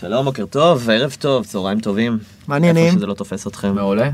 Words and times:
שלום, 0.00 0.24
בוקר 0.24 0.46
טוב, 0.46 0.90
ערב 0.90 1.16
טוב, 1.18 1.44
צהריים 1.44 1.80
טובים. 1.80 2.18
מה 2.48 2.54
העניינים? 2.54 2.84
איפה 2.84 2.96
שזה 2.96 3.06
לא 3.06 3.14
תופס 3.14 3.46
אתכם. 3.46 3.74
מעולה, 3.74 4.10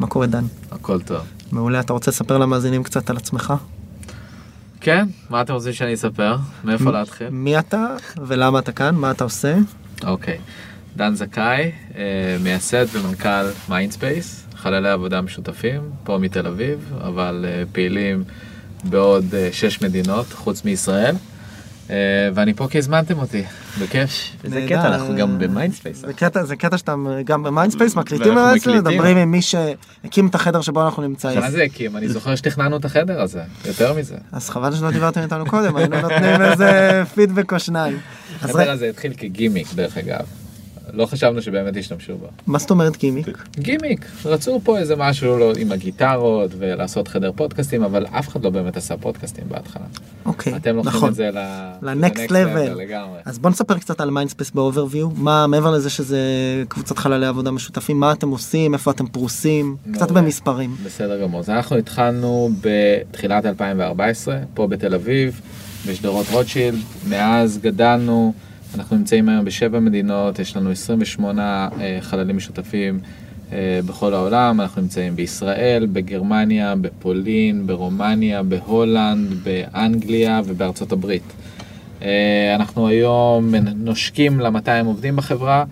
מה 0.00 0.06
קורה 0.06 0.26
דן? 0.26 0.44
הכל 0.70 1.00
טוב. 1.00 1.20
מעולה, 1.52 1.80
אתה 1.80 1.92
רוצה 1.92 2.10
לספר 2.10 2.38
למאזינים 2.38 2.82
קצת 2.82 3.10
על 3.10 3.16
עצמך? 3.16 3.54
כן, 4.80 5.06
מה 5.30 5.40
אתם 5.40 5.52
רוצים 5.52 5.72
שאני 5.72 5.94
אספר? 5.94 6.36
מאיפה 6.64 6.90
להתחיל? 6.90 7.28
מי 7.28 7.58
אתה 7.58 7.86
ולמה 8.26 8.58
אתה 8.58 8.72
כאן? 8.72 8.94
מה 8.94 9.10
אתה 9.10 9.24
עושה? 9.24 9.56
אוקיי. 10.04 10.38
דן 10.96 11.14
זכאי, 11.14 11.72
אה, 11.96 12.36
מייסד 12.42 12.86
ומנכ"ל 12.92 13.46
מיינדספייס, 13.68 14.46
חללי 14.54 14.90
עבודה 14.90 15.20
משותפים, 15.20 15.80
פה 16.04 16.18
מתל 16.18 16.46
אביב, 16.46 16.92
אבל 17.00 17.44
אה, 17.48 17.62
פעילים 17.72 18.24
בעוד 18.84 19.34
אה, 19.34 19.48
שש 19.52 19.82
מדינות 19.82 20.26
חוץ 20.32 20.64
מישראל. 20.64 21.14
אה, 21.90 21.96
ואני 22.34 22.54
פה 22.54 22.68
כי 22.70 22.78
הזמנתם 22.78 23.18
אותי, 23.18 23.42
בכיף. 23.80 24.10
איזה. 24.44 24.66
קטע, 24.68 24.86
אנחנו 24.86 25.16
גם 25.16 25.38
במיינדספייס. 25.38 25.98
זה 25.98 26.12
קטע, 26.12 26.44
זה 26.44 26.56
קטע 26.56 26.78
שאתה 26.78 26.94
גם 27.24 27.42
במיינדספייס 27.42 27.96
מקליטים 27.96 28.34
מקליטים. 28.34 28.78
מדברים 28.78 29.16
עם 29.16 29.30
מי 29.30 29.42
שהקים 29.42 30.26
את 30.26 30.34
החדר 30.34 30.60
שבו 30.60 30.84
אנחנו 30.84 31.02
נמצאים. 31.02 31.40
מה 31.40 31.50
זה 31.50 31.62
הקים? 31.62 31.96
אני 31.96 32.08
זוכר 32.08 32.34
שתכננו 32.34 32.76
את 32.76 32.84
החדר 32.84 33.22
הזה, 33.22 33.42
יותר 33.64 33.92
מזה. 33.94 34.16
אז 34.32 34.50
חבל 34.50 34.74
שלא 34.74 34.90
דיברתם 34.90 35.20
איתנו 35.22 35.46
קודם, 35.46 35.76
היינו 35.76 36.00
נותנים 36.00 36.42
איזה 36.42 37.02
פידבק 37.14 37.52
או 37.52 37.58
שניים. 37.58 37.98
החדר 38.42 38.70
הזה 38.70 38.88
התחיל 38.88 39.12
כגימיק 39.16 39.66
דרך 39.74 39.98
אגב. 39.98 40.45
לא 40.96 41.06
חשבנו 41.06 41.42
שבאמת 41.42 41.76
ישתמשו 41.76 42.16
בו. 42.16 42.26
מה 42.46 42.58
זאת 42.58 42.70
אומרת 42.70 42.96
גימיק? 42.96 43.44
גימיק, 43.58 44.06
רצו 44.24 44.60
פה 44.64 44.78
איזה 44.78 44.96
משהו 44.96 45.38
לא, 45.38 45.52
עם 45.58 45.72
הגיטרות 45.72 46.50
ולעשות 46.58 47.08
חדר 47.08 47.32
פודקאסטים, 47.36 47.82
אבל 47.82 48.06
אף 48.06 48.28
אחד 48.28 48.44
לא 48.44 48.50
באמת 48.50 48.76
עשה 48.76 48.96
פודקאסטים 48.96 49.44
בהתחלה. 49.48 49.84
אוקיי, 50.26 50.56
אתם 50.56 50.76
לוקחים 50.76 50.96
נכון. 50.96 51.08
את 51.08 51.14
זה 51.14 51.30
ל... 51.30 51.38
ל-next 51.82 52.18
ל-next 52.18 52.30
level. 52.30 52.74
לגמרי. 52.74 53.18
אז 53.24 53.38
בוא 53.38 53.50
נספר 53.50 53.78
קצת 53.78 54.00
על 54.00 54.10
מיינדספייס 54.10 54.50
ב 54.50 54.56
overview, 54.56 55.08
מה 55.16 55.46
מעבר 55.46 55.70
לזה 55.70 55.90
שזה 55.90 56.18
קבוצת 56.68 56.98
חללי 56.98 57.26
עבודה 57.26 57.50
משותפים, 57.50 58.00
מה 58.00 58.12
אתם 58.12 58.28
עושים, 58.28 58.74
איפה 58.74 58.90
אתם 58.90 59.06
פרוסים, 59.06 59.76
קצת 59.92 60.10
מעולה. 60.10 60.22
במספרים. 60.22 60.76
בסדר 60.84 61.22
גמור. 61.22 61.40
אז 61.40 61.50
אנחנו 61.50 61.76
התחלנו 61.76 62.50
בתחילת 62.60 63.46
2014, 63.46 64.38
פה 64.54 64.66
בתל 64.66 64.94
אביב, 64.94 65.40
בשדרות 65.88 66.26
רוטשילד. 66.32 66.78
מאז 67.08 67.58
גדלנו, 67.62 68.32
אנחנו 68.74 68.96
נמצאים 68.96 69.28
היום 69.28 69.44
בשבע 69.44 69.80
מדינות, 69.80 70.38
יש 70.38 70.56
לנו 70.56 70.70
28 70.70 71.68
אה, 71.80 71.98
חללים 72.00 72.36
משותפים 72.36 73.00
אה, 73.52 73.80
בכל 73.86 74.14
העולם. 74.14 74.60
אנחנו 74.60 74.82
נמצאים 74.82 75.16
בישראל, 75.16 75.86
בגרמניה, 75.92 76.74
בפולין, 76.80 77.66
ברומניה, 77.66 78.42
בהולנד, 78.42 79.32
באנגליה 79.44 80.40
ובארצות 80.46 80.92
הברית. 80.92 81.32
אה, 82.02 82.54
אנחנו 82.54 82.88
היום 82.88 83.54
נושקים 83.76 84.40
ל-200 84.40 84.86
עובדים 84.86 85.16
בחברה, 85.16 85.64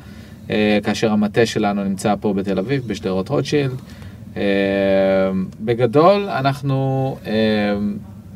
כאשר 0.83 1.13
המטה 1.13 1.47
שלנו 1.47 1.85
נמצא 1.85 2.15
פה 2.21 2.33
בתל 2.33 2.59
אביב, 2.59 2.83
בשדרות 2.87 3.29
רוטשילד. 3.29 3.81
בגדול, 5.61 6.29
אנחנו 6.29 7.17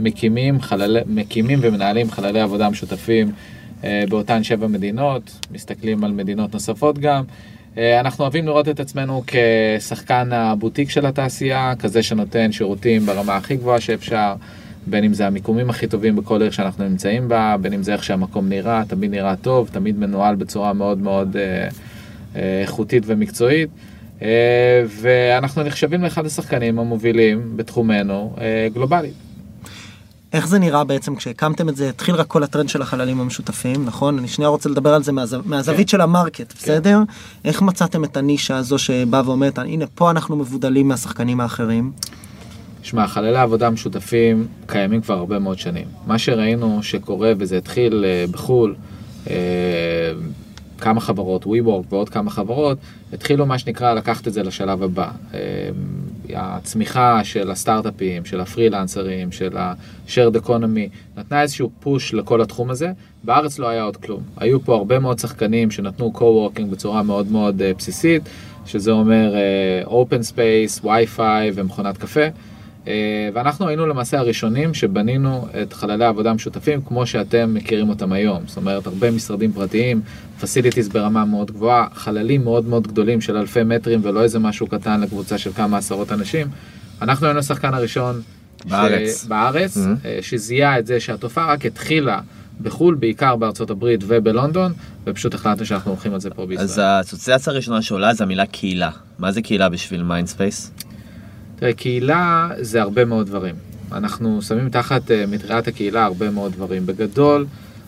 מקימים, 0.00 0.60
חללי, 0.60 1.00
מקימים 1.06 1.58
ומנהלים 1.62 2.10
חללי 2.10 2.40
עבודה 2.40 2.70
משותפים 2.70 3.32
באותן 4.08 4.42
שבע 4.42 4.66
מדינות, 4.66 5.46
מסתכלים 5.50 6.04
על 6.04 6.12
מדינות 6.12 6.54
נוספות 6.54 6.98
גם. 6.98 7.24
אה, 7.78 8.00
אנחנו 8.00 8.24
אוהבים 8.24 8.46
לראות 8.46 8.68
את 8.68 8.80
עצמנו 8.80 9.22
כשחקן 9.26 10.32
הבוטיק 10.32 10.90
של 10.90 11.06
התעשייה, 11.06 11.72
כזה 11.78 12.02
שנותן 12.02 12.52
שירותים 12.52 13.06
ברמה 13.06 13.36
הכי 13.36 13.56
גבוהה 13.56 13.80
שאפשר, 13.80 14.34
בין 14.86 15.04
אם 15.04 15.14
זה 15.14 15.26
המיקומים 15.26 15.70
הכי 15.70 15.86
טובים 15.86 16.16
בכל 16.16 16.42
עיר 16.42 16.50
שאנחנו 16.50 16.88
נמצאים 16.88 17.28
בה, 17.28 17.56
בין 17.60 17.72
אם 17.72 17.82
זה 17.82 17.92
איך 17.92 18.04
שהמקום 18.04 18.48
נראה, 18.48 18.82
תמיד 18.88 19.10
נראה 19.10 19.36
טוב, 19.36 19.68
תמיד 19.72 19.98
מנוהל 19.98 20.34
בצורה 20.34 20.72
מאוד 20.72 20.98
מאוד 20.98 21.36
אה, 21.36 21.68
אה, 22.36 22.60
איכותית 22.60 23.02
ומקצועית. 23.06 23.68
אה, 24.22 24.82
ואנחנו 24.88 25.62
נחשבים 25.62 26.02
לאחד 26.02 26.26
השחקנים 26.26 26.78
המובילים 26.78 27.56
בתחומנו 27.56 28.34
אה, 28.40 28.68
גלובלית. 28.74 29.27
איך 30.32 30.48
זה 30.48 30.58
נראה 30.58 30.84
בעצם 30.84 31.16
כשהקמתם 31.16 31.68
את 31.68 31.76
זה, 31.76 31.88
התחיל 31.88 32.14
רק 32.14 32.26
כל 32.26 32.42
הטרנד 32.42 32.68
של 32.68 32.82
החללים 32.82 33.20
המשותפים, 33.20 33.84
נכון? 33.84 34.18
אני 34.18 34.28
שנייה 34.28 34.48
רוצה 34.48 34.68
לדבר 34.68 34.94
על 34.94 35.02
זה 35.02 35.12
מהזו, 35.12 35.40
מהזווית 35.44 35.88
של 35.88 36.00
המרקט, 36.00 36.54
בסדר? 36.58 36.98
איך 37.44 37.62
מצאתם 37.62 38.04
את 38.04 38.16
הנישה 38.16 38.56
הזו 38.56 38.78
שבאה 38.78 39.22
ואומרת, 39.24 39.58
הנה 39.58 39.86
פה 39.94 40.10
אנחנו 40.10 40.36
מבודלים 40.36 40.88
מהשחקנים 40.88 41.40
האחרים? 41.40 41.92
שמע, 42.82 43.06
חללי 43.06 43.38
עבודה 43.38 43.70
משותפים 43.70 44.46
קיימים 44.66 45.00
כבר 45.00 45.14
הרבה 45.14 45.38
מאוד 45.38 45.58
שנים. 45.58 45.86
מה 46.06 46.18
שראינו 46.18 46.82
שקורה, 46.82 47.32
וזה 47.38 47.58
התחיל 47.58 48.04
אה, 48.04 48.24
בחו"ל, 48.30 48.74
אה, 49.30 49.34
כמה 50.78 51.00
חברות, 51.00 51.44
WeWork 51.44 51.86
ועוד 51.88 52.08
כמה 52.08 52.30
חברות, 52.30 52.78
התחילו 53.12 53.46
מה 53.46 53.58
שנקרא 53.58 53.94
לקחת 53.94 54.28
את 54.28 54.32
זה 54.32 54.42
לשלב 54.42 54.82
הבא. 54.82 55.10
הצמיחה 56.34 57.24
של 57.24 57.50
הסטארט-אפים, 57.50 58.24
של 58.24 58.40
הפרילנסרים, 58.40 59.32
של 59.32 59.56
ה-shared 59.56 60.46
economy, 60.46 61.16
נתנה 61.16 61.42
איזשהו 61.42 61.70
פוש 61.80 62.14
לכל 62.14 62.40
התחום 62.40 62.70
הזה. 62.70 62.92
בארץ 63.24 63.58
לא 63.58 63.68
היה 63.68 63.82
עוד 63.82 63.96
כלום. 63.96 64.22
היו 64.36 64.60
פה 64.64 64.74
הרבה 64.74 64.98
מאוד 64.98 65.18
שחקנים 65.18 65.70
שנתנו 65.70 66.12
co-working 66.14 66.66
בצורה 66.70 67.02
מאוד 67.02 67.32
מאוד 67.32 67.62
אה, 67.62 67.72
בסיסית, 67.78 68.22
שזה 68.66 68.90
אומר 68.90 69.34
אה, 69.34 70.02
open 70.02 70.32
space, 70.32 70.84
wi-fi 70.84 71.20
ומכונת 71.54 71.98
קפה. 71.98 72.26
אה, 72.86 72.92
ואנחנו 73.34 73.68
היינו 73.68 73.86
למעשה 73.86 74.18
הראשונים 74.18 74.74
שבנינו 74.74 75.48
את 75.62 75.72
חללי 75.72 76.04
העבודה 76.04 76.30
המשותפים 76.30 76.80
כמו 76.82 77.06
שאתם 77.06 77.54
מכירים 77.54 77.88
אותם 77.88 78.12
היום. 78.12 78.42
זאת 78.46 78.56
אומרת, 78.56 78.86
הרבה 78.86 79.10
משרדים 79.10 79.52
פרטיים, 79.52 80.00
facilities 80.42 80.92
ברמה 80.92 81.24
מאוד 81.24 81.50
גבוהה, 81.50 81.86
חללים 81.94 82.44
מאוד 82.44 82.64
מאוד 82.68 82.86
גדולים 82.86 83.20
של 83.20 83.36
אלפי 83.36 83.62
מטרים 83.62 84.00
ולא 84.02 84.22
איזה 84.22 84.38
משהו 84.38 84.66
קטן 84.66 85.00
לקבוצה 85.00 85.38
של 85.38 85.52
כמה 85.52 85.76
עשרות 85.78 86.12
אנשים. 86.12 86.46
אנחנו 87.02 87.26
היינו 87.26 87.38
השחקן 87.40 87.74
הראשון 87.74 88.20
בארץ. 88.68 89.24
ש... 89.24 89.26
בארץ, 89.26 89.76
Mhm. 89.76 89.80
אה, 90.06 90.18
שזיהה 90.20 90.78
את 90.78 90.86
זה 90.86 91.00
שהתופעה 91.00 91.52
רק 91.52 91.66
התחילה 91.66 92.20
בחו"ל, 92.62 92.94
בעיקר 92.94 93.36
בארצות 93.36 93.70
הברית 93.70 94.00
ובלונדון, 94.06 94.72
ופשוט 95.04 95.34
החלטנו 95.34 95.66
שאנחנו 95.66 95.90
הולכים 95.90 96.14
על 96.14 96.20
זה 96.20 96.30
פה 96.30 96.46
בישראל. 96.46 96.64
אז 96.64 96.78
האסוציאציה 96.78 97.52
הראשונה 97.52 97.82
שעולה 97.82 98.14
זה 98.14 98.24
המילה 98.24 98.46
קהילה. 98.46 98.90
מה 99.18 99.32
זה 99.32 99.42
קהילה 99.42 99.68
בשביל 99.68 100.02
מיינדספייס? 100.02 100.70
תראה, 101.58 101.72
קהילה 101.72 102.48
זה 102.58 102.82
הרבה 102.82 103.04
מאוד 103.04 103.26
דברים. 103.26 103.54
אנחנו 103.92 104.42
שמים 104.42 104.68
תחת 104.68 105.10
אה, 105.10 105.24
מטריית 105.28 105.68
הקהילה 105.68 106.04
הרבה 106.04 106.30
מאוד 106.30 106.52
דברים. 106.52 106.86
בגדול, 106.86 107.46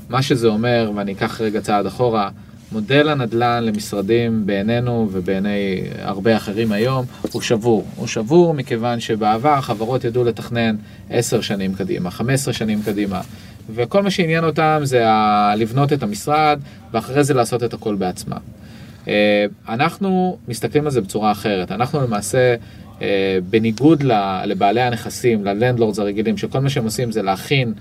מה 0.08 0.22
שזה 0.22 0.48
אומר, 0.48 0.92
ואני 0.97 1.12
אקח 1.12 1.41
רגע 1.41 1.60
צעד 1.60 1.86
אחורה, 1.86 2.31
מודל 2.72 3.08
הנדל"ן 3.08 3.64
למשרדים 3.64 4.47
בעינינו 4.47 5.08
ובעיני 5.12 5.82
הרבה 6.03 6.36
אחרים 6.36 6.72
היום 6.72 7.06
הוא 7.32 7.42
שבור. 7.42 7.86
הוא 7.97 8.06
שבור 8.06 8.54
מכיוון 8.54 9.00
שבעבר 9.00 9.60
חברות 9.60 10.04
ידעו 10.04 10.25
לתכנן 10.25 10.76
10 11.10 11.41
שנים 11.41 11.75
קדימה, 11.75 12.10
15 12.10 12.54
שנים 12.54 12.82
קדימה. 12.82 13.20
וכל 13.75 14.02
מה 14.02 14.10
שעניין 14.10 14.44
אותם 14.44 14.81
זה 14.82 15.04
לבנות 15.56 15.92
את 15.92 16.02
המשרד 16.02 16.60
ואחרי 16.92 17.25
זה 17.25 17.34
לעשות 17.34 17.62
את 17.62 17.75
הכל 17.75 17.94
בעצמם. 17.94 18.38
אה, 19.08 19.47
אנחנו 19.69 20.38
מסתכלים 20.48 20.84
על 20.84 20.91
זה 20.91 21.00
בצורה 21.00 21.32
אחרת. 21.32 21.72
אנחנו 21.72 22.00
למעשה, 22.00 22.54
בניגוד 23.50 24.03
ל- 24.03 24.43
לבעלי 24.47 24.81
הנכסים, 24.81 25.44
ללנדלורדס 25.44 25.99
הרגילים, 25.99 26.37
שכל 26.37 26.59
מה 26.59 26.71
שהם 26.71 26.84
עושים 26.84 27.12
זה 27.12 27.22
להכין 27.22 27.72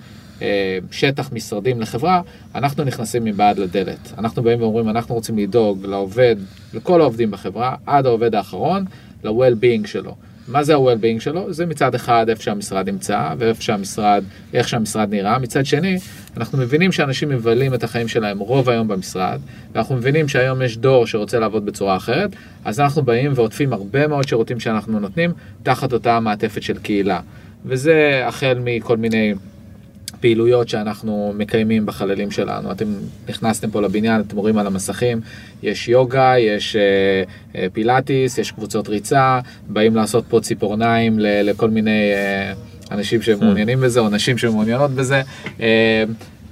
אה, 0.41 0.77
שטח 0.91 1.29
משרדים 1.33 1.81
לחברה, 1.81 2.21
אנחנו 2.55 2.83
נכנסים 2.83 3.23
מבעד 3.23 3.59
לדלת. 3.59 4.13
אנחנו 4.17 4.43
באים 4.43 4.61
ואומרים, 4.61 4.89
אנחנו 4.89 5.15
רוצים 5.15 5.37
לדאוג 5.37 5.85
לעובד, 5.85 6.35
לכל 6.73 7.01
העובדים 7.01 7.31
בחברה, 7.31 7.75
עד 7.85 8.05
העובד 8.05 8.35
האחרון, 8.35 8.85
ל-well-being 9.23 9.87
שלו. 9.87 10.15
מה 10.49 10.63
זה 10.63 10.75
ה-well-being 10.75 11.19
שלו? 11.19 11.53
זה 11.53 11.65
מצד 11.65 11.95
אחד 11.95 12.25
איפה 12.29 12.43
שהמשרד 12.43 12.89
נמצא, 12.89 13.33
ואיפה 13.37 13.61
שהמשרד, 13.61 14.23
איך 14.53 14.67
שהמשרד 14.67 15.09
נראה. 15.09 15.39
מצד 15.39 15.65
שני, 15.65 15.97
אנחנו 16.37 16.57
מבינים 16.57 16.91
שאנשים 16.91 17.29
מבלים 17.29 17.73
את 17.73 17.83
החיים 17.83 18.07
שלהם 18.07 18.39
רוב 18.39 18.69
היום 18.69 18.87
במשרד, 18.87 19.39
ואנחנו 19.73 19.95
מבינים 19.95 20.27
שהיום 20.27 20.61
יש 20.61 20.77
דור 20.77 21.07
שרוצה 21.07 21.39
לעבוד 21.39 21.65
בצורה 21.65 21.97
אחרת, 21.97 22.29
אז 22.65 22.79
אנחנו 22.79 23.01
באים 23.01 23.31
ועוטפים 23.35 23.73
הרבה 23.73 24.07
מאוד 24.07 24.27
שירותים 24.27 24.59
שאנחנו 24.59 24.99
נותנים 24.99 25.31
תחת 25.63 25.93
אותה 25.93 26.19
מעטפת 26.19 26.63
של 26.63 26.77
קהילה. 26.77 27.19
וזה 27.65 28.23
החל 28.25 28.57
מכל 28.63 28.97
מיני 28.97 29.33
פעילויות 30.19 30.69
שאנחנו 30.69 31.33
מקיימים 31.37 31.85
בחללים 31.85 32.31
שלנו. 32.31 32.71
אתם 32.71 32.85
נכנסתם 33.29 33.71
פה 33.71 33.81
לבניין, 33.81 34.21
אתם 34.21 34.37
רואים 34.37 34.57
על 34.57 34.67
המסכים, 34.67 35.21
יש 35.63 35.87
יוגה, 35.89 36.33
יש 36.39 36.75
אה, 36.75 36.81
אה, 37.55 37.67
פילאטיס, 37.73 38.37
יש 38.37 38.51
קבוצות 38.51 38.89
ריצה, 38.89 39.39
באים 39.67 39.95
לעשות 39.95 40.23
פה 40.29 40.39
ציפורניים 40.41 41.19
ל- 41.19 41.49
לכל 41.49 41.69
מיני 41.69 42.11
אה, 42.13 42.53
אנשים 42.91 43.21
שמעוניינים 43.21 43.81
בזה, 43.81 43.99
או 43.99 44.09
נשים 44.09 44.37
שמעוניינות 44.37 44.91
בזה. 44.91 45.21
אה, 45.61 46.03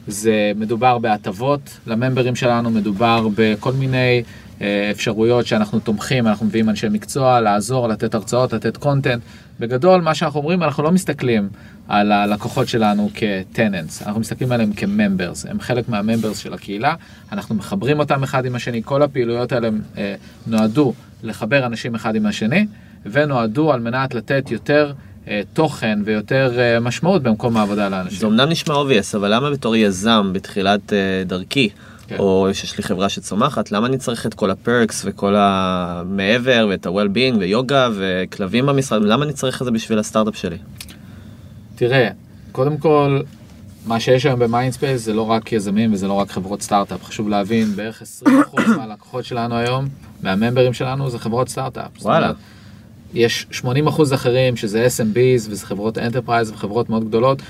זה 0.07 0.51
מדובר 0.55 0.97
בהטבות 0.97 1.77
לממברים 1.87 2.35
שלנו, 2.35 2.69
מדובר 2.69 3.27
בכל 3.35 3.73
מיני 3.73 4.23
אה, 4.61 4.91
אפשרויות 4.91 5.45
שאנחנו 5.47 5.79
תומכים, 5.79 6.27
אנחנו 6.27 6.45
מביאים 6.45 6.69
אנשי 6.69 6.87
מקצוע, 6.91 7.41
לעזור, 7.41 7.87
לתת 7.87 8.15
הרצאות, 8.15 8.53
לתת 8.53 8.77
קונטנט. 8.77 9.21
בגדול, 9.59 10.01
מה 10.01 10.15
שאנחנו 10.15 10.39
אומרים, 10.39 10.63
אנחנו 10.63 10.83
לא 10.83 10.91
מסתכלים 10.91 11.49
על 11.87 12.11
הלקוחות 12.11 12.67
שלנו 12.67 13.09
כ-tenants, 13.15 14.05
אנחנו 14.05 14.21
מסתכלים 14.21 14.51
עליהם 14.51 14.71
כ-members, 14.75 15.49
הם 15.49 15.59
חלק 15.59 15.89
מה-members 15.89 16.35
של 16.35 16.53
הקהילה, 16.53 16.95
אנחנו 17.31 17.55
מחברים 17.55 17.99
אותם 17.99 18.23
אחד 18.23 18.45
עם 18.45 18.55
השני, 18.55 18.81
כל 18.85 19.01
הפעילויות 19.01 19.51
האלה 19.51 19.69
אה, 19.97 20.15
נועדו 20.47 20.93
לחבר 21.23 21.65
אנשים 21.65 21.95
אחד 21.95 22.15
עם 22.15 22.25
השני, 22.25 22.67
ונועדו 23.05 23.73
על 23.73 23.79
מנת 23.79 24.13
לתת 24.13 24.51
יותר 24.51 24.93
אה, 25.27 25.41
תוכן 25.53 25.99
ויותר 26.05 26.59
אה, 26.59 26.79
משמעות 26.79 27.23
במקום 27.23 27.57
העבודה 27.57 27.89
לאנשים. 27.89 28.19
זה 28.19 28.27
אמנם 28.27 28.49
נשמע 28.49 28.75
obvious, 28.75 29.17
אבל 29.17 29.35
למה 29.35 29.51
בתור 29.51 29.75
יזם 29.75 30.29
בתחילת 30.33 30.93
אה, 30.93 31.23
דרכי, 31.25 31.69
כן. 32.07 32.15
או 32.19 32.49
שיש 32.53 32.77
לי 32.77 32.83
חברה 32.83 33.09
שצומחת, 33.09 33.71
למה 33.71 33.87
אני 33.87 33.97
צריך 33.97 34.25
את 34.25 34.33
כל 34.33 34.51
ה 34.51 34.60
perks 34.60 35.03
וכל 35.05 35.35
המעבר 35.37 36.67
ואת 36.69 36.85
ה-well-being 36.85 37.37
ויוגה 37.39 37.89
וכלבים 37.97 38.65
במשרד, 38.65 39.01
למה 39.01 39.25
אני 39.25 39.33
צריך 39.33 39.61
את 39.61 39.65
זה 39.65 39.71
בשביל 39.71 39.99
הסטארט-אפ 39.99 40.35
שלי? 40.35 40.57
תראה, 41.77 42.09
קודם 42.51 42.77
כל, 42.77 43.21
מה 43.85 43.99
שיש 43.99 44.25
היום 44.25 44.39
במיינדספייס 44.39 45.01
זה 45.01 45.13
לא 45.13 45.21
רק 45.21 45.51
יזמים 45.51 45.93
וזה 45.93 46.07
לא 46.07 46.13
רק 46.13 46.31
חברות 46.31 46.61
סטארט-אפ. 46.61 47.03
חשוב 47.03 47.29
להבין, 47.29 47.75
בערך 47.75 48.01
20% 48.25 48.25
מהלקוחות 48.77 49.25
שלנו 49.25 49.55
היום, 49.55 49.85
מהממברים 50.23 50.73
שלנו, 50.73 51.09
זה 51.09 51.19
חברות 51.19 51.49
סטארט-אפ. 51.49 51.91
וואלה. 52.01 52.31
יש 53.13 53.47
80% 53.51 54.13
אחרים 54.13 54.55
שזה 54.55 54.87
SMBs 54.87 55.49
וזה 55.49 55.65
חברות 55.65 55.97
enterprise 55.97 56.51
וחברות 56.51 56.89
מאוד 56.89 57.07
גדולות. 57.07 57.41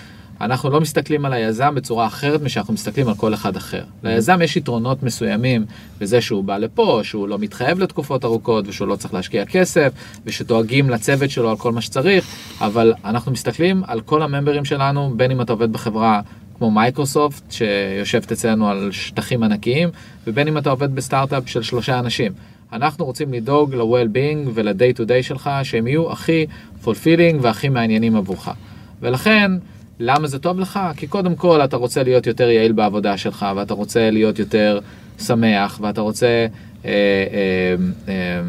אנחנו 0.42 0.70
לא 0.70 0.82
מסתכלים 0.82 1.26
על 1.26 1.34
היזם 1.34 1.76
בצורה 1.76 2.08
אחרת 2.08 2.42
משאנחנו 2.42 2.74
מסתכלים 2.74 3.08
על 3.08 3.16
כל 3.16 3.34
אחד 3.34 3.56
אחר. 3.56 3.84
ליזם 4.04 4.42
יש 4.42 4.58
יתרונות 4.58 5.04
מסוימים 5.04 5.66
בזה 6.00 6.22
שהוא 6.22 6.44
בא 6.44 6.58
לפה, 6.58 7.00
שהוא 7.04 7.28
לא 7.28 7.40
מתחייב 7.40 7.80
לתקופות 7.80 8.26
ארוכות 8.26 8.68
ושהוא 8.68 8.88
לא 8.88 8.96
צריך 8.96 9.14
להשקיע 9.14 9.46
כסף 9.46 9.92
ושדואגים 10.26 10.90
לצוות 10.90 11.30
שלו 11.30 11.50
על 11.50 11.58
כל 11.58 11.72
מה 11.72 11.82
שצריך, 11.82 12.26
אבל 12.62 12.94
אנחנו 13.06 13.32
מסתכלים 13.32 13.84
על 13.88 14.02
כל 14.02 14.22
הממברים 14.22 14.66
שלנו, 14.66 15.14
בין 15.16 15.32
אם 15.32 15.42
אתה 15.42 15.54
עובד 15.54 15.72
בחברה 15.72 16.22
כמו 16.58 16.72
מייקרוסופט 16.72 17.52
שיושבת 17.52 18.32
אצלנו 18.32 18.70
על 18.70 18.92
שטחים 18.92 19.44
ענקיים, 19.44 19.90
ובין 20.28 20.48
אם 20.48 20.58
אתה 20.58 20.70
עובד 20.70 20.96
בסטארט-אפ 20.96 21.50
של 21.50 21.62
שלושה 21.62 22.00
אנשים. 22.00 22.32
אנחנו 22.74 23.06
רוצים 23.06 23.34
לדאוג 23.34 23.76
ל-well-being 23.76 24.50
ול-day 24.54 24.98
to 24.98 25.02
day 25.02 25.24
שלך, 25.24 25.50
שהם 25.64 25.88
יהיו 25.88 26.12
הכי 26.12 26.46
fulfilling 26.84 27.36
והכי 27.42 27.70
מעניינים 27.70 28.16
עבורך. 28.16 28.50
ולכן, 29.02 29.52
למה 30.00 30.28
זה 30.28 30.40
טוב 30.40 30.60
לך? 30.60 30.80
כי 30.98 31.08
קודם 31.08 31.36
כל 31.36 31.64
אתה 31.64 31.78
רוצה 31.78 32.04
להיות 32.04 32.28
יותר 32.28 32.50
יעיל 32.50 32.72
בעבודה 32.72 33.18
שלך, 33.18 33.46
ואתה 33.56 33.74
רוצה 33.74 34.12
להיות 34.12 34.40
יותר 34.40 34.80
שמח, 35.20 35.80
ואתה 35.82 36.02
רוצה 36.02 36.28
אה, 36.86 36.90
אה, 36.90 37.76
אה, 38.08 38.42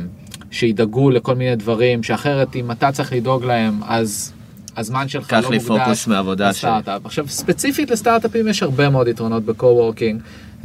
שידאגו 0.51 1.11
לכל 1.11 1.35
מיני 1.35 1.57
דברים, 1.57 2.03
שאחרת 2.03 2.57
אם 2.57 2.71
אתה 2.71 2.93
צריך 2.93 3.13
לדאוג 3.13 3.45
להם, 3.45 3.81
אז 3.87 4.33
הזמן 4.77 5.09
שלך 5.09 5.27
קח 5.27 5.45
לא 5.45 5.51
לי 5.51 5.59
מוקדש 5.59 5.79
פוקוס 5.79 6.07
מהעבודה 6.07 6.53
שלי. 6.53 6.71
עכשיו, 7.05 7.29
ספציפית 7.29 7.91
לסטארט-אפים 7.91 8.49
יש 8.49 8.63
הרבה 8.63 8.91
מאוד 8.91 9.09
יתרונות 9.09 9.45
ב-co-working. 9.45 10.17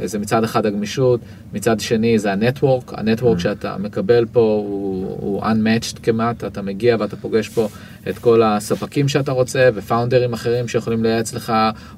זה 0.04 0.18
מצד 0.18 0.44
אחד 0.44 0.66
הגמישות, 0.66 1.20
מצד 1.52 1.80
שני 1.80 2.18
זה 2.18 2.32
ה 2.32 2.39
network, 2.39 2.92
ה 2.96 3.01
network 3.01 3.38
שאתה 3.38 3.76
מקבל 3.78 4.26
פה 4.32 4.40
הוא, 4.40 5.16
הוא 5.20 5.42
unmatched 5.42 5.98
כמעט, 6.02 6.44
אתה 6.44 6.62
מגיע 6.62 6.96
ואתה 7.00 7.16
פוגש 7.16 7.48
פה 7.48 7.68
את 8.08 8.18
כל 8.18 8.42
הספקים 8.42 9.08
שאתה 9.08 9.32
רוצה 9.32 9.68
ופאונדרים 9.74 10.32
אחרים 10.32 10.68
שיכולים 10.68 11.02
לייעץ 11.02 11.34
לך, 11.34 11.52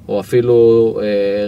או 0.07 0.19
אפילו 0.19 0.99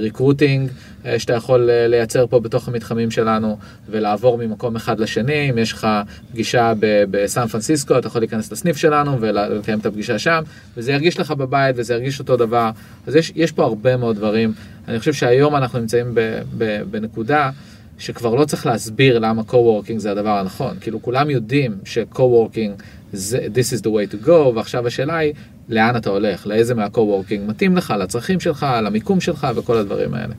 recruiting 0.01 0.69
אה, 1.05 1.19
שאתה 1.19 1.33
יכול 1.33 1.69
אה, 1.69 1.87
לייצר 1.87 2.27
פה 2.27 2.39
בתוך 2.39 2.67
המתחמים 2.67 3.11
שלנו 3.11 3.57
ולעבור 3.89 4.37
ממקום 4.37 4.75
אחד 4.75 4.99
לשני, 4.99 5.49
אם 5.49 5.57
יש 5.57 5.73
לך 5.73 5.87
פגישה 6.31 6.73
בסן 7.11 7.47
פרנסיסקו, 7.47 7.97
אתה 7.97 8.07
יכול 8.07 8.21
להיכנס 8.21 8.51
לסניף 8.51 8.77
שלנו 8.77 9.17
ולקיים 9.21 9.79
את 9.79 9.85
הפגישה 9.85 10.19
שם, 10.19 10.41
וזה 10.77 10.91
ירגיש 10.91 11.19
לך 11.19 11.31
בבית 11.31 11.75
וזה 11.79 11.93
ירגיש 11.93 12.19
אותו 12.19 12.37
דבר, 12.37 12.69
אז 13.07 13.15
יש, 13.15 13.31
יש 13.35 13.51
פה 13.51 13.63
הרבה 13.63 13.97
מאוד 13.97 14.15
דברים. 14.15 14.53
אני 14.89 14.99
חושב 14.99 15.13
שהיום 15.13 15.55
אנחנו 15.55 15.79
נמצאים 15.79 16.11
ב, 16.13 16.39
ב, 16.57 16.81
בנקודה 16.91 17.49
שכבר 17.97 18.35
לא 18.35 18.45
צריך 18.45 18.65
להסביר 18.65 19.19
למה 19.19 19.41
co-working 19.47 19.97
זה 19.97 20.11
הדבר 20.11 20.37
הנכון. 20.37 20.77
כאילו 20.81 21.01
כולם 21.01 21.29
יודעים 21.29 21.77
ש-co-working 21.85 22.81
זה 23.13 23.47
this 23.53 23.79
is 23.79 23.81
the 23.81 23.89
way 23.89 24.13
to 24.13 24.27
go, 24.27 24.55
ועכשיו 24.55 24.87
השאלה 24.87 25.17
היא 25.17 25.33
לאן 25.69 25.95
אתה 25.95 26.09
הולך, 26.09 26.47
לאיזה 26.47 26.75
מה-co-working 26.75 27.49
מתאים 27.49 27.77
לך, 27.77 27.93
לצרכים 27.99 28.39
שלך, 28.39 28.65
למיקום 28.83 29.21
שלך 29.21 29.47
וכל 29.55 29.77
הדברים 29.77 30.13
האלה. 30.13 30.33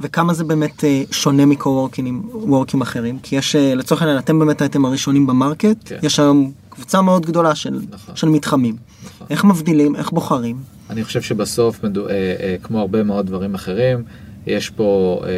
וכמה 0.00 0.34
זה 0.34 0.44
באמת 0.44 0.84
אה, 0.84 1.02
שונה 1.10 1.46
מקו-וורקים 1.46 2.80
אחרים? 2.82 3.18
כי 3.22 3.36
יש, 3.36 3.56
אה, 3.56 3.74
לצורך 3.74 4.02
העניין, 4.02 4.18
אתם 4.18 4.38
באמת 4.38 4.60
הייתם 4.62 4.84
הראשונים 4.84 5.26
במרקט, 5.26 5.76
כן. 5.84 5.98
יש 6.02 6.18
היום 6.18 6.52
קבוצה 6.68 7.02
מאוד 7.02 7.26
גדולה 7.26 7.54
של, 7.54 7.80
נכון. 7.90 8.16
של 8.16 8.28
מתחמים. 8.28 8.76
נכון. 9.04 9.26
איך 9.30 9.44
מבדילים, 9.44 9.96
איך 9.96 10.10
בוחרים? 10.10 10.56
אני 10.90 11.04
חושב 11.04 11.22
שבסוף, 11.22 11.84
מדו, 11.84 12.08
אה, 12.08 12.14
אה, 12.14 12.56
כמו 12.62 12.80
הרבה 12.80 13.02
מאוד 13.02 13.26
דברים 13.26 13.54
אחרים, 13.54 14.04
יש 14.46 14.70
פה 14.70 15.20
אה, 15.24 15.30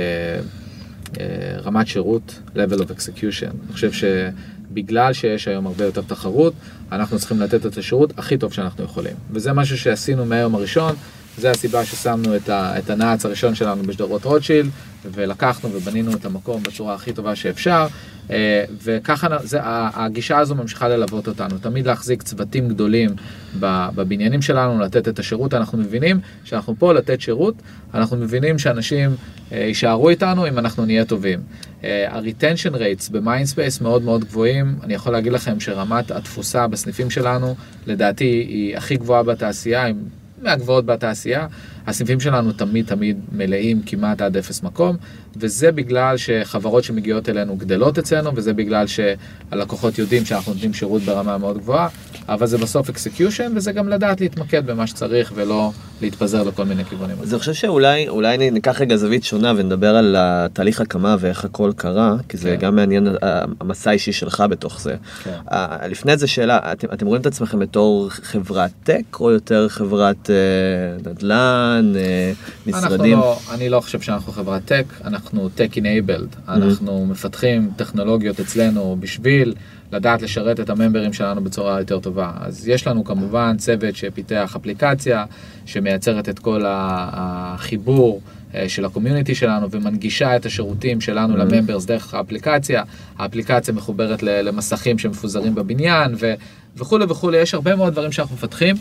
אה, 1.21 1.61
רמת 1.61 1.87
שירות, 1.87 2.41
level 2.55 2.79
of 2.79 2.91
execution. 2.91 3.51
אני 3.67 3.73
חושב 3.73 3.91
שבגלל 3.93 5.13
שיש 5.13 5.49
היום 5.49 5.67
הרבה 5.67 5.85
יותר 5.85 6.03
תחרות, 6.07 6.55
אנחנו 6.93 7.19
צריכים 7.19 7.41
לתת 7.41 7.67
את 7.67 7.79
השירות 7.79 8.19
הכי 8.19 8.39
טוב 8.39 8.53
שאנחנו 8.53 8.85
יכולים. 8.85 9.15
וזה 9.31 9.53
משהו 9.53 9.79
שעשינו 9.79 10.25
מהיום 10.25 10.55
הראשון, 10.55 10.95
זה 11.39 11.51
הסיבה 11.51 11.85
ששמנו 11.85 12.37
את, 12.37 12.49
ה, 12.49 12.79
את 12.79 12.91
הנעץ 12.91 13.25
הראשון 13.25 13.55
שלנו 13.55 13.83
בשדרות 13.83 14.25
רוטשילד, 14.25 14.71
ולקחנו 15.05 15.71
ובנינו 15.73 16.15
את 16.15 16.25
המקום 16.25 16.63
בצורה 16.63 16.95
הכי 16.95 17.13
טובה 17.13 17.37
שאפשר. 17.37 17.87
אה, 18.31 18.65
וככה 18.83 19.29
זה, 19.43 19.59
הגישה 19.63 20.39
הזו 20.39 20.55
ממשיכה 20.55 20.89
ללוות 20.89 21.29
אותנו, 21.29 21.59
תמיד 21.59 21.87
להחזיק 21.87 22.23
צוותים 22.23 22.69
גדולים 22.69 23.11
בבניינים 23.61 24.43
שלנו, 24.43 24.81
לתת 24.81 25.09
את 25.09 25.19
השירות, 25.19 25.55
אנחנו 25.55 25.79
מבינים 25.79 26.21
שאנחנו 26.45 26.75
פה 26.79 26.93
לתת 26.93 27.21
שירות, 27.21 27.55
אנחנו 27.95 28.17
מבינים 28.17 28.59
שאנשים 28.59 29.17
אה, 29.53 29.59
יישארו 29.59 30.09
איתנו 30.09 30.49
אם 30.49 30.59
אנחנו 30.59 30.85
נהיה 30.85 31.05
טובים. 31.05 31.41
אה, 31.85 32.07
ה-retention 32.11 32.75
rates 32.75 33.13
במיינדספייס 33.13 33.81
מאוד 33.81 34.03
מאוד 34.03 34.25
גבוהים, 34.25 34.77
אני 34.83 34.95
יכול 34.95 35.13
להגיד 35.13 35.33
לכם 35.33 35.61
שרמת 35.61 36.11
התפוסה 36.11 36.67
בסניפים 36.69 37.11
שלנו, 37.11 37.55
לדעתי 37.87 38.25
היא 38.25 38.77
הכי 38.77 38.97
גבוהה 38.97 39.23
בתעשייה, 39.23 39.87
מהגבוהות 40.43 40.87
בתעשייה. 40.87 41.47
הסניפים 41.87 42.21
שלנו 42.21 42.53
תמיד 42.53 42.87
תמיד 42.87 43.21
מלאים 43.33 43.83
כמעט 43.87 44.23
עד 44.23 44.37
אפס 44.37 44.63
מקום, 44.63 44.97
וזה 45.37 45.73
בגלל 45.73 46.17
שחברות 46.17 46.85
שמגיעות 46.85 47.29
אלינו 47.29 47.57
גדלות 47.57 47.99
אצלנו, 47.99 48.31
וזה 48.35 48.53
בגלל 48.53 48.87
שהלקוחות 48.87 49.99
יודעים 49.99 50.25
שאנחנו 50.25 50.53
נותנים 50.53 50.75
שירות 50.75 51.03
ברמה 51.03 51.39
מאוד 51.39 51.59
גבוהה, 51.59 51.89
אבל 52.29 52.47
זה 52.47 52.59
בסוף 52.59 52.89
execution, 52.89 53.53
וזה 53.57 53.73
גם 53.73 53.89
לדעת 53.89 54.21
להתמקד 54.21 54.67
במה 54.67 54.87
שצריך 54.87 55.33
ולא 55.35 55.73
להתפזר 56.03 56.43
לכל 56.43 56.65
מיני 56.65 56.85
כיוונים. 56.85 57.17
אז 57.23 57.33
אני 57.33 57.39
חושב 57.41 57.53
שאולי 57.53 58.09
אולי 58.09 58.51
ניקח 58.51 58.81
רגע 58.81 58.97
זווית 58.97 59.25
שונה 59.25 59.53
ונדבר 59.57 59.97
על 59.97 60.17
התהליך 60.19 60.81
הקמה 60.81 61.17
ואיך 61.21 61.45
הכל 61.45 61.73
קרה, 61.77 62.17
כי 62.29 62.37
זה 62.37 62.51
כן. 62.51 62.67
גם 62.67 62.77
מעניין 62.77 63.09
אה, 63.23 63.45
המסע 63.61 63.91
האישי 63.91 64.13
שלך 64.13 64.45
בתוך 64.51 64.81
זה. 64.81 64.97
כן. 65.25 65.31
אה, 65.53 65.89
לפני 65.89 66.17
זה 66.17 66.27
שאלה, 66.27 66.73
אתם, 66.73 66.89
אתם 66.93 67.07
רואים 67.07 67.21
את 67.21 67.27
עצמכם 67.27 67.59
בתור 67.59 68.09
חברת 68.11 68.71
טק 68.85 69.21
או 69.21 69.31
יותר 69.31 69.69
חברת 69.69 70.31
אה, 70.31 71.11
נדל"ן, 71.11 71.93
אה, 71.97 72.33
משרדים? 72.67 73.19
אנחנו 73.19 73.31
לא, 73.31 73.39
אני 73.55 73.69
לא 73.69 73.81
חושב 73.81 74.01
שאנחנו 74.01 74.33
חברת 74.33 74.65
טק, 74.65 74.85
אנחנו 75.05 75.22
tech 75.31 75.77
enabled, 75.77 76.37
אנחנו 76.49 77.07
מפתחים 77.07 77.71
טכנולוגיות 77.77 78.41
אצלנו 78.41 78.97
בשביל 79.01 79.55
לדעת 79.93 80.23
לשרת 80.23 80.61
את 80.61 80.71
הממברים 80.71 81.13
שלנו 81.13 81.45
בצורה 81.45 81.79
יותר 81.79 82.01
טובה. 82.01 82.33
אז 82.41 82.69
יש 82.69 82.87
לנו 82.87 83.05
כמובן 83.05 83.57
צוות 83.59 83.97
שפיתח 83.97 84.57
אפליקציה 84.57 85.25
שמייצרת 85.67 86.29
את 86.29 86.39
כל 86.39 86.63
החיבור 86.67 88.21
של 88.69 88.85
הקומיוניטי 88.85 89.35
שלנו 89.35 89.71
ומנגישה 89.71 90.37
את 90.37 90.47
השירותים 90.47 91.01
שלנו 91.01 91.37
לממברס 91.37 91.85
דרך 91.85 92.15
האפליקציה. 92.15 92.83
האפליקציה 93.19 93.75
מחוברת 93.75 94.23
למסכים 94.23 94.99
שמפוזרים 94.99 95.55
בבניין 95.55 96.15
ו- 96.19 96.35
וכולי 96.77 97.05
וכולי, 97.09 97.39
יש 97.39 97.55
הרבה 97.55 97.77
מאוד 97.77 97.93
דברים 97.93 98.13
שאנחנו 98.13 98.37
מפתחים. 98.37 98.77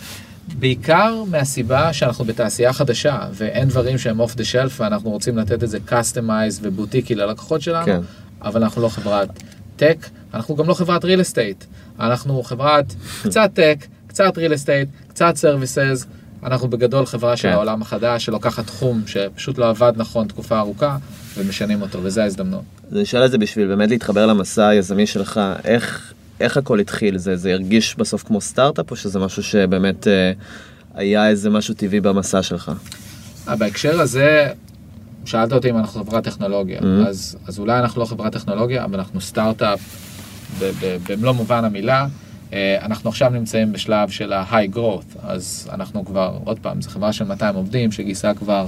בעיקר 0.59 1.23
מהסיבה 1.27 1.93
שאנחנו 1.93 2.25
בתעשייה 2.25 2.73
חדשה 2.73 3.19
ואין 3.33 3.67
דברים 3.67 3.97
שהם 3.97 4.19
off 4.19 4.35
the 4.35 4.43
shelf 4.43 4.81
ואנחנו 4.81 5.09
רוצים 5.09 5.37
לתת 5.37 5.63
את 5.63 5.69
זה 5.69 5.79
customized 5.85 6.59
ובוטיקי 6.63 7.15
ללקוחות 7.15 7.61
שלנו, 7.61 7.85
כן. 7.85 7.99
אבל 8.41 8.63
אנחנו 8.63 8.81
לא 8.81 8.89
חברת 8.89 9.29
tech, 9.75 10.09
אנחנו 10.33 10.55
גם 10.55 10.67
לא 10.67 10.73
חברת 10.73 11.05
real 11.05 11.07
estate, 11.07 11.65
אנחנו 11.99 12.43
חברת 12.43 12.85
קצת 13.23 13.51
tech, 13.53 13.85
קצת 14.07 14.37
real 14.37 14.51
estate, 14.51 15.09
קצת 15.09 15.35
services, 15.35 16.05
אנחנו 16.43 16.67
בגדול 16.67 17.05
חברה 17.05 17.37
של 17.37 17.47
כן. 17.47 17.53
העולם 17.53 17.81
החדש 17.81 18.25
שלוקחת 18.25 18.65
תחום 18.67 19.01
שפשוט 19.05 19.57
לא 19.57 19.69
עבד 19.69 19.93
נכון 19.95 20.27
תקופה 20.27 20.59
ארוכה 20.59 20.97
ומשנים 21.37 21.81
אותו 21.81 21.99
וזה 22.03 22.23
ההזדמנות. 22.23 22.61
אז 22.91 22.97
אני 22.97 23.05
שואל 23.05 23.25
את 23.25 23.31
זה 23.31 23.37
בשביל 23.37 23.67
באמת 23.67 23.89
להתחבר 23.89 24.25
למסע 24.25 24.67
היזמי 24.67 25.07
שלך, 25.07 25.39
איך, 25.63 26.13
איך 26.39 26.57
הכל 26.57 26.79
התחיל? 26.79 27.17
זה, 27.17 27.35
זה 27.35 27.51
הרגיש 27.53 27.95
בסוף 27.95 28.23
כמו 28.23 28.41
סטארט-אפ 28.41 28.91
או 28.91 28.95
שזה 28.95 29.19
משהו 29.19 29.43
שבאמת 29.43 30.07
אה, 30.07 30.31
היה 30.95 31.29
איזה 31.29 31.49
משהו 31.49 31.73
טבעי 31.73 31.99
במסע 31.99 32.43
שלך? 32.43 32.71
אה, 33.47 33.55
בהקשר 33.55 34.01
הזה, 34.01 34.47
שאלת 35.25 35.53
אותי 35.53 35.69
אם 35.69 35.77
אנחנו 35.77 36.05
חברת 36.05 36.23
טכנולוגיה, 36.23 36.79
Mhm. 36.79 37.07
אז, 37.07 37.37
אז 37.47 37.59
אולי 37.59 37.79
אנחנו 37.79 38.01
לא 38.01 38.05
חברת 38.05 38.33
טכנולוגיה, 38.33 38.83
אבל 38.83 38.99
אנחנו 38.99 39.21
סטארט-אפ 39.21 39.79
במלוא 41.09 41.31
מובן 41.31 41.65
המילה. 41.65 42.07
אה, 42.53 42.77
אנחנו 42.81 43.09
עכשיו 43.09 43.29
נמצאים 43.29 43.71
בשלב 43.71 44.09
של 44.09 44.33
ה-high 44.33 44.75
growth, 44.75 45.19
אז 45.23 45.69
אנחנו 45.73 46.05
כבר, 46.05 46.37
עוד 46.43 46.59
פעם, 46.59 46.81
זו 46.81 46.89
חברה 46.89 47.13
של 47.13 47.25
200 47.25 47.55
עובדים 47.55 47.91
שגייסה 47.91 48.33
כבר 48.33 48.67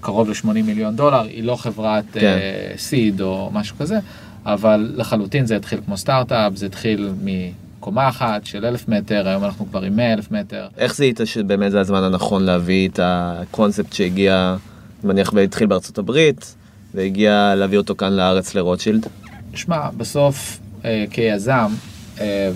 קרוב 0.00 0.28
ל-80 0.28 0.48
מיליון 0.48 0.96
דולר, 0.96 1.22
היא 1.22 1.44
לא 1.44 1.56
חברת 1.56 2.04
כן. 2.12 2.38
seed 2.76 3.20
או 3.20 3.50
משהו 3.52 3.76
כזה, 3.78 3.98
אבל 4.46 4.92
לחלוטין 4.96 5.46
זה 5.46 5.56
התחיל 5.56 5.80
כמו 5.84 5.96
סטארט-אפ, 5.96 6.56
זה 6.56 6.66
התחיל 6.66 7.12
מקומה 7.22 8.08
אחת 8.08 8.46
של 8.46 8.64
אלף 8.64 8.88
מטר, 8.88 9.28
היום 9.28 9.44
אנחנו 9.44 9.66
כבר 9.70 9.82
עם 9.82 9.96
100 9.96 10.12
אלף 10.12 10.30
מטר. 10.30 10.66
איך 10.78 10.94
זיהית 10.94 11.20
שבאמת 11.24 11.72
זה 11.72 11.80
הזמן 11.80 12.02
הנכון 12.02 12.42
להביא 12.42 12.88
את 12.88 13.00
הקונספט 13.02 13.92
שהגיע, 13.92 14.56
נניח 15.04 15.32
והתחיל 15.32 15.66
בארצות 15.66 15.98
הברית, 15.98 16.54
והגיע 16.94 17.54
להביא 17.56 17.78
אותו 17.78 17.96
כאן 17.96 18.12
לארץ 18.12 18.54
לרוטשילד? 18.54 19.06
שמע, 19.54 19.90
בסוף 19.96 20.58
אה, 20.84 21.04
כיזם, 21.10 21.72
אה, 22.20 22.50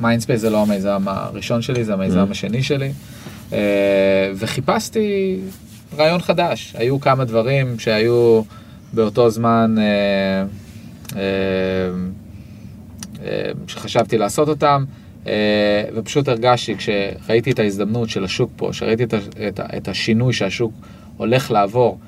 מיינדספייס 0.00 0.40
זה 0.40 0.50
לא 0.50 0.62
המיזם 0.62 1.02
הראשון 1.06 1.62
שלי, 1.62 1.84
זה 1.84 1.92
המיזם 1.92 2.26
Mm. 2.28 2.30
השני 2.30 2.62
שלי, 2.62 2.92
אה, 3.52 4.32
וחיפשתי 4.36 5.40
רעיון 5.96 6.20
חדש. 6.20 6.74
היו 6.78 7.00
כמה 7.00 7.24
דברים 7.24 7.78
שהיו 7.78 8.42
באותו 8.92 9.30
זמן 9.30 9.74
אה, 9.78 9.84
אה, 11.16 11.20
אה, 13.24 13.50
שחשבתי 13.68 14.18
לעשות 14.18 14.48
אותם, 14.48 14.84
אה, 15.26 15.32
ופשוט 15.94 16.28
הרגשתי 16.28 16.74
כשראיתי 16.76 17.50
את 17.50 17.58
ההזדמנות 17.58 18.10
של 18.10 18.24
השוק 18.24 18.50
פה, 18.56 18.68
שראיתי 18.72 19.04
את, 19.04 19.14
את, 19.48 19.60
את 19.76 19.88
השינוי 19.88 20.32
שהשוק 20.32 20.72
הולך 21.16 21.50
לעבור 21.50 21.98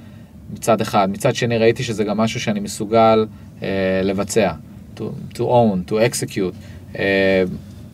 מצד 0.52 0.81
אחד, 0.81 1.09
מצד 1.12 1.35
שני 1.35 1.59
ראיתי 1.59 1.83
שזה 1.83 2.05
גם 2.05 2.16
משהו 2.16 2.40
שאני 2.40 2.61
מסוגל 2.61 3.26
אה, 3.62 3.69
לבצע, 4.05 4.52
to, 4.97 5.00
to 5.35 5.38
own, 5.38 5.90
to 5.90 5.93
execute. 5.93 6.55
אה, 6.99 7.45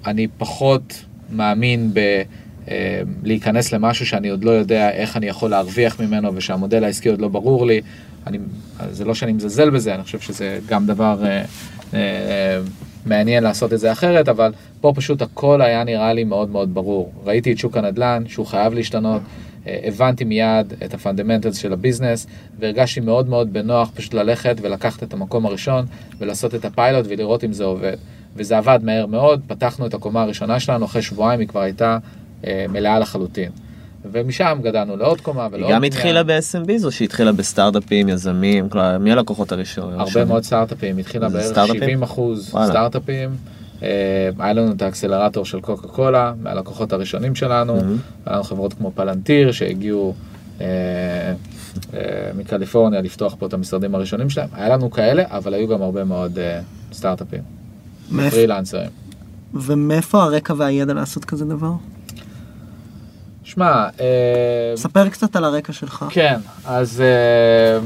אני 0.06 0.28
פחות 0.38 1.04
מאמין 1.30 1.90
ב... 1.94 2.22
אה, 2.70 3.02
להיכנס 3.22 3.72
למשהו 3.72 4.06
שאני 4.06 4.28
עוד 4.28 4.44
לא 4.44 4.50
יודע 4.50 4.90
איך 4.90 5.16
אני 5.16 5.26
יכול 5.26 5.50
להרוויח 5.50 6.00
ממנו 6.00 6.34
ושהמודל 6.34 6.84
העסקי 6.84 7.08
עוד 7.08 7.20
לא 7.20 7.28
ברור 7.28 7.66
לי. 7.66 7.80
אני, 8.26 8.38
זה 8.90 9.04
לא 9.04 9.14
שאני 9.14 9.32
מזלזל 9.32 9.70
בזה, 9.70 9.94
אני 9.94 10.02
חושב 10.02 10.20
שזה 10.20 10.58
גם 10.66 10.86
דבר 10.86 11.24
אה, 11.24 11.44
אה, 11.94 12.60
מעניין 13.06 13.44
לעשות 13.44 13.72
את 13.72 13.80
זה 13.80 13.92
אחרת, 13.92 14.28
אבל 14.28 14.52
פה 14.80 14.92
פשוט 14.96 15.22
הכל 15.22 15.62
היה 15.62 15.84
נראה 15.84 16.12
לי 16.12 16.24
מאוד 16.24 16.50
מאוד 16.50 16.74
ברור. 16.74 17.12
ראיתי 17.24 17.52
את 17.52 17.58
שוק 17.58 17.76
הנדל"ן, 17.76 18.24
שהוא 18.26 18.46
חייב 18.46 18.74
להשתנות, 18.74 19.22
אה, 19.66 19.80
הבנתי 19.84 20.24
מיד 20.24 20.72
את 20.84 20.94
ה 20.94 20.99
fundamentals 20.99 21.56
של 21.56 21.72
ה 21.72 21.78
business, 21.78 22.26
והרגשתי 22.58 23.00
מאוד 23.00 23.28
מאוד 23.28 23.52
בנוח 23.52 23.90
פשוט 23.94 24.14
ללכת 24.14 24.56
ולקחת 24.60 25.02
את 25.02 25.12
המקום 25.12 25.46
הראשון 25.46 25.86
ולעשות 26.18 26.54
את 26.54 26.64
הפיילוט 26.64 27.06
ולראות 27.08 27.44
אם 27.44 27.52
זה 27.52 27.64
עובד. 27.64 27.96
וזה 28.36 28.58
עבד 28.58 28.78
מהר 28.82 29.06
מאוד, 29.06 29.40
פתחנו 29.46 29.86
את 29.86 29.94
הקומה 29.94 30.22
הראשונה 30.22 30.60
שלנו, 30.60 30.84
אחרי 30.84 31.02
שבועיים 31.02 31.40
היא 31.40 31.48
כבר 31.48 31.60
הייתה 31.60 31.98
אה, 32.46 32.66
מלאה 32.68 32.98
לחלוטין. 32.98 33.50
ומשם 34.12 34.58
גדלנו 34.62 34.96
לעוד 34.96 35.20
קומה 35.20 35.40
ולעוד 35.40 35.54
היא 35.54 35.64
קומה. 35.64 35.76
גם 35.76 35.84
התחילה 35.84 36.22
ב-SMBs 36.22 36.84
או 36.84 36.92
שהתחילה 36.92 37.32
בסטארט-אפים, 37.32 38.08
יזמים, 38.08 38.68
כלומר, 38.68 38.98
מי 38.98 39.12
הלקוחות 39.12 39.52
הראשונים? 39.52 40.00
הרבה 40.00 40.24
מאוד 40.24 40.44
סטארט-אפים, 40.44 40.98
התחילה 40.98 41.28
בערך 41.28 41.44
סטארט-אפים? 41.44 41.80
70 41.80 42.02
אחוז. 42.02 42.48
סטארט-אפים. 42.48 43.30
אה, 43.82 44.28
היה 44.38 44.52
לנו 44.52 44.72
את 44.72 44.82
האקסלרטור 44.82 45.44
של 45.44 45.60
קוקה 45.60 45.88
קולה, 45.88 46.32
מהלקוחות 46.42 46.92
הראשונים 46.92 47.34
שלנו, 47.34 47.76
מהמם. 47.76 47.96
היה 48.26 48.34
לנו 48.34 48.44
חברות 48.44 48.72
כמו 48.74 48.92
פלנטיר 48.94 49.52
שהגיעו 49.52 50.14
אה, 50.60 50.66
אה, 51.94 52.30
מקליפורניה 52.38 53.00
לפתוח 53.00 53.34
פה 53.38 53.46
את 53.46 53.52
המשרדים 53.52 53.94
הראשונים 53.94 54.30
שלהם, 54.30 54.48
היה 54.52 54.68
לנו 54.68 54.90
כאלה, 54.90 55.24
אבל 55.26 55.54
היו 55.54 55.68
גם 55.68 55.82
הרבה 55.82 56.04
מאוד 56.04 56.38
אה, 56.38 56.60
סטארט-אפים, 56.92 57.42
פרילנסרים. 58.30 58.90
ומאיפה 59.54 60.22
הרקע 60.22 60.54
והידע 60.56 60.94
לעשות 60.94 61.24
כזה 61.24 61.44
דבר? 61.44 61.72
שמע, 63.44 63.88
אה, 64.00 64.72
ספר 64.76 65.08
קצת 65.08 65.36
על 65.36 65.44
הרקע 65.44 65.72
שלך. 65.72 66.04
כן, 66.10 66.40
אז 66.64 67.00
אה, 67.00 67.78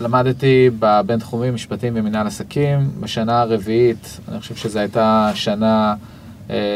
למדתי 0.00 0.70
בבינתחומי 0.78 1.50
משפטים 1.50 1.92
ומנהל 1.96 2.26
עסקים. 2.26 2.90
בשנה 3.00 3.40
הרביעית, 3.40 4.20
אני 4.28 4.40
חושב 4.40 4.54
שזו 4.54 4.78
הייתה 4.78 5.30
שנה 5.34 5.94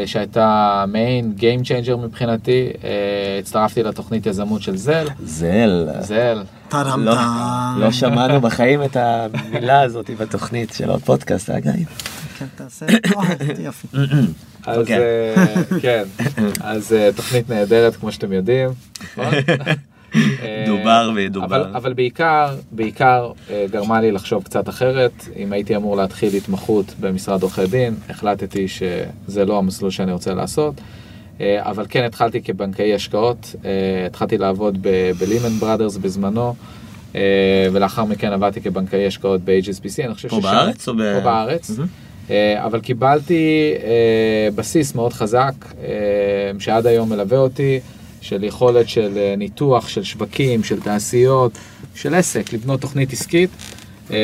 שהייתה 0.06 0.84
מעין 0.88 1.34
Game 1.38 1.64
Changer 1.66 1.96
מבחינתי. 1.96 2.70
אה, 2.84 2.90
הצטרפתי 3.38 3.82
לתוכנית 3.82 4.26
יזמות 4.26 4.62
של 4.62 4.76
זל. 4.76 5.06
זל. 5.24 5.88
זל. 6.00 6.42
טאדם 6.68 7.04
לא- 7.04 7.14
טאם. 7.14 7.80
לא 7.80 7.90
שמענו 7.92 8.40
בחיים 8.40 8.82
את 8.84 8.96
המילה 8.96 9.80
הזאת 9.82 10.10
בתוכנית 10.18 10.72
של 10.72 10.90
הפודקאסט, 10.90 11.50
אה 11.50 11.60
גיא? 11.60 11.72
כן, 12.38 12.46
תעשה. 12.56 12.86
יופי. 13.64 13.86
אז 14.66 14.78
אוקיי. 14.78 14.98
אה, 15.36 15.44
כן, 15.82 16.02
אז 16.60 16.92
אה, 16.92 17.10
תוכנית 17.16 17.50
נהדרת 17.50 17.96
כמו 17.96 18.12
שאתם 18.12 18.32
יודעים. 18.32 18.70
נכון? 20.16 20.46
אה, 20.46 20.64
דובר 20.66 21.10
וידובר. 21.14 21.46
אבל, 21.46 21.70
אבל 21.74 21.92
בעיקר, 21.92 22.46
בעיקר 22.72 23.30
אה, 23.50 23.66
גרמה 23.70 24.00
לי 24.00 24.12
לחשוב 24.12 24.42
קצת 24.44 24.68
אחרת. 24.68 25.12
אם 25.36 25.52
הייתי 25.52 25.76
אמור 25.76 25.96
להתחיל 25.96 26.34
התמחות 26.34 26.94
במשרד 27.00 27.42
עורכי 27.42 27.66
דין, 27.66 27.94
החלטתי 28.10 28.66
שזה 28.68 29.44
לא 29.44 29.58
המסלול 29.58 29.90
שאני 29.90 30.12
רוצה 30.12 30.34
לעשות. 30.34 30.74
אה, 31.40 31.70
אבל 31.70 31.86
כן 31.88 32.04
התחלתי 32.04 32.42
כבנקאי 32.42 32.94
השקעות, 32.94 33.54
התחלתי 34.06 34.38
לעבוד 34.38 34.78
ב-Lehman 34.82 35.62
Brothers 35.62 35.98
בזמנו, 36.00 36.54
ולאחר 37.72 38.04
מכן 38.04 38.32
עבדתי 38.32 38.60
כבנקאי 38.60 39.06
השקעות 39.06 39.40
ב-HSBC, 39.44 40.04
אני 40.04 40.14
חושב 40.14 40.28
פה 40.28 40.36
ששם- 40.36 40.42
בארץ 40.42 40.88
או 40.88 40.94
ב... 40.94 40.98
פה 41.14 41.20
בארץ. 41.20 41.70
אה, 42.30 42.64
אבל 42.64 42.80
קיבלתי 42.80 43.72
בסיס 44.54 44.94
מאוד 44.94 45.12
חזק, 45.12 45.52
שעד 46.58 46.86
היום 46.86 47.08
מלווה 47.08 47.38
אותי, 47.38 47.80
של 48.24 48.44
יכולת 48.44 48.88
של 48.88 49.18
אה, 49.18 49.34
ניתוח, 49.36 49.88
של 49.88 50.02
שווקים, 50.02 50.64
של 50.64 50.80
תעשיות, 50.80 51.52
של 51.94 52.14
עסק, 52.14 52.52
לבנות 52.52 52.80
תוכנית 52.80 53.12
עסקית. 53.12 53.50
אה, 54.10 54.16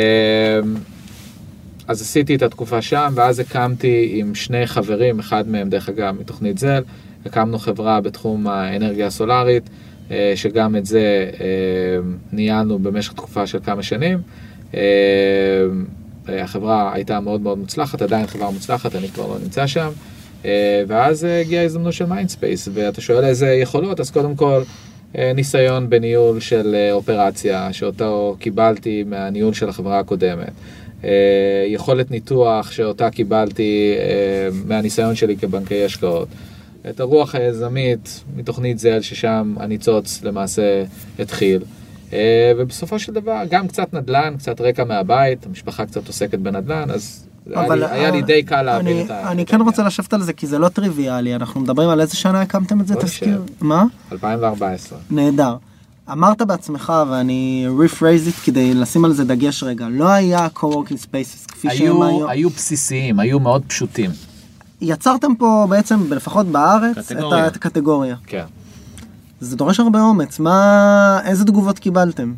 אז 1.88 2.02
עשיתי 2.02 2.34
את 2.34 2.42
התקופה 2.42 2.82
שם, 2.82 3.12
ואז 3.14 3.38
הקמתי 3.38 4.10
עם 4.14 4.34
שני 4.34 4.66
חברים, 4.66 5.18
אחד 5.18 5.48
מהם 5.48 5.68
דרך 5.68 5.88
אגב 5.88 6.14
מתוכנית 6.20 6.58
זל, 6.58 6.82
הקמנו 7.26 7.58
חברה 7.58 8.00
בתחום 8.00 8.46
האנרגיה 8.46 9.06
הסולארית, 9.06 9.70
אה, 10.10 10.32
שגם 10.34 10.76
את 10.76 10.86
זה 10.86 11.30
ניהלנו 12.32 12.78
במשך 12.78 13.12
תקופה 13.12 13.46
של 13.46 13.58
כמה 13.64 13.82
שנים. 13.82 14.18
החברה 16.28 16.92
הייתה 16.94 17.20
מאוד 17.20 17.40
מאוד 17.40 17.58
מוצלחת, 17.58 18.02
עדיין 18.02 18.26
חברה 18.26 18.50
מוצלחת, 18.50 18.94
אני 18.94 19.08
כבר 19.08 19.26
לא 19.26 19.38
נמצא 19.42 19.66
שם. 19.66 19.90
אה, 20.44 20.82
ואז 20.86 21.24
אה, 21.24 21.40
הגיעה 21.40 21.62
ההזדמנות 21.62 21.92
של 21.92 22.06
מיינדספייס, 22.06 22.68
ואתה 22.72 23.00
שואל 23.00 23.24
איזה 23.24 23.48
יכולות, 23.48 24.00
אז 24.00 24.10
קודם 24.10 24.36
כל 24.36 24.62
אה, 25.18 25.32
ניסיון 25.34 25.90
בניהול 25.90 26.40
של 26.40 26.88
אופרציה, 26.92 27.72
שאותו 27.72 28.36
קיבלתי 28.38 29.04
מהניהול 29.06 29.54
של 29.54 29.68
החברה 29.68 29.98
הקודמת. 29.98 30.52
יכולת 31.66 32.10
ניתוח 32.10 32.72
שאותה 32.72 33.10
קיבלתי 33.10 33.94
מהניסיון 34.66 35.14
שלי 35.14 35.36
כבנקאי 35.36 35.84
השקעות. 35.84 36.28
את 36.90 37.00
הרוח 37.00 37.34
היזמית 37.34 38.24
מתוכנית 38.36 38.78
זל, 38.78 39.00
ששם 39.00 39.54
הניצוץ 39.60 40.22
למעשה 40.24 40.84
התחיל. 41.18 41.62
ובסופו 42.56 42.98
של 42.98 43.12
דבר, 43.12 43.42
גם 43.50 43.68
קצת 43.68 43.94
נדל"ן, 43.94 44.34
קצת 44.38 44.60
רקע 44.60 44.84
מהבית, 44.84 45.46
המשפחה 45.46 45.86
קצת 45.86 46.06
עוסקת 46.06 46.38
בנדל"ן, 46.38 46.90
אז 46.90 47.26
אבל, 47.54 47.78
לי, 47.78 47.86
היה 47.90 48.10
לי 48.10 48.20
אה, 48.20 48.26
די 48.26 48.42
קל 48.42 48.62
להבין 48.62 48.86
אני- 48.96 49.04
את 49.04 49.10
ה... 49.10 49.30
אני 49.30 49.42
את 49.42 49.48
כן 49.48 49.60
רוצה. 49.60 49.82
לשבת 49.82 50.12
על 50.12 50.22
זה 50.22 50.32
כי 50.32 50.46
זה 50.46 50.58
לא 50.58 50.68
טריוויאלי, 50.68 51.34
אנחנו 51.34 51.60
מדברים 51.60 51.88
על 51.88 52.00
איזה 52.00 52.16
שנה 52.16 52.40
הקמתם 52.40 52.80
את 52.80 52.86
זה, 52.86 52.94
תזכיר? 52.94 53.42
מה? 53.60 53.84
2014. 54.12 54.98
נהדר. 55.10 55.56
אמרת 56.12 56.42
בעצמך 56.42 56.92
ואני 57.10 57.66
rephrase 57.86 58.28
it 58.28 58.44
כדי 58.44 58.74
לשים 58.74 59.04
על 59.04 59.12
זה 59.12 59.24
דגש 59.24 59.62
רגע, 59.62 59.86
לא 59.90 60.08
היה 60.08 60.48
co-working 60.56 61.04
spaces 61.06 61.48
כפי 61.48 61.68
שהם 61.70 61.86
היו, 62.02 62.04
היום. 62.04 62.28
היו 62.30 62.50
בסיסיים, 62.50 63.20
היו 63.20 63.40
מאוד 63.40 63.62
פשוטים. 63.66 64.10
יצרתם 64.80 65.34
פה 65.34 65.66
בעצם, 65.70 66.12
לפחות 66.12 66.46
בארץ, 66.46 66.96
את 66.98 67.04
קטגוריה. 67.12 67.46
את 67.46 67.56
הקטגוריה. 67.56 68.16
כן. 68.26 68.44
זה 69.40 69.56
דורש 69.56 69.80
הרבה 69.80 70.00
אומץ, 70.00 70.38
מה... 70.38 71.20
איזה 71.24 71.44
תגובות 71.44 71.78
קיבלתם? 71.78 72.32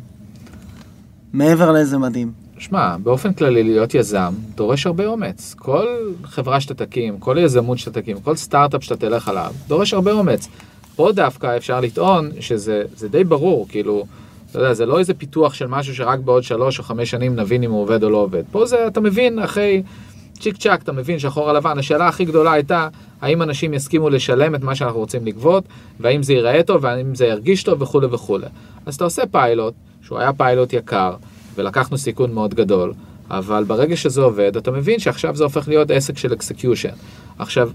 מעבר 1.33 1.71
לאיזה 1.71 1.97
מדהים. 1.97 2.42
שמע, 2.63 2.97
באופן 2.97 3.33
כללי 3.33 3.63
להיות 3.63 3.95
יזם 3.95 4.33
דורש 4.55 4.85
הרבה 4.85 5.05
אומץ. 5.05 5.55
כל 5.57 5.87
חברה 6.23 6.61
שאתה 6.61 6.73
תקים, 6.73 7.19
כל 7.19 7.37
יזמות 7.39 7.77
שאתה 7.77 8.01
תקים, 8.01 8.19
כל 8.19 8.35
סטארט-אפ 8.35 8.83
שאתה 8.83 8.95
תלך 8.95 9.27
עליו, 9.27 9.51
דורש 9.67 9.93
הרבה 9.93 10.11
אומץ. 10.11 10.47
פה 10.95 11.11
דווקא 11.11 11.57
אפשר 11.57 11.79
לטעון 11.79 12.31
שזה 12.39 12.83
זה 12.95 13.07
די 13.07 13.23
ברור, 13.23 13.67
כאילו, 13.69 14.05
אתה 14.51 14.59
יודע, 14.59 14.73
זה 14.73 14.85
לא 14.85 14.99
איזה 14.99 15.13
פיתוח 15.13 15.53
של 15.53 15.67
משהו 15.67 15.95
שרק 15.95 16.19
בעוד 16.19 16.43
שלוש 16.43 16.79
או 16.79 16.83
חמש 16.83 17.09
שנים 17.09 17.35
נבין 17.35 17.63
אם 17.63 17.71
הוא 17.71 17.81
עובד 17.81 18.03
או 18.03 18.09
לא 18.09 18.17
עובד. 18.17 18.43
פה 18.51 18.65
זה, 18.65 18.87
אתה 18.87 19.01
מבין, 19.01 19.39
אחרי 19.39 19.83
צ'יק 20.39 20.57
צ'אק 20.57 20.81
אתה 20.81 20.91
מבין 20.91 21.19
שחור 21.19 21.49
על 21.49 21.57
לבן, 21.57 21.79
השאלה 21.79 22.07
הכי 22.07 22.25
גדולה 22.25 22.51
הייתה, 22.51 22.87
האם 23.21 23.41
אנשים 23.41 23.73
יסכימו 23.73 24.09
לשלם 24.09 24.55
את 24.55 24.63
מה 24.63 24.75
שאנחנו 24.75 24.99
רוצים 24.99 25.25
לגבות, 25.25 25.63
והאם 25.99 26.23
זה 26.23 26.33
ייראה 26.33 26.63
טוב, 26.63 26.83
והאם 26.83 27.15
זה 27.15 27.25
ירגיש 27.25 27.63
טוב 27.63 27.81
וכולי 27.81 28.07
וכולי. 28.07 28.47
אז 28.85 28.95
אתה 28.95 29.03
עושה 29.03 29.23
פיילוט, 29.31 29.73
שהוא 30.01 30.19
היה 30.19 30.33
פיילוט 30.33 30.73
יקר, 30.73 31.15
ולקחנו 31.55 31.97
סיכון 31.97 32.33
מאוד 32.33 32.53
גדול, 32.53 32.93
אבל 33.29 33.63
ברגע 33.63 33.95
שזה 33.95 34.21
עובד, 34.21 34.57
אתה 34.57 34.71
מבין 34.71 34.99
שעכשיו 34.99 35.35
זה 35.35 35.43
הופך 35.43 35.67
להיות 35.67 35.91
עסק 35.91 36.17
של 36.17 36.33
execution. 36.33 36.89
עכשיו, 37.39 37.69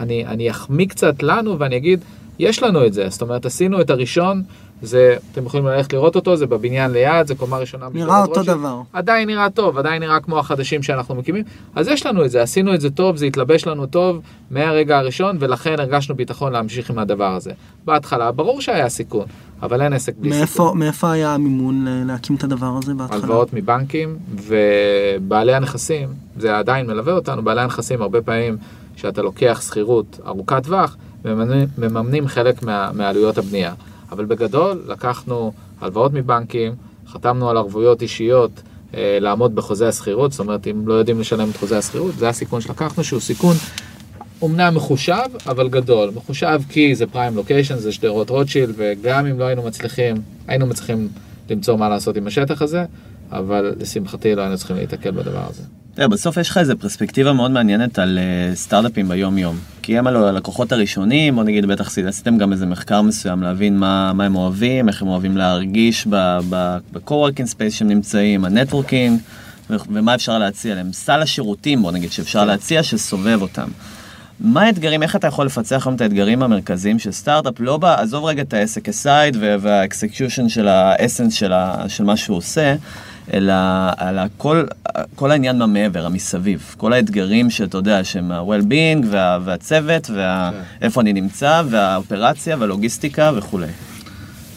אני, 0.00 0.26
אני 0.26 0.50
אחמיא 0.50 0.86
קצת 0.86 1.22
לנו 1.22 1.58
ואני 1.58 1.76
אגיד, 1.76 2.00
יש 2.38 2.62
לנו 2.62 2.86
את 2.86 2.92
זה, 2.92 3.08
זאת 3.08 3.22
אומרת, 3.22 3.46
עשינו 3.46 3.80
את 3.80 3.90
הראשון, 3.90 4.42
זה, 4.84 5.16
אתם 5.32 5.46
יכולים 5.46 5.66
ללכת 5.66 5.92
לראות 5.92 6.16
אותו, 6.16 6.36
זה 6.36 6.46
בבניין 6.46 6.90
ליד, 6.90 7.26
זה 7.26 7.34
קומה 7.34 7.58
ראשונה. 7.58 7.86
נראה 7.94 8.20
אותו 8.20 8.34
רוטשילד. 8.34 8.58
דבר. 8.58 8.80
עדיין 8.92 9.28
נראה 9.28 9.50
טוב, 9.50 9.78
עדיין 9.78 10.02
נראה 10.02 10.20
כמו 10.20 10.38
החדשים 10.38 10.82
שאנחנו 10.82 11.14
מקימים. 11.14 11.44
אז 11.74 11.88
יש 11.88 12.06
לנו 12.06 12.24
את 12.24 12.30
זה, 12.30 12.42
עשינו 12.42 12.74
את 12.74 12.80
זה 12.80 12.90
טוב, 12.90 13.16
זה 13.16 13.26
התלבש 13.26 13.66
לנו 13.66 13.86
טוב 13.86 14.20
מהרגע 14.50 14.98
הראשון, 14.98 15.36
ולכן 15.40 15.74
הרגשנו 15.78 16.14
ביטחון 16.14 16.52
להמשיך 16.52 16.90
עם 16.90 16.98
הדבר 16.98 17.34
הזה. 17.34 17.52
בהתחלה, 17.84 18.32
ברור 18.32 18.60
שהיה 18.60 18.88
סיכון, 18.88 19.26
אבל 19.62 19.82
אין 19.82 19.92
עסק 19.92 20.14
בלי 20.18 20.30
מאיפה, 20.30 20.46
סיכון. 20.46 20.78
מאיפה 20.78 21.10
היה 21.10 21.34
המימון 21.34 21.84
להקים 22.06 22.36
את 22.36 22.44
הדבר 22.44 22.78
הזה 22.82 22.94
בהתחלה? 22.94 23.18
הלוואות 23.18 23.52
מבנקים, 23.52 24.16
ובעלי 24.34 25.54
הנכסים, 25.54 26.08
זה 26.38 26.58
עדיין 26.58 26.86
מלווה 26.86 27.12
אותנו, 27.12 27.42
בעלי 27.42 27.60
הנכסים 27.60 28.02
הרבה 28.02 28.22
פעמים, 28.22 28.56
שאתה 28.96 29.22
לוקח 29.22 29.60
שכירות 29.66 30.20
ארוכת 30.26 30.62
טווח, 30.64 30.96
מממנים, 31.24 31.66
מממנים 31.78 32.28
חלק 32.28 32.62
מה, 32.62 32.90
מעלויות 32.94 33.38
הבנייה. 33.38 33.72
אבל 34.14 34.24
בגדול 34.24 34.82
לקחנו 34.88 35.52
הלוואות 35.80 36.12
מבנקים, 36.12 36.74
חתמנו 37.08 37.50
על 37.50 37.56
ערבויות 37.56 38.02
אישיות 38.02 38.50
אה, 38.94 39.18
לעמוד 39.20 39.54
בחוזה 39.54 39.88
השכירות, 39.88 40.32
זאת 40.32 40.40
אומרת 40.40 40.66
אם 40.66 40.88
לא 40.88 40.94
יודעים 40.94 41.20
לשלם 41.20 41.50
את 41.50 41.56
חוזה 41.56 41.78
השכירות, 41.78 42.14
זה 42.18 42.28
הסיכון 42.28 42.60
שלקחנו 42.60 43.04
שהוא 43.04 43.20
סיכון 43.20 43.56
אומנם 44.42 44.74
מחושב 44.74 45.28
אבל 45.46 45.68
גדול, 45.68 46.10
מחושב 46.14 46.60
כי 46.68 46.94
זה 46.94 47.06
פריים 47.06 47.36
לוקיישן, 47.36 47.76
זה 47.76 47.92
שדרות 47.92 48.30
רוטשילד 48.30 48.74
וגם 48.76 49.26
אם 49.26 49.38
לא 49.38 49.44
היינו 49.44 49.62
מצליחים, 49.62 50.16
היינו 50.46 50.66
מצליחים 50.66 51.08
למצוא 51.50 51.76
מה 51.76 51.88
לעשות 51.88 52.16
עם 52.16 52.26
השטח 52.26 52.62
הזה, 52.62 52.84
אבל 53.32 53.74
לשמחתי 53.80 54.34
לא 54.34 54.42
היינו 54.42 54.56
צריכים 54.56 54.76
להתקל 54.76 55.10
בדבר 55.10 55.46
הזה. 55.50 55.62
תראה, 55.94 56.08
בסוף 56.08 56.36
יש 56.36 56.48
לך 56.48 56.58
איזה 56.58 56.74
פרספקטיבה 56.74 57.32
מאוד 57.32 57.50
מעניינת 57.50 57.98
על 57.98 58.18
אה, 58.18 58.56
סטארט-אפים 58.56 59.08
ביום 59.08 59.38
יום. 59.38 59.56
כי 59.82 59.98
הם 59.98 60.06
הלקוחות 60.06 60.72
הראשונים, 60.72 61.38
או 61.38 61.42
נגיד 61.42 61.66
בטח 61.66 61.98
עשיתם 61.98 62.38
גם 62.38 62.52
איזה 62.52 62.66
מחקר 62.66 63.02
מסוים 63.02 63.42
להבין 63.42 63.78
מה, 63.78 64.12
מה 64.12 64.24
הם 64.24 64.36
אוהבים, 64.36 64.88
איך 64.88 65.02
הם 65.02 65.08
אוהבים 65.08 65.36
להרגיש 65.36 66.06
ב-co-working 66.06 67.52
space 67.52 67.70
שהם 67.70 67.88
נמצאים, 67.88 68.44
ה 68.44 68.50
networking, 68.50 69.20
ומה 69.70 70.14
אפשר 70.14 70.38
להציע 70.38 70.74
להם. 70.74 70.92
סל 70.92 71.22
השירותים, 71.22 71.82
בוא 71.82 71.92
נגיד, 71.92 72.12
שאפשר 72.12 72.40
כן. 72.40 72.46
להציע, 72.46 72.82
שסובב 72.82 73.42
אותם. 73.42 73.68
מה 74.40 74.62
האתגרים, 74.62 75.02
איך 75.02 75.16
אתה 75.16 75.26
יכול 75.26 75.46
לפצח 75.46 75.86
היום 75.86 75.96
את 75.96 76.00
האתגרים 76.00 76.42
המרכזיים 76.42 76.98
של 76.98 77.12
סטארט-אפ? 77.12 77.60
לא 77.60 77.76
בא, 77.76 78.00
עזוב 78.00 78.24
רגע 78.24 78.42
את 78.42 78.54
העסק 78.54 78.88
ה 78.88 78.98
side 78.98 79.36
וה 79.60 79.76
execution 79.76 80.48
של 80.48 80.68
ה 80.68 80.76
essence 80.76 81.34
של, 81.34 81.52
של 81.88 82.04
מה 82.04 82.16
שהוא 82.16 82.36
עושה. 82.36 82.74
אלא 83.32 83.54
על 83.96 84.18
כל, 84.36 84.64
כל 85.14 85.30
העניין 85.30 85.58
מהמעבר, 85.58 86.06
המסביב. 86.06 86.74
כל 86.78 86.92
האתגרים 86.92 87.50
שאתה 87.50 87.78
יודע, 87.78 88.04
שהם 88.04 88.32
ה-well-being 88.32 89.06
וה, 89.10 89.38
והצוות, 89.44 90.10
ואיפה 90.10 91.00
כן. 91.00 91.06
אני 91.06 91.20
נמצא, 91.20 91.62
והאופרציה 91.70 92.56
והלוגיסטיקה 92.58 93.30
וכולי. 93.36 93.66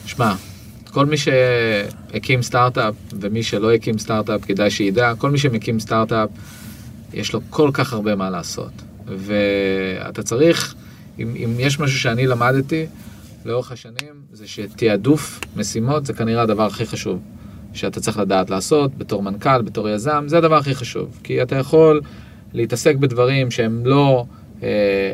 שמע, 0.06 0.34
כל 0.92 1.06
מי 1.06 1.16
שהקים 1.18 2.42
סטארט-אפ 2.42 2.94
ומי 3.20 3.44
שלא 3.44 3.74
הקים 3.74 3.98
סטארט-אפ, 3.98 4.42
כדאי 4.46 4.70
שידע, 4.70 5.14
כל 5.18 5.32
מי 5.32 5.38
שמקים 5.38 5.80
סטארט-אפ, 5.80 6.30
יש 7.14 7.34
לו 7.34 7.42
כל 7.50 7.70
כך 7.74 7.94
הרבה 7.94 8.16
מה 8.16 8.30
לעשות. 8.30 8.87
ואתה 9.08 10.24
צריך, 10.24 10.76
אם, 11.20 11.34
אם 11.36 11.60
יש 11.60 11.80
משהו 11.80 12.00
שאני 12.00 12.28
למדתי 12.28 12.86
לאורך 13.46 13.72
השנים, 13.72 14.14
זה 14.34 14.48
שתעדוף 14.48 15.40
משימות 15.56 16.06
זה 16.06 16.14
כנראה 16.14 16.42
הדבר 16.42 16.66
הכי 16.66 16.86
חשוב. 16.86 17.20
שאתה 17.74 18.00
צריך 18.00 18.18
לדעת 18.18 18.50
לעשות 18.50 18.98
בתור 18.98 19.24
מנכ"ל, 19.24 19.62
בתור 19.62 19.90
יזם, 19.90 20.24
זה 20.28 20.38
הדבר 20.38 20.56
הכי 20.56 20.76
חשוב. 20.76 21.20
כי 21.24 21.42
אתה 21.42 21.56
יכול 21.56 22.02
להתעסק 22.54 22.96
בדברים 22.96 23.52
שהם 23.52 23.86
לא 23.86 24.26
אה, 24.64 24.68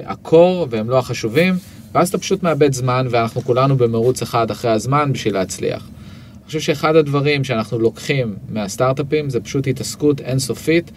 הקור 0.06 0.68
והם 0.70 0.90
לא 0.90 1.00
החשובים, 1.00 1.56
ואז 1.94 2.10
אתה 2.10 2.18
פשוט 2.18 2.44
מאבד 2.44 2.74
זמן, 2.74 3.08
ואנחנו 3.10 3.42
כולנו 3.42 3.76
במרוץ 3.76 4.22
אחד 4.22 4.52
אחרי 4.52 4.72
הזמן 4.72 5.14
בשביל 5.14 5.34
להצליח. 5.34 5.88
אני 6.34 6.46
חושב 6.48 6.60
שאחד 6.60 6.96
הדברים 6.96 7.44
שאנחנו 7.44 7.80
לוקחים 7.80 8.36
מהסטארט-אפים 8.50 9.30
זה 9.30 9.40
פשוט 9.40 9.68
התעסקות 9.68 10.22
אינסופית 10.22 10.92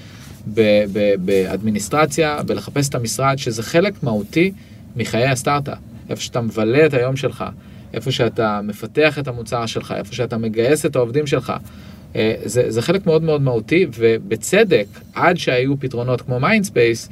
באדמיניסטרציה, 1.24 2.42
בלחפש 2.42 2.88
את 2.88 2.94
המשרד, 2.94 3.38
שזה 3.38 3.62
חלק 3.62 4.02
מהותי 4.02 4.52
מחיי 4.96 5.26
הסטארט-אפ. 5.26 5.78
איפה 6.10 6.22
שאתה 6.22 6.40
מבלה 6.40 6.86
את 6.86 6.94
היום 6.94 7.16
שלך, 7.16 7.44
איפה 7.94 8.12
שאתה 8.12 8.60
מפתח 8.62 9.18
את 9.18 9.28
המוצר 9.28 9.66
שלך, 9.66 9.94
איפה 9.96 10.14
שאתה 10.14 10.36
מגייס 10.36 10.86
את 10.86 10.96
העובדים 10.96 11.26
שלך. 11.26 11.52
אה, 12.16 12.34
זה, 12.44 12.70
זה 12.70 12.82
חלק 12.82 13.06
מאוד 13.06 13.22
מאוד 13.22 13.42
מהותי, 13.42 13.86
ובצדק, 13.98 14.86
עד 15.14 15.36
שהיו 15.36 15.80
פתרונות 15.80 16.20
כמו 16.20 16.40
מיינדספייס, 16.40 17.08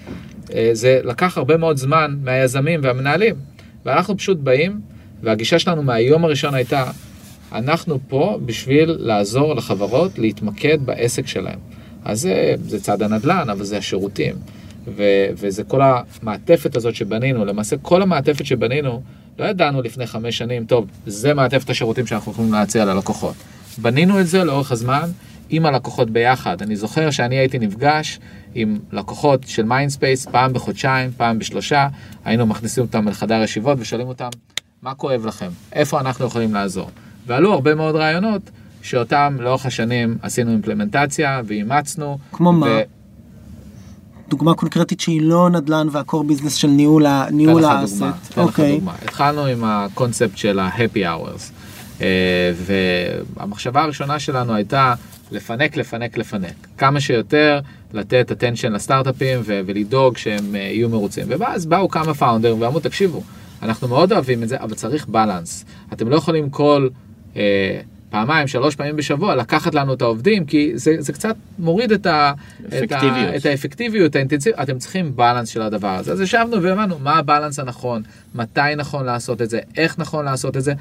אה, 0.54 0.70
זה 0.72 1.00
לקח 1.04 1.38
הרבה 1.38 1.56
מאוד 1.56 1.76
זמן 1.76 2.16
מהיזמים 2.22 2.80
והמנהלים. 2.82 3.35
ואנחנו 3.85 4.16
פשוט 4.16 4.38
באים, 4.38 4.80
והגישה 5.22 5.59
שלנו 5.59 5.82
מהיום 5.82 6.24
הראשון 6.24 6.54
הייתה, 6.54 6.90
אנחנו 7.52 7.98
פה 8.09 8.38
בשביל 8.46 8.96
לעזור 8.98 9.54
לחברות 9.54 10.18
להתמקד 10.18 10.78
בעסק 10.85 11.26
שלהם. 11.26 11.59
אז 12.04 12.20
זה, 12.20 12.54
זה 12.66 12.80
צד 12.80 13.02
הנדל"ן, 13.02 13.50
אבל 13.50 13.64
זה 13.64 13.78
השירותים. 13.78 14.34
ו, 14.96 15.02
וזה 15.36 15.64
כל 15.64 15.80
המעטפת 15.82 16.76
הזאת 16.76 16.94
שבנינו, 16.94 17.44
למעשה 17.44 17.76
כל 17.76 18.02
המעטפת 18.02 18.46
שבנינו 18.46 19.02
לא 19.38 19.44
ידענו 19.44 19.82
לפני 19.82 20.06
חמש 20.06 20.38
שנים, 20.38 20.64
טוב, 20.64 20.86
זה 21.06 21.34
מעטפת 21.34 21.70
השירותים 21.70 22.06
שאנחנו 22.06 22.32
יכולים 22.32 22.52
להציע 22.52 22.84
ללקוחות. 22.84 23.34
בנינו 23.78 24.20
את 24.20 24.26
זה 24.26 24.44
לאורך 24.44 24.72
הזמן 24.72 25.10
עם 25.50 25.66
הלקוחות 25.66 26.10
ביחד. 26.10 26.62
אני 26.62 26.76
זוכר 26.76 27.10
שאני 27.10 27.38
הייתי 27.38 27.58
נפגש 27.58 28.20
עם 28.54 28.78
לקוחות 28.92 29.44
של 29.46 29.62
מיינדספייס 29.62 30.26
פעם 30.26 30.52
בחודשיים, 30.52 31.10
פעם 31.16 31.38
בשלושה, 31.38 31.88
היינו 32.24 32.46
מכניסים 32.46 32.84
אותם 32.84 33.08
לחדר 33.08 33.42
ישיבות 33.42 33.78
ושואלים 33.80 34.08
אותם, 34.08 34.28
מה 34.82 34.94
כואב 34.94 35.26
לכם? 35.26 35.48
איפה 35.72 36.00
אנחנו 36.00 36.26
יכולים 36.26 36.54
לעזור? 36.54 36.90
ועלו 37.26 37.52
הרבה 37.52 37.74
מאוד 37.74 37.94
רעיונות 37.94 38.50
שאותם 38.85 39.37
לאורך 39.40 39.66
השנים 39.66 40.18
עשינו 40.23 40.51
implementation 40.50 41.40
ואימצנו. 41.44 42.18
כמו 42.33 42.49
ו... 42.49 42.53
מה? 42.53 42.66
דוגמה 44.29 44.55
קונקרטית 44.55 45.01
שהיא 45.01 45.23
לא 45.23 45.51
נדל"ן 45.51 45.88
והקור 45.92 46.25
ביזנס 46.25 46.55
של 46.55 46.68
ניהול 46.68 47.07
האסט. 47.64 48.03
אוקיי. 48.37 48.81
התחלנו 49.03 49.47
עם 49.47 49.64
הקונספט 49.64 50.37
של 50.37 50.59
ה-happy 50.59 50.99
hours. 50.99 51.53
אה, 52.01 52.53
והמחשבה 53.37 53.83
הראשונה 53.83 54.18
שלנו 54.18 54.55
הייתה 54.55 54.94
לפנק, 55.31 55.77
לפנק, 55.77 56.18
לפנק. 56.18 56.55
כמה 56.79 57.01
שיותר 57.01 57.61
לתת 57.92 58.31
attention 58.31 58.68
לסטארט-אפים 58.68 59.40
ולדאוג 59.44 60.16
שהם 60.16 60.55
אה, 60.55 60.61
יהיו 60.61 60.88
מרוצים. 60.88 61.27
ואז 61.38 61.66
באו 61.66 61.88
כמה 61.88 62.14
פאונדר 62.14 62.57
ואמרו, 62.59 62.81
תקשיבו, 62.81 63.23
אנחנו 63.62 63.88
מאוד 63.88 64.12
אוהבים 64.12 64.42
את 64.42 64.49
זה, 64.49 64.57
אבל 64.61 64.75
צריך 64.75 65.07
בלנס. 65.09 65.64
אתם 65.92 66.09
לא 66.09 66.16
יכולים 66.16 66.51
כל... 66.51 66.88
פעמיים, 68.14 68.46
שלוש 68.48 68.77
פעמים 68.77 68.96
בשבוע, 68.96 69.35
לקחת 69.35 69.74
לנו 69.74 69.94
את 69.94 70.03
העובדים, 70.03 70.44
כי 70.44 70.72
זה, 70.74 70.96
זה 70.98 71.12
קצת 71.12 71.37
מוריד 71.59 71.92
את, 71.92 72.07
ה, 72.07 72.33
את, 72.83 72.92
ה, 72.92 73.37
את 73.37 73.46
האפקטיביות, 73.46 74.16
האינטנסיביות, 74.16 74.61
אתם 74.62 74.79
צריכים 74.79 75.16
בלנס 75.16 75.48
של 75.48 75.62
הדבר 75.62 75.88
הזה. 75.88 76.12
אז 76.12 76.20
ישבנו 76.20 76.62
והבנו 76.62 76.98
מה 76.98 77.18
הבלנס 77.18 77.59
הנכון, 77.59 78.03
מתי 78.35 78.61
נכון 78.77 79.07
לעשות 79.07 79.42
את 79.42 79.50
זה, 79.50 79.61
איך 79.77 79.98
נכון 79.98 80.24
לעשות 80.24 80.57
את 80.57 80.62
זה. 80.62 80.72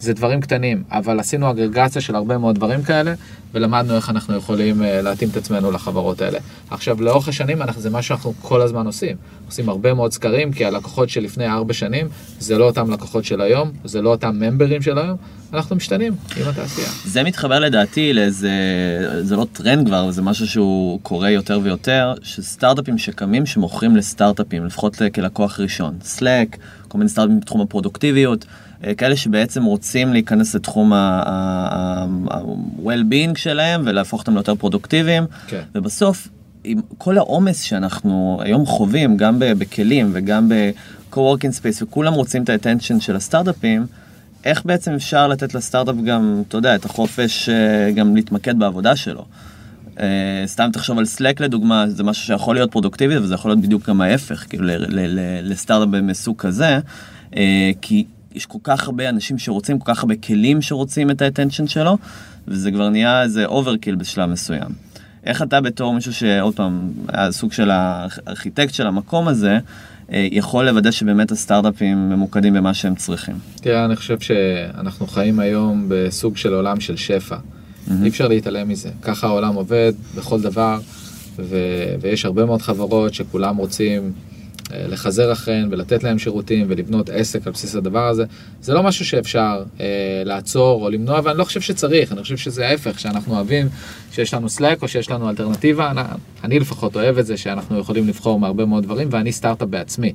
זה 0.00 0.12
דברים 0.12 0.40
קטנים, 0.40 0.82
אבל 0.90 1.20
עשינו 1.20 1.50
אגרגציה 1.50 2.02
של 2.02 2.14
הרבה 2.14 2.38
מאוד 2.38 2.54
דברים 2.54 2.82
כאלה, 2.82 3.14
ולמדנו 3.54 3.96
איך 3.96 4.10
אנחנו 4.10 4.36
יכולים 4.36 4.82
אה, 4.82 5.02
להתאים 5.02 5.30
את 5.30 5.36
עצמנו 5.36 5.70
לחברות 5.70 6.22
האלה. 6.22 6.38
עכשיו, 6.70 7.02
לאורך 7.02 7.28
השנים 7.28 7.58
זה 7.76 7.90
מה 7.90 8.02
שאנחנו 8.02 8.34
כל 8.40 8.62
הזמן 8.62 8.86
עושים. 8.86 9.16
עושים 9.46 9.68
הרבה 9.68 9.94
מאוד 9.94 10.12
סקרים, 10.12 10.52
כי 10.52 10.64
הלקוחות 10.64 11.08
של 11.08 11.20
לפני 11.20 11.46
ארבע 11.46 11.74
שנים, 11.74 12.08
זה 12.38 12.58
לא 12.58 12.64
אותם 12.64 12.90
לקוחות 12.90 13.24
של 13.24 13.40
היום, 13.40 13.70
זה 13.84 14.02
לא 14.02 14.10
אותם 14.10 14.36
ממברים 14.40 14.82
של 14.82 14.98
היום, 14.98 15.16
אנחנו 15.52 15.76
משתנים 15.76 16.12
עם 16.36 16.48
התעשייה. 16.48 16.88
זה 17.04 17.22
מתחבר 17.22 17.58
לדעתי 17.58 18.12
לאיזה, 18.12 18.50
זה 19.20 19.36
לא 19.36 19.46
טרנד 19.52 19.86
כבר, 19.86 20.10
זה 20.10 20.22
משהו 20.22 20.46
שהוא 20.46 21.00
קורה 21.02 21.30
יותר 21.30 21.60
ויותר, 21.62 22.14
שסטארט-אפים 22.22 22.98
שקמים 22.98 23.46
שמוכרים 23.46 23.96
לסטארט-אפים, 23.96 24.66
לפחות 24.66 25.02
כלקוח 25.14 25.60
ראשון. 25.60 25.98
Slack, 26.02 26.56
כל 26.88 26.98
מיני 26.98 27.10
סטארט-אפים 27.10 27.40
בתחום 27.40 27.60
הפרודוקטיביות. 27.60 28.46
אה, 28.86 28.94
כאלה 28.94 29.16
שבעצם 29.16 29.64
רוצים 29.64 30.12
להיכנס 30.12 30.54
לתחום 30.54 30.92
ה-well-being 30.92 33.38
שלהם 33.38 33.82
ולהפוך 33.84 34.20
אותם 34.20 34.34
ליותר 34.34 34.54
פרודוקטיביים, 34.54 35.24
כן. 35.46 35.62
ובסוף, 35.74 36.28
עם 36.64 36.80
כל 36.98 37.18
העומס 37.18 37.62
שאנחנו 37.62 38.40
היום 38.42 38.66
חווים, 38.66 39.16
גם 39.16 39.36
בכלים 39.38 40.10
וגם 40.12 40.48
ב-co-working 40.48 41.60
space, 41.60 41.82
וכולם 41.82 42.12
רוצים 42.12 42.42
את 42.42 42.48
ה-attention 42.48 43.00
של 43.00 43.16
הסטארט-אפים, 43.16 43.86
איך 44.44 44.64
בעצם 44.64 44.92
אפשר 44.92 45.28
לתת 45.28 45.54
לסטארט-אפ 45.54 45.96
גם, 46.04 46.42
אתה 46.48 46.56
יודע, 46.56 46.74
את 46.74 46.84
החופש 46.84 47.48
אה, 47.48 47.92
גם 47.92 48.16
להתמקד 48.16 48.58
בעבודה 48.58 48.96
שלו? 48.96 49.24
אה, 50.00 50.42
סתם 50.46 50.68
תחשוב 50.72 50.98
על 50.98 51.04
Slack 51.04 51.42
לדוגמה, 51.42 51.84
זה 51.88 52.02
משהו 52.02 52.26
שיכול 52.26 52.54
להיות 52.54 52.70
פרודוקטיבי 52.70 53.18
וזה 53.18 53.34
יכול 53.34 53.50
להיות 53.50 53.60
בדיוק 53.60 53.88
גם 53.88 54.00
ההפך, 54.00 54.44
כאילו 54.48 54.64
לסטארט-אפ 55.42 56.02
מסוג 56.02 56.36
כזה, 56.36 56.78
אה, 57.36 57.70
כי 57.80 58.04
יש 58.34 58.46
כל 58.46 58.58
כך 58.62 58.84
הרבה 58.84 59.08
אנשים 59.08 59.38
שרוצים, 59.38 59.78
כל 59.78 59.94
כך 59.94 60.00
הרבה 60.02 60.16
כלים 60.16 60.62
שרוצים 60.62 61.10
את 61.10 61.22
ה-attention 61.22 61.66
שלו, 61.66 61.98
וזה 62.48 62.70
כבר 62.70 62.88
נהיה 62.88 63.22
איזה 63.22 63.46
overkill 63.46 63.94
בשלב 63.94 64.30
מסוים. 64.30 64.68
איך 65.24 65.42
אתה 65.42 65.60
בתור 65.60 65.94
מישהו 65.94 66.12
שעוד 66.12 66.56
פעם, 66.56 66.92
היה 67.08 67.32
סוג 67.32 67.52
של 67.52 67.70
הארכיטקט 67.70 68.74
של 68.74 68.86
המקום 68.86 69.28
הזה, 69.28 69.58
אה, 70.12 70.28
יכול 70.30 70.64
לוודא 70.64 70.90
שבאמת 70.90 71.32
הסטארט-אפים 71.32 72.10
ממוקדים 72.10 72.54
במה 72.54 72.74
שהם 72.74 72.94
צריכים? 72.94 73.34
תראה, 73.56 73.84
אני 73.84 73.96
חושב 73.96 74.20
שאנחנו 74.20 75.06
חיים 75.06 75.40
היום 75.40 75.86
בסוג 75.88 76.36
של 76.36 76.54
עולם 76.54 76.80
של 76.80 76.96
שפע. 76.96 77.36
Mm-hmm. 77.36 77.92
אי 78.02 78.08
אפשר 78.08 78.28
להתעלם 78.28 78.68
מזה. 78.68 78.90
ככה 79.02 79.26
העולם 79.26 79.54
עובד 79.54 79.92
בכל 80.16 80.40
דבר, 80.40 80.78
ו- 81.38 81.94
ויש 82.00 82.24
הרבה 82.24 82.44
מאוד 82.44 82.62
חברות 82.62 83.14
שכולם 83.14 83.56
רוצים 83.56 84.12
לחזר 84.88 85.32
אחריהן 85.32 85.68
ולתת 85.70 86.02
להם 86.02 86.18
שירותים 86.18 86.66
ולבנות 86.68 87.10
עסק 87.10 87.46
על 87.46 87.52
בסיס 87.52 87.74
הדבר 87.74 88.06
הזה. 88.08 88.24
זה 88.62 88.74
לא 88.74 88.82
משהו 88.82 89.04
שאפשר 89.04 89.62
אה, 89.80 89.86
לעצור 90.24 90.84
או 90.84 90.90
למנוע, 90.90 91.20
ואני 91.24 91.38
לא 91.38 91.44
חושב 91.44 91.60
שצריך, 91.60 92.12
אני 92.12 92.22
חושב 92.22 92.36
שזה 92.36 92.68
ההפך, 92.68 93.00
שאנחנו 93.00 93.34
אוהבים 93.34 93.68
שיש 94.12 94.34
לנו 94.34 94.46
Slack 94.46 94.82
או 94.82 94.88
שיש 94.88 95.10
לנו 95.10 95.30
אלטרנטיבה, 95.30 95.90
אני, 95.90 96.00
אני 96.44 96.58
לפחות 96.58 96.96
אוהב 96.96 97.18
את 97.18 97.26
זה 97.26 97.36
שאנחנו 97.36 97.78
יכולים 97.78 98.08
לבחור 98.08 98.40
מהרבה 98.40 98.64
מאוד 98.64 98.82
דברים, 98.82 99.08
ואני 99.10 99.32
סטארט-אפ 99.32 99.68
בעצמי. 99.68 100.12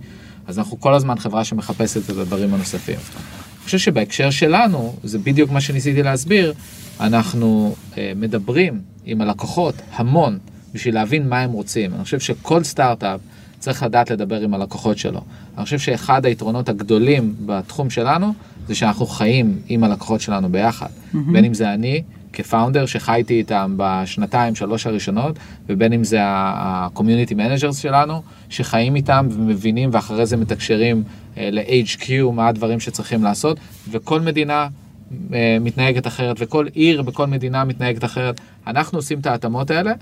אז 0.48 0.60
אנחנו 0.60 0.80
כל 0.80 0.94
הזמן 0.94 1.18
חברה 1.18 1.44
שמחפשת 1.44 2.10
את 2.10 2.18
הדברים 2.18 2.54
הנוספים. 2.54 2.96
אני 2.96 3.66
חושב 3.66 3.78
שבהקשר 3.78 4.30
שלנו, 4.30 4.96
זה 5.04 5.20
בדיוק 5.20 5.52
מה 5.52 5.62
שניסיתי 5.62 6.04
להסביר, 6.04 6.54
אנחנו 7.00 7.76
אה, 7.98 8.12
מדברים 8.16 8.82
עם 9.06 9.22
הלקוחות 9.22 9.76
המון 9.94 10.38
בשביל 10.74 10.94
להבין 10.94 11.30
מה 11.30 11.40
הם 11.40 11.52
רוצים. 11.52 11.94
אני 11.94 12.04
חושב 12.04 12.20
שכל 12.20 12.64
סטארט-אפ 12.64 13.20
צריך 13.66 13.84
לדעת 13.84 14.12
לדבר 14.12 14.42
עם 14.42 14.54
הלקוחות 14.54 14.98
שלו. 14.98 15.22
אני 15.58 15.64
חושב 15.64 15.80
שאחד 15.80 16.26
היתרונות 16.26 16.70
הגדולים 16.70 17.34
בתחום 17.46 17.90
שלנו, 17.90 18.34
זה 18.68 18.76
שאנחנו 18.76 19.06
חיים 19.06 19.60
עם 19.68 19.84
הלקוחות 19.84 20.22
שלנו 20.22 20.50
ביחד. 20.50 20.86
Mm-hmm. 20.88 21.18
בין 21.32 21.46
אם 21.46 21.54
זה 21.54 21.74
אני, 21.74 22.04
כפאונדר 22.34 22.86
שחייתי 22.86 23.34
איתם 23.34 23.74
בשנתיים, 23.78 24.56
שלוש 24.56 24.88
הראשונות, 24.88 25.40
ובין 25.70 25.94
אם 25.94 26.04
זה 26.04 26.24
ה-community 26.24 27.32
managers 27.32 27.74
שלנו, 27.74 28.22
שחיים 28.50 28.96
איתם 28.96 29.28
ומבינים 29.32 29.90
ואחרי 29.94 30.26
זה 30.26 30.38
מתקשרים 30.38 31.04
אה, 31.38 31.50
ל-HQ, 31.52 32.10
מה 32.34 32.48
הדברים 32.48 32.80
שצריכים 32.80 33.24
לעשות, 33.24 33.58
וכל 33.92 34.22
מדינה 34.22 34.68
אה, 35.34 35.58
מתנהגת 35.62 36.08
אחרת, 36.08 36.36
וכל 36.40 36.68
עיר 36.74 37.02
בכל 37.02 37.28
מדינה 37.28 37.64
מתנהגת 37.64 38.04
אחרת. 38.04 38.42
אנחנו 38.68 38.98
עושים 38.98 39.20
את 39.20 39.26
ההתאמות 39.26 39.72
האלה, 39.72 39.94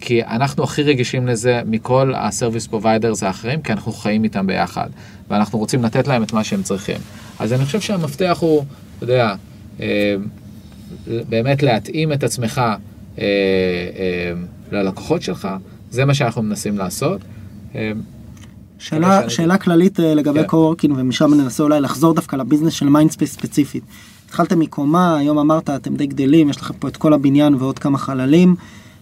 כי 0.00 0.24
אנחנו 0.24 0.64
הכי 0.64 0.82
רגישים 0.82 1.26
לזה 1.26 1.62
מכל 1.66 2.14
ה-service 2.14 2.72
providers 2.72 3.26
האחרים, 3.26 3.62
כי 3.62 3.72
אנחנו 3.72 3.92
חיים 3.92 4.24
איתם 4.24 4.46
ביחד, 4.46 4.88
ואנחנו 5.30 5.58
רוצים 5.58 5.84
לתת 5.84 6.08
להם 6.08 6.22
את 6.22 6.32
מה 6.32 6.44
שהם 6.44 6.62
צריכים. 6.62 6.96
אז 7.38 7.52
אני 7.52 7.64
חושב 7.64 7.80
שהמפתח 7.80 8.38
הוא, 8.40 8.64
אתה 8.96 9.04
יודע, 9.04 9.34
אה, 9.80 10.16
באמת 11.06 11.62
להתאים 11.62 12.12
את 12.12 12.24
עצמך 12.24 12.58
אה, 12.58 12.76
אה, 13.18 14.32
ללקוחות 14.72 15.22
שלך, 15.22 15.48
זה 15.90 16.04
מה 16.04 16.14
שאנחנו 16.14 16.42
מנסים 16.42 16.78
לעשות. 16.78 17.20
שאלה, 18.78 19.30
שאלה 19.30 19.58
כללית 19.58 19.98
לגבי 19.98 20.40
כן. 20.40 20.46
co-working 20.46 20.94
ומשם 20.98 21.34
ננסה 21.34 21.62
אולי 21.62 21.80
לחזור 21.80 22.14
דווקא 22.14 22.36
ל-business 22.36 22.72
של 22.72 22.88
מיינדספייס 22.88 23.32
ספציפית. 23.32 23.82
התחלתם 24.26 24.58
מקומה, 24.58 25.18
היום 25.18 25.38
אמרת 25.38 25.70
אתם 25.70 25.96
די 25.96 26.06
גדלים, 26.06 26.50
יש 26.50 26.56
לכם 26.56 26.74
פה 26.74 26.88
את 26.88 26.96
כל 26.96 27.12
הבניין 27.12 27.54
ועוד 27.54 27.78
כמה 27.78 27.98
חללים. 27.98 28.56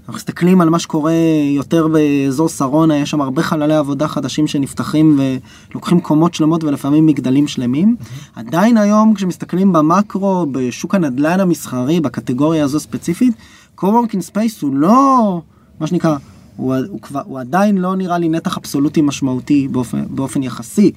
אנחנו 0.07 0.17
מסתכלים 0.17 0.61
על 0.61 0.69
מה 0.69 0.79
שקורה 0.79 1.13
יותר 1.57 1.89
באזור 1.89 2.49
שרונה, 2.49 2.97
יש 2.97 3.11
שם 3.11 3.21
הרבה 3.21 3.43
חללי 3.43 3.75
עבודה 3.75 4.09
חדשים 4.09 4.47
שנפתחים 4.47 5.21
ולוקחים 5.71 6.01
קומות 6.01 6.35
שלמות 6.35 6.65
ולפעמים 6.65 7.07
מגדלים 7.07 7.49
שלמים. 7.49 7.97
Mm-hmm. 8.01 8.41
עדיין 8.41 8.77
היום 8.77 9.15
כשמסתכלים 9.15 9.73
במקרו, 9.73 10.47
בשוק 10.53 10.95
הנדל"ן 10.95 11.41
המסחרי, 11.41 12.01
בקטגוריה 12.01 12.65
הזו 12.65 12.81
ספציפית, 12.81 13.35
co-working 13.79 14.33
space 14.33 14.63
הוא 14.63 14.75
לא, 14.75 15.41
מה 15.81 15.87
שנקרא, 15.87 16.17
הוא, 16.57 16.75
הוא, 16.89 17.01
כבר, 17.01 17.23
הוא 17.25 17.41
עדיין 17.41 17.79
לא 17.79 17.97
נראה 17.97 18.19
לי 18.19 18.29
נתח 18.29 18.59
אבסולוטי 18.59 19.03
משמעותי 19.03 19.69
באופן, 19.69 20.05
באופן 20.11 20.43
יחסי. 20.43 20.93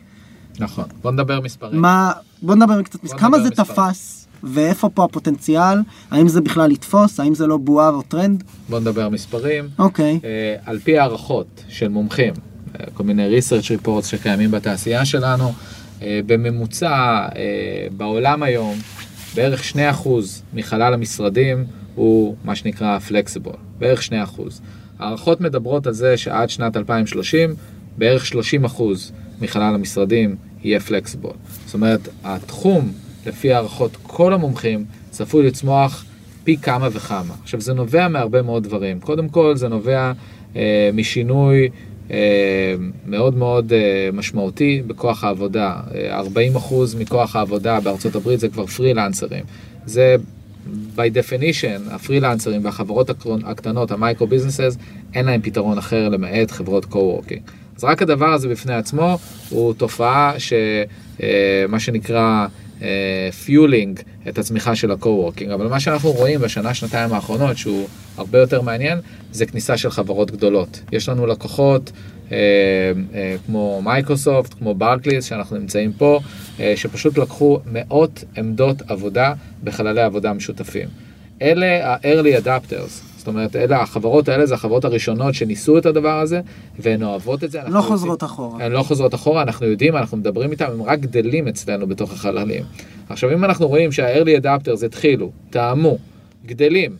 נכון, 0.59 0.85
בוא 1.01 1.11
נדבר 1.11 1.41
מספרים. 1.41 1.81
מה, 1.81 2.11
בוא 2.41 2.55
נדבר 2.55 2.81
קצת, 2.81 3.03
בוא 3.03 3.17
כמה 3.17 3.39
זה 3.39 3.49
מספרים. 3.49 3.89
תפס? 3.89 4.18
ואיפה 4.43 4.89
פה 4.89 5.03
הפוטנציאל? 5.03 5.77
האם 6.11 6.27
זה 6.27 6.41
בכלל 6.41 6.71
יתפוס? 6.71 7.19
האם 7.19 7.35
זה 7.35 7.47
לא 7.47 7.57
בועה 7.57 7.89
או 7.89 8.01
טרנד? 8.01 8.43
בוא 8.69 8.79
נדבר 8.79 9.09
מספרים. 9.09 9.67
אוקיי. 9.79 10.19
Okay. 10.21 10.25
Uh, 10.25 10.69
על 10.69 10.79
פי 10.79 10.99
הערכות 10.99 11.63
של 11.67 11.87
מומחים, 11.87 12.33
uh, 12.33 12.77
כל 12.93 13.03
מיני 13.03 13.39
research 13.39 13.85
reports 13.85 14.05
שקיימים 14.05 14.51
בתעשייה 14.51 15.05
שלנו, 15.05 15.49
uh, 15.49 16.03
בממוצע 16.25 17.27
uh, 17.29 17.35
בעולם 17.97 18.43
היום, 18.43 18.75
בערך 19.35 19.71
2% 20.03 20.07
מחלל 20.53 20.93
המשרדים 20.93 21.65
הוא 21.95 22.35
מה 22.43 22.55
שנקרא 22.55 22.99
flexible, 23.09 23.57
בערך 23.79 24.01
2%. 24.07 24.11
הערכות 24.99 25.41
מדברות 25.41 25.87
על 25.87 25.93
זה 25.93 26.17
שעד 26.17 26.49
שנת 26.49 26.77
2030, 26.77 27.55
בערך 27.97 28.31
30% 28.75 28.81
מחלל 29.41 29.75
המשרדים 29.75 30.35
יהיה 30.63 30.79
flexible. 30.79 31.33
זאת 31.65 31.73
אומרת, 31.73 32.07
התחום 32.23 32.91
לפי 33.29 33.53
הערכות 33.53 33.97
כל 34.03 34.33
המומחים, 34.33 34.85
צפוי 35.09 35.47
לצמוח 35.47 36.05
פי 36.43 36.57
כמה 36.57 36.87
וכמה. 36.91 37.33
עכשיו, 37.43 37.61
זה 37.61 37.73
נובע 37.73 38.07
מהרבה 38.07 38.41
מאוד 38.41 38.63
דברים. 38.63 38.99
קודם 38.99 39.29
כל, 39.29 39.55
זה 39.55 39.67
נובע 39.67 40.11
אה, 40.55 40.89
משינוי 40.93 41.69
אה, 42.11 42.75
מאוד 43.05 43.37
מאוד 43.37 43.73
אה, 43.73 44.09
משמעותי 44.13 44.81
בכוח 44.87 45.23
העבודה. 45.23 45.75
אה, 45.95 46.21
40% 46.21 46.73
מכוח 46.99 47.35
העבודה 47.35 47.79
בארצות 47.79 48.15
הברית 48.15 48.39
זה 48.39 48.49
כבר 48.49 48.65
פרילנסרים. 48.65 49.43
זה 49.85 50.15
by 50.95 50.99
definition, 50.99 51.93
הפרילנסרים 51.93 52.65
והחברות 52.65 53.09
הקטנות, 53.43 53.91
המייקרו 53.91 54.27
ביזנסס, 54.27 54.77
אין 55.13 55.25
להם 55.25 55.41
פתרון 55.41 55.77
אחר 55.77 56.09
למעט 56.09 56.51
חברות 56.51 56.85
co-working. 56.85 57.41
אז 57.77 57.83
רק 57.83 58.01
הדבר 58.01 58.33
הזה 58.33 58.47
בפני 58.47 58.73
עצמו 58.73 59.17
הוא 59.49 59.73
תופעה 59.73 60.33
שמה 60.39 60.63
אה, 61.73 61.79
שנקרא 61.79 62.47
fueling 63.45 63.99
את 64.29 64.37
הצמיחה 64.37 64.75
של 64.75 64.91
ה-co-working, 64.91 65.53
אבל 65.53 65.67
מה 65.67 65.79
שאנחנו 65.79 66.11
רואים 66.11 66.39
בשנה, 66.39 66.73
שנתיים 66.73 67.13
האחרונות, 67.13 67.57
שהוא 67.57 67.87
הרבה 68.17 68.39
יותר 68.39 68.61
מעניין, 68.61 68.99
זה 69.31 69.45
כניסה 69.45 69.77
של 69.77 69.89
חברות 69.89 70.31
גדולות. 70.31 70.81
יש 70.91 71.09
לנו 71.09 71.27
לקוחות 71.27 71.91
אה, 72.31 72.37
אה, 73.13 73.35
כמו 73.45 73.81
מייקרוסופט, 73.83 74.53
כמו 74.53 74.75
ברקליס, 74.75 75.25
שאנחנו 75.25 75.57
נמצאים 75.57 75.93
פה, 75.93 76.19
אה, 76.59 76.73
שפשוט 76.75 77.17
לקחו 77.17 77.59
מאות 77.65 78.23
עמדות 78.37 78.81
עבודה 78.87 79.33
בחללי 79.63 80.01
עבודה 80.01 80.33
משותפים. 80.33 80.87
אלה 81.41 81.93
ה-early 81.93 82.45
adapters, 82.45 83.08
זאת 83.19 83.27
אומרת, 83.27 83.55
אלה 83.55 83.81
החברות 83.81 84.29
האלה 84.29 84.45
זה 84.45 84.53
החברות 84.53 84.85
הראשונות 84.85 85.33
שניסו 85.33 85.77
את 85.77 85.85
הדבר 85.85 86.19
הזה, 86.19 86.41
והן 86.79 87.03
אוהבות 87.03 87.43
את 87.43 87.51
זה. 87.51 87.59
לא 87.67 87.81
חוזרות 87.81 88.23
אחורה. 88.23 88.65
הן 88.65 88.71
לא 88.71 88.83
חוזרות 88.83 89.13
אחורה, 89.13 89.41
אנחנו 89.41 89.65
יודעים, 89.65 89.95
אנחנו 89.95 90.17
מדברים 90.17 90.51
איתם, 90.51 90.65
הם 90.71 90.83
רק 90.83 90.99
גדלים 90.99 91.47
אצלנו 91.47 91.87
בתוך 91.87 92.13
החללים. 92.13 92.63
עכשיו, 93.09 93.33
אם 93.33 93.43
אנחנו 93.43 93.67
רואים 93.67 93.91
שה-early 93.91 94.43
adapters 94.43 94.85
התחילו, 94.85 95.31
טעמו, 95.49 95.97
גדלים, 96.45 96.95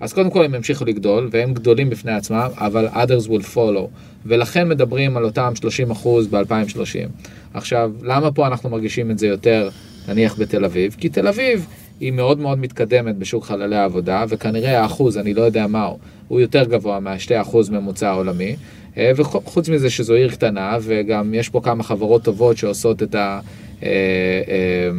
אז 0.00 0.12
קודם 0.12 0.30
כל 0.30 0.44
הם 0.44 0.54
ימשיכו 0.54 0.84
לגדול, 0.84 1.28
והם 1.32 1.54
גדולים 1.54 1.90
בפני 1.90 2.12
עצמם, 2.12 2.48
אבל 2.56 2.88
others 2.88 3.28
will 3.28 3.54
follow. 3.54 3.86
ולכן 4.26 4.68
מדברים 4.68 5.16
על 5.16 5.24
אותם 5.24 5.52
30% 5.92 6.08
ב-2030. 6.30 7.08
עכשיו, 7.54 7.90
למה 8.02 8.32
פה 8.32 8.46
אנחנו 8.46 8.70
מרגישים 8.70 9.10
את 9.10 9.18
זה 9.18 9.26
יותר, 9.26 9.68
נניח 10.08 10.38
בתל 10.38 10.64
אביב? 10.64 10.96
כי 10.98 11.08
תל 11.08 11.28
אביב 11.28 11.66
היא 12.02 12.12
מאוד 12.12 12.38
מאוד 12.38 12.58
מתקדמת 12.58 13.16
בשוק 13.16 13.44
חללי 13.44 13.76
העבודה, 13.76 14.24
וכנראה 14.28 14.82
האחוז, 14.82 15.18
אני 15.18 15.34
לא 15.34 15.42
יודע 15.42 15.66
מהו, 15.66 15.98
הוא 16.28 16.40
יותר 16.40 16.64
גבוה 16.64 17.00
מה-2% 17.00 17.56
ממוצע 17.70 18.10
העולמי. 18.10 18.56
אה, 18.96 19.12
וחוץ 19.16 19.68
מזה 19.68 19.90
שזו 19.90 20.14
עיר 20.14 20.30
קטנה, 20.30 20.76
וגם 20.82 21.34
יש 21.34 21.48
פה 21.48 21.60
כמה 21.60 21.82
חברות 21.82 22.22
טובות 22.22 22.56
שעושות 22.56 23.02
את 23.02 23.14
ה... 23.14 23.40
אה, 23.82 23.88
אה, 24.48 24.90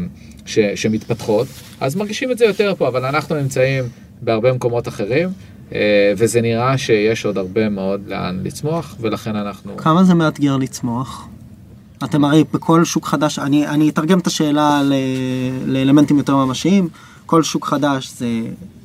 ש, 0.45 0.59
שמתפתחות, 0.59 1.47
אז 1.81 1.95
מרגישים 1.95 2.31
את 2.31 2.37
זה 2.37 2.45
יותר 2.45 2.73
פה, 2.77 2.87
אבל 2.87 3.05
אנחנו 3.05 3.35
נמצאים 3.35 3.83
בהרבה 4.21 4.53
מקומות 4.53 4.87
אחרים, 4.87 5.29
וזה 6.17 6.41
נראה 6.41 6.77
שיש 6.77 7.25
עוד 7.25 7.37
הרבה 7.37 7.69
מאוד 7.69 8.01
לאן 8.07 8.39
לצמוח, 8.43 8.95
ולכן 8.99 9.35
אנחנו... 9.35 9.77
כמה 9.77 10.03
זה 10.03 10.13
מאתגר 10.13 10.57
לצמוח? 10.57 11.27
אתם 12.03 12.25
הרי 12.25 12.43
בכל 12.53 12.85
שוק 12.85 13.05
חדש, 13.05 13.39
אני, 13.39 13.67
אני 13.67 13.89
אתרגם 13.89 14.19
את 14.19 14.27
השאלה 14.27 14.83
ל, 14.83 14.93
לאלמנטים 15.65 16.17
יותר 16.17 16.35
ממשיים, 16.35 16.87
כל 17.25 17.43
שוק 17.43 17.65
חדש 17.65 18.13
זה 18.17 18.27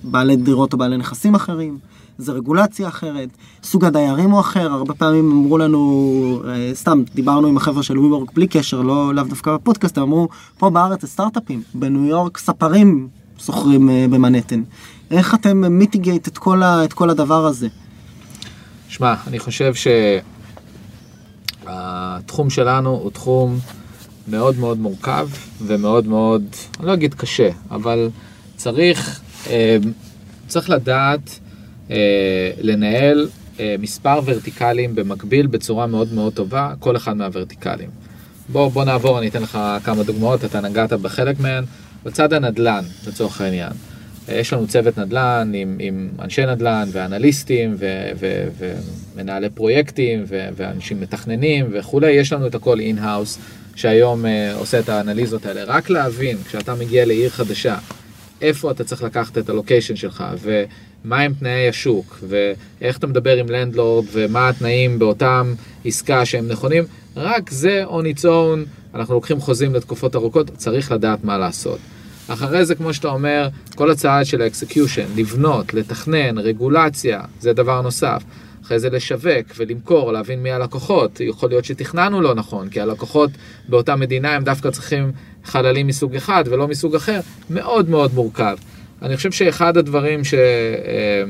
בעלי 0.03 0.37
דירות 0.37 0.73
או 0.73 0.79
בעלי 0.79 0.97
נכסים 0.97 1.35
אחרים, 1.35 1.79
זה 2.19 2.33
רגולציה 2.33 2.89
אחרת, 2.89 3.29
סוג 3.63 3.85
הדיירים 3.85 4.31
הוא 4.31 4.41
אחר, 4.41 4.73
הרבה 4.73 4.95
פעמים 4.95 5.31
אמרו 5.31 5.59
לנו, 5.59 6.43
אה, 6.49 6.71
סתם 6.75 7.03
דיברנו 7.15 7.47
עם 7.47 7.57
החבר'ה 7.57 7.83
של 7.83 7.95
WeWork 7.97 8.33
בלי 8.35 8.47
קשר, 8.47 8.83
לא 8.83 9.15
לאו 9.15 9.25
דווקא 9.25 9.55
בפודקאסט, 9.55 9.99
הם 9.99 10.03
אמרו, 10.03 10.29
פה 10.59 10.71
בארץ 10.71 11.01
זה 11.01 11.07
סטארט-אפים, 11.07 11.63
בניו 11.75 12.05
יורק 12.05 12.39
ספרים 12.39 13.09
שוכרים 13.39 13.91
אה, 13.91 14.07
במנהטן. 14.11 14.63
איך 15.11 15.35
אתם 15.35 15.65
מיטיגייט 15.73 16.29
את 16.29 16.39
כל, 16.39 16.63
את 16.63 16.93
כל 16.93 17.11
הדבר 17.11 17.47
הזה? 17.47 17.69
שמע, 18.89 19.15
אני 19.27 19.39
חושב 19.39 19.75
שהתחום 21.69 22.51
שלנו 22.51 22.91
הוא 22.91 23.11
תחום 23.11 23.59
מאוד 24.29 24.59
מאוד 24.59 24.79
מורכב 24.79 25.29
ומאוד 25.67 26.07
מאוד, 26.07 26.45
אני 26.81 26.87
לא 26.87 26.95
אגיד 26.95 27.15
קשה, 27.15 27.49
אבל 27.71 28.11
צריך, 28.57 29.21
אה, 29.51 29.77
צריך 30.47 30.71
לדעת 30.71 31.39
אה, 31.91 32.51
לנהל 32.61 33.29
אה, 33.61 33.75
מספר 33.79 34.21
ורטיקלים 34.25 34.95
במקביל 34.95 35.47
בצורה 35.47 35.87
מאוד 35.87 36.13
מאוד 36.13 36.33
טובה, 36.33 36.73
כל 36.79 36.97
אחד 36.97 37.17
מהוורטיקלים. 37.17 37.91
בוא, 38.49 38.69
בוא 38.69 38.85
נעבור, 38.85 39.19
אני 39.19 39.29
אתן 39.29 39.43
לך 39.43 39.59
כמה 39.85 40.03
דוגמאות, 40.03 40.45
אתה 40.45 40.61
נגעת 40.61 40.93
בחלק 40.93 41.41
מהן. 41.41 41.65
בצד 42.05 42.33
הנדל"ן, 42.33 42.85
לצורך 43.07 43.41
העניין, 43.41 43.73
יש 44.33 44.53
לנו 44.53 44.67
צוות 44.67 44.99
נדל"ן 44.99 45.53
עם, 45.55 45.77
עם 45.81 46.09
אנשי 46.19 46.47
נדל"ן 46.47 46.89
ואנליסטים 46.93 47.75
ו, 47.79 48.11
ו, 48.19 48.49
ומנהלי 48.59 49.51
פרויקטים 49.51 50.25
ו, 50.29 50.49
ואנשים 50.57 51.01
מתכננים 51.01 51.67
וכולי, 51.73 52.11
יש 52.11 52.33
לנו 52.33 52.47
את 52.47 52.55
הכל 52.55 52.81
in-house 52.81 53.39
שהיום 53.75 54.25
uh, 54.25 54.29
עושה 54.55 54.79
את 54.79 54.89
האנליזות 54.89 55.47
האלה. 55.47 55.65
רק 55.65 55.91
להבין, 55.91 56.37
כשאתה 56.49 56.75
מגיע 56.75 57.07
לעיר 57.07 57.31
חדשה, 57.31 57.77
איפה 58.41 58.71
אתה 58.71 58.85
צריך 58.85 59.03
לקחת 59.03 59.39
את 59.39 59.49
ה-location 59.49 59.97
שלך 59.97 60.25
ומה 60.41 61.21
הם 61.21 61.35
תנאי 61.39 61.69
השוק 61.69 62.19
ואיך 62.29 62.99
אתה 62.99 63.07
מדבר 63.07 63.37
עם 63.37 63.51
landlord 63.51 64.07
ומה 64.13 64.49
התנאים 64.49 64.99
באותם 64.99 65.55
עסקה 65.85 66.25
שהם 66.25 66.49
נכונים, 66.49 66.85
רק 67.17 67.51
זה 67.51 67.85
on 67.87 68.19
its 68.19 68.25
own, 68.25 68.95
אנחנו 68.95 69.15
לוקחים 69.15 69.41
חוזים 69.41 69.75
לתקופות 69.75 70.17
ארוכות, 70.17 70.51
צריך 70.57 70.93
לדעת 70.93 71.25
מה 71.25 71.39
לעשות. 71.39 71.79
אחרי 72.29 72.65
זה, 72.65 72.75
כמו 72.75 72.95
שאתה 72.95 73.09
אומר, 73.09 73.49
כל 73.75 73.91
הצד 73.91 74.27
של 74.27 74.43
ה-execution, 74.43 75.07
לבנות, 75.17 75.75
לתכנן, 75.75 76.39
רגולציה, 76.39 77.21
זה 77.41 77.53
דבר 77.53 77.83
נוסף. 77.83 78.23
אחרי 78.65 78.81
זה 78.81 78.91
לשווק 78.91 79.47
ולמכור, 79.57 80.13
להבין 80.13 80.43
מי 80.43 80.51
הלקוחות. 80.51 81.21
יכול 81.21 81.49
להיות 81.49 81.65
שתכננו 81.65 82.21
לא 82.21 82.35
נכון, 82.35 82.69
כי 82.69 82.81
הלקוחות 82.81 83.31
באותה 83.69 83.97
מדינה 83.97 84.35
הם 84.35 84.45
דווקא 84.45 84.71
צריכים 84.71 85.13
חללים 85.45 85.87
מסוג 85.87 86.15
אחד 86.15 86.45
ולא 86.47 86.69
מסוג 86.69 86.95
אחר. 86.95 87.21
מאוד 87.51 87.91
מאוד 87.91 88.15
מורכב. 88.15 88.57
אני 89.03 89.17
חושב 89.17 89.33
שאחד 89.33 89.77
הדברים 89.77 90.25
ש... 90.25 90.35
אה, 90.35 91.23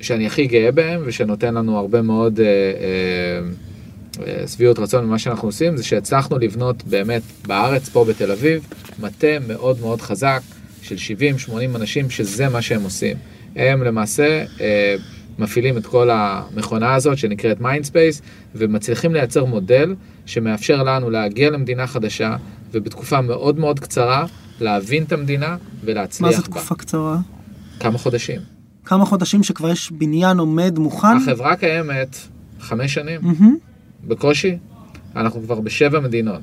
שאני 0.00 0.26
הכי 0.26 0.46
גאה 0.46 0.72
בהם 0.72 1.00
ושנותן 1.04 1.54
לנו 1.54 1.78
הרבה 1.78 2.02
מאוד 2.02 2.34
שביעות 2.34 2.50
אה, 2.80 3.69
אה, 4.26 4.72
רצון 4.78 5.04
ממה 5.04 5.18
שאנחנו 5.18 5.48
עושים 5.48 5.76
זה 5.76 5.84
שהצלחנו 5.84 6.38
לבנות 6.38 6.84
באמת 6.84 7.22
בארץ 7.46 7.88
פה 7.88 8.04
בתל 8.04 8.30
אביב 8.30 8.66
מטה 8.98 9.38
מאוד 9.48 9.80
מאוד 9.80 10.00
חזק 10.00 10.40
של 10.82 11.14
70-80 11.48 11.76
אנשים 11.76 12.10
שזה 12.10 12.48
מה 12.48 12.62
שהם 12.62 12.82
עושים. 12.82 13.16
הם 13.56 13.82
למעשה 13.82 14.44
אה, 14.60 14.96
מפעילים 15.38 15.76
את 15.76 15.86
כל 15.86 16.10
המכונה 16.10 16.94
הזאת 16.94 17.18
שנקראת 17.18 17.60
מיינדספייס 17.60 18.22
ומצליחים 18.54 19.14
לייצר 19.14 19.44
מודל 19.44 19.94
שמאפשר 20.26 20.82
לנו 20.82 21.10
להגיע 21.10 21.50
למדינה 21.50 21.86
חדשה 21.86 22.36
ובתקופה 22.72 23.20
מאוד 23.20 23.58
מאוד 23.58 23.80
קצרה 23.80 24.26
להבין 24.60 25.02
את 25.02 25.12
המדינה 25.12 25.56
ולהצליח 25.84 26.30
בה. 26.30 26.36
מה 26.36 26.42
זה 26.42 26.42
תקופה 26.42 26.74
בה. 26.74 26.80
קצרה? 26.80 27.18
כמה 27.80 27.98
חודשים. 27.98 28.40
כמה 28.84 29.04
חודשים 29.04 29.42
שכבר 29.42 29.70
יש 29.70 29.92
בניין 29.92 30.38
עומד 30.38 30.78
מוכן? 30.78 31.16
החברה 31.16 31.56
קיימת 31.56 32.16
חמש 32.60 32.94
שנים, 32.94 33.20
mm-hmm. 33.20 33.69
בקושי. 34.04 34.58
אנחנו 35.16 35.42
כבר 35.42 35.60
בשבע 35.60 36.00
מדינות, 36.00 36.40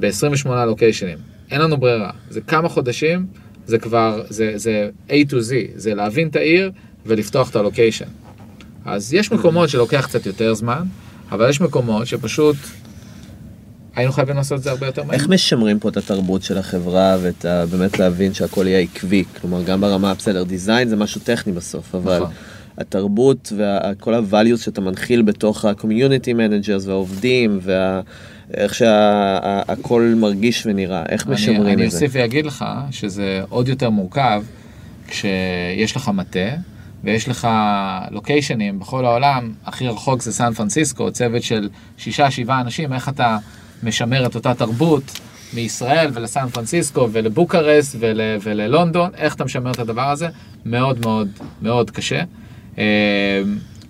ב-28 0.00 0.48
locationים. 0.66 1.18
אין 1.50 1.60
לנו 1.60 1.76
ברירה. 1.76 2.10
זה 2.30 2.40
כמה 2.40 2.68
חודשים, 2.68 3.26
זה 3.66 3.78
כבר, 3.78 4.22
זה, 4.28 4.52
זה 4.56 4.90
A 5.08 5.12
to 5.12 5.32
Z, 5.32 5.52
זה 5.74 5.94
להבין 5.94 6.28
את 6.28 6.36
העיר 6.36 6.70
ולפתוח 7.06 7.50
את 7.50 7.56
הלוקיישן. 7.56 8.08
אז 8.84 9.14
יש 9.14 9.32
מקומות 9.32 9.68
שלוקח 9.68 10.06
קצת 10.06 10.26
יותר 10.26 10.54
זמן, 10.54 10.82
אבל 11.30 11.50
יש 11.50 11.60
מקומות 11.60 12.06
שפשוט 12.06 12.56
היינו 13.96 14.12
חייבים 14.12 14.36
לעשות 14.36 14.58
את 14.58 14.62
זה 14.62 14.70
הרבה 14.70 14.86
יותר 14.86 15.04
מהר. 15.04 15.14
איך 15.14 15.28
משמרים 15.28 15.78
פה 15.78 15.88
את 15.88 15.96
התרבות 15.96 16.42
של 16.42 16.58
החברה 16.58 17.16
ואת 17.22 17.44
ה... 17.44 17.66
באמת 17.66 17.98
להבין 17.98 18.34
שהכל 18.34 18.66
יהיה 18.66 18.80
עקבי? 18.80 19.24
כלומר, 19.40 19.62
גם 19.62 19.80
ברמה, 19.80 20.14
בסדר, 20.14 20.42
דיזיין 20.42 20.88
זה 20.88 20.96
משהו 20.96 21.20
טכני 21.24 21.52
בסוף, 21.52 21.94
אבל 21.94 22.16
נכון. 22.16 22.32
התרבות 22.80 23.52
וכל 23.56 24.14
ה-values 24.14 24.56
שאתה 24.56 24.80
מנחיל 24.80 25.22
בתוך 25.22 25.64
ה-community 25.64 26.34
managers 26.34 26.86
והעובדים 26.86 27.58
וה... 27.62 28.00
איך 28.54 28.74
שהכל 28.74 30.14
מרגיש 30.16 30.66
ונראה, 30.66 31.02
איך 31.08 31.26
אני, 31.26 31.34
משמרים 31.34 31.60
אני 31.62 31.72
את 31.72 31.76
זה? 31.76 31.82
אני 31.82 31.86
אוסיף 31.86 32.10
ואגיד 32.14 32.46
לך 32.46 32.64
שזה 32.90 33.42
עוד 33.48 33.68
יותר 33.68 33.90
מורכב 33.90 34.42
כשיש 35.08 35.96
לך 35.96 36.08
מטה 36.08 36.56
ויש 37.04 37.28
לך 37.28 37.48
locationים 38.10 38.78
בכל 38.78 39.04
העולם, 39.04 39.52
הכי 39.66 39.88
רחוק 39.88 40.22
זה 40.22 40.32
סן 40.32 40.52
פרנסיסקו, 40.52 41.12
צוות 41.12 41.42
של 41.42 41.68
שישה, 41.98 42.30
שבעה 42.30 42.60
אנשים, 42.60 42.92
איך 42.92 43.08
אתה 43.08 43.38
משמר 43.82 44.26
את 44.26 44.34
אותה 44.34 44.54
תרבות 44.54 45.20
מישראל 45.54 46.10
ולסן 46.14 46.48
פרנסיסקו 46.48 47.08
ולבוקרסט 47.12 47.96
ול, 47.98 48.20
וללונדון, 48.42 49.10
איך 49.16 49.34
אתה 49.34 49.44
משמר 49.44 49.70
את 49.70 49.78
הדבר 49.78 50.10
הזה? 50.10 50.28
מאוד 50.64 51.00
מאוד 51.00 51.28
מאוד 51.62 51.90
קשה. 51.90 52.22
אה, 52.80 53.42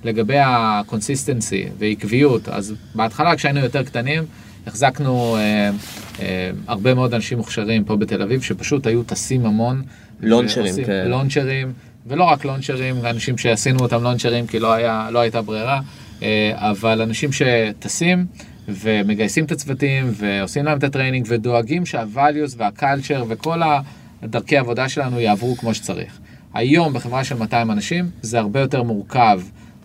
לגבי 0.04 0.38
ה-consistency 0.38 1.64
ועקביות, 1.78 2.48
אז 2.48 2.74
בהתחלה 2.94 3.36
כשהיינו 3.36 3.60
יותר 3.60 3.82
קטנים, 3.82 4.24
החזקנו 4.66 5.36
אה, 5.36 5.70
אה, 6.20 6.50
הרבה 6.66 6.94
מאוד 6.94 7.14
אנשים 7.14 7.38
מוכשרים 7.38 7.84
פה 7.84 7.96
בתל 7.96 8.22
אביב, 8.22 8.42
שפשוט 8.42 8.86
היו 8.86 9.02
טסים 9.02 9.46
המון. 9.46 9.82
launcherים 10.20 10.74
כאלה. 10.84 11.08
launcherים, 11.08 11.72
ולא 12.06 12.24
רק 12.24 12.44
launcherים, 12.44 12.96
אנשים 13.04 13.38
שעשינו 13.38 13.78
אותם 13.78 14.02
launcherים 14.02 14.46
כי 14.46 14.58
לא, 14.58 14.72
היה, 14.72 15.08
לא 15.12 15.18
הייתה 15.18 15.42
ברירה, 15.42 15.80
אה, 16.22 16.52
אבל 16.56 17.02
אנשים 17.02 17.30
שטסים. 17.32 18.26
ומגייסים 18.68 19.44
את 19.44 19.52
הצוותים 19.52 20.12
ועושים 20.16 20.64
להם 20.64 20.78
את 20.78 20.84
ה-training 20.84 21.26
ודואגים 21.28 21.82
שה-values 21.82 22.54
וה-culture 22.56 23.24
וכל 23.28 23.60
הדרכי 24.22 24.56
העבודה 24.56 24.88
שלנו 24.88 25.20
יעברו 25.20 25.56
כמו 25.56 25.74
שצריך. 25.74 26.18
היום 26.54 26.92
בחברה 26.92 27.24
של 27.24 27.34
200 27.34 27.70
אנשים 27.70 28.10
זה 28.22 28.38
הרבה 28.38 28.60
יותר 28.60 28.82
מורכב 28.82 29.40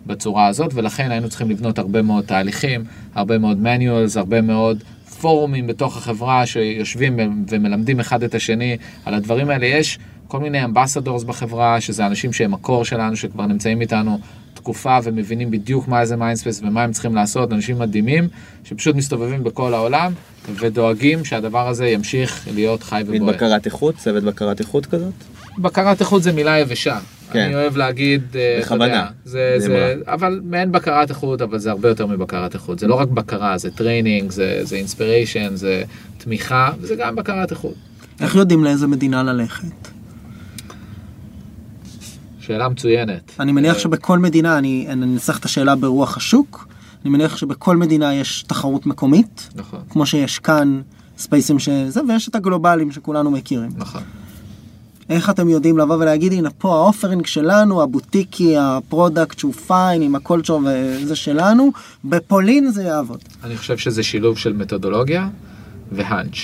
בצורה 0.06 0.46
הזאת 0.46 0.74
ולכן 0.74 1.10
היינו 1.10 1.28
צריכים 1.28 1.50
לבנות 1.50 1.78
הרבה 1.78 2.02
מאוד 2.02 2.24
תהליכים, 2.24 2.84
הרבה 3.14 3.38
מאוד 3.38 3.58
manuals, 3.62 4.18
הרבה 4.18 4.40
מאוד 4.40 4.82
פורומים 5.20 5.66
בתוך 5.66 5.96
החברה 5.96 6.46
שיושבים 6.46 7.16
ומלמדים 7.48 8.00
אחד 8.00 8.22
את 8.22 8.34
השני 8.34 8.76
על 9.04 9.14
הדברים 9.14 9.50
האלה. 9.50 9.66
יש 9.66 9.98
כל 10.28 10.40
מיני 10.40 10.64
ambassadors 10.64 11.24
בחברה, 11.24 11.80
שזה 11.80 12.06
אנשים 12.06 12.32
שהם 12.32 12.50
מה-core 12.50 12.84
שלנו, 12.84 13.16
שכבר 13.16 13.46
נמצאים 13.46 13.80
איתנו 13.80 14.18
תקופה 14.66 14.98
ומבינים 15.02 15.50
בדיוק 15.50 15.88
מה 15.88 16.06
זה 16.06 16.16
מיינדספייס 16.16 16.60
ומה 16.62 16.82
הם 16.82 16.92
צריכים 16.92 17.14
לעשות, 17.14 17.52
אנשים 17.52 17.78
מדהימים 17.78 18.28
שפשוט 18.64 18.96
מסתובבים 18.96 19.44
בכל 19.44 19.74
העולם 19.74 20.12
ודואגים 20.54 21.24
שהדבר 21.24 21.68
הזה 21.68 21.86
ימשיך 21.86 22.48
להיות 22.54 22.82
חי 22.82 23.02
ובועט. 23.06 23.20
מין 23.20 23.26
בקרת 23.26 23.66
איכות? 23.66 23.96
צוות 23.96 24.24
בקרת 24.24 24.60
איכות 24.60 24.86
כזאת? 24.86 25.12
בקרת 25.58 26.00
איכות 26.00 26.22
זה 26.22 26.32
מילה 26.32 26.58
יבשה. 26.58 26.98
כן. 27.32 27.38
אני 27.38 27.54
אוהב 27.54 27.76
להגיד, 27.76 28.22
אה, 28.34 28.58
בכוונה, 28.60 28.84
יודע, 28.84 29.06
זה, 29.24 29.54
זה, 29.58 29.66
זה, 29.66 29.94
אבל 30.06 30.40
מעין 30.44 30.72
בקרת 30.72 31.10
איכות, 31.10 31.42
אבל 31.42 31.58
זה 31.58 31.70
הרבה 31.70 31.88
יותר 31.88 32.06
מבקרת 32.06 32.54
איכות. 32.54 32.78
זה 32.78 32.86
לא 32.86 32.94
רק 32.94 33.08
בקרה, 33.08 33.58
זה 33.58 33.70
training, 33.70 34.30
זה, 34.30 34.60
זה 34.62 34.76
inspiration, 34.76 35.56
זה 35.56 35.82
תמיכה, 36.18 36.70
וזה 36.80 36.94
גם 36.94 37.16
בקרת 37.16 37.50
איכות. 37.50 37.74
איך 38.20 38.34
יודעים 38.34 38.64
לאיזה 38.64 38.86
מדינה 38.86 39.22
ללכת? 39.22 39.95
שאלה 42.46 42.68
מצוינת. 42.68 43.32
אני 43.40 43.52
מניח 43.52 43.76
אה, 43.76 43.80
שבכל 43.80 44.18
מדינה, 44.18 44.58
אני 44.58 44.86
אנסח 44.92 45.38
את 45.38 45.44
השאלה 45.44 45.76
ברוח 45.76 46.16
השוק, 46.16 46.68
אני 47.02 47.10
מניח 47.10 47.36
שבכל 47.36 47.76
מדינה 47.76 48.14
יש 48.14 48.42
תחרות 48.42 48.86
מקומית, 48.86 49.48
נכון. 49.54 49.80
כמו 49.90 50.06
שיש 50.06 50.38
כאן 50.38 50.80
ספייסים 51.18 51.58
שזה, 51.58 52.00
ויש 52.08 52.28
את 52.28 52.34
הגלובלים 52.34 52.92
שכולנו 52.92 53.30
מכירים. 53.30 53.70
נכון. 53.76 54.02
איך 55.08 55.30
אתם 55.30 55.48
יודעים 55.48 55.78
לבוא 55.78 55.96
ולהגיד, 55.96 56.32
הנה 56.32 56.50
פה 56.50 56.76
ה 56.76 56.82
offering 56.82 57.26
שלנו, 57.26 57.82
הבוטיקי, 57.82 58.54
ה 58.58 58.68
product 58.68 59.38
שהוא 59.38 59.52
fine, 59.52 60.02
עם 60.02 60.14
ה 60.14 60.19
culture 60.19 60.58
וזה 60.64 61.16
שלנו, 61.16 61.72
בפולין 62.04 62.70
זה 62.70 62.82
יעבוד. 62.82 63.20
אני 63.44 63.56
חושב 63.56 63.78
שזה 63.78 64.02
שילוב 64.02 64.38
של 64.38 64.52
מתודולוגיה 64.52 65.28
ו 65.92 65.98
hunch. 65.98 66.36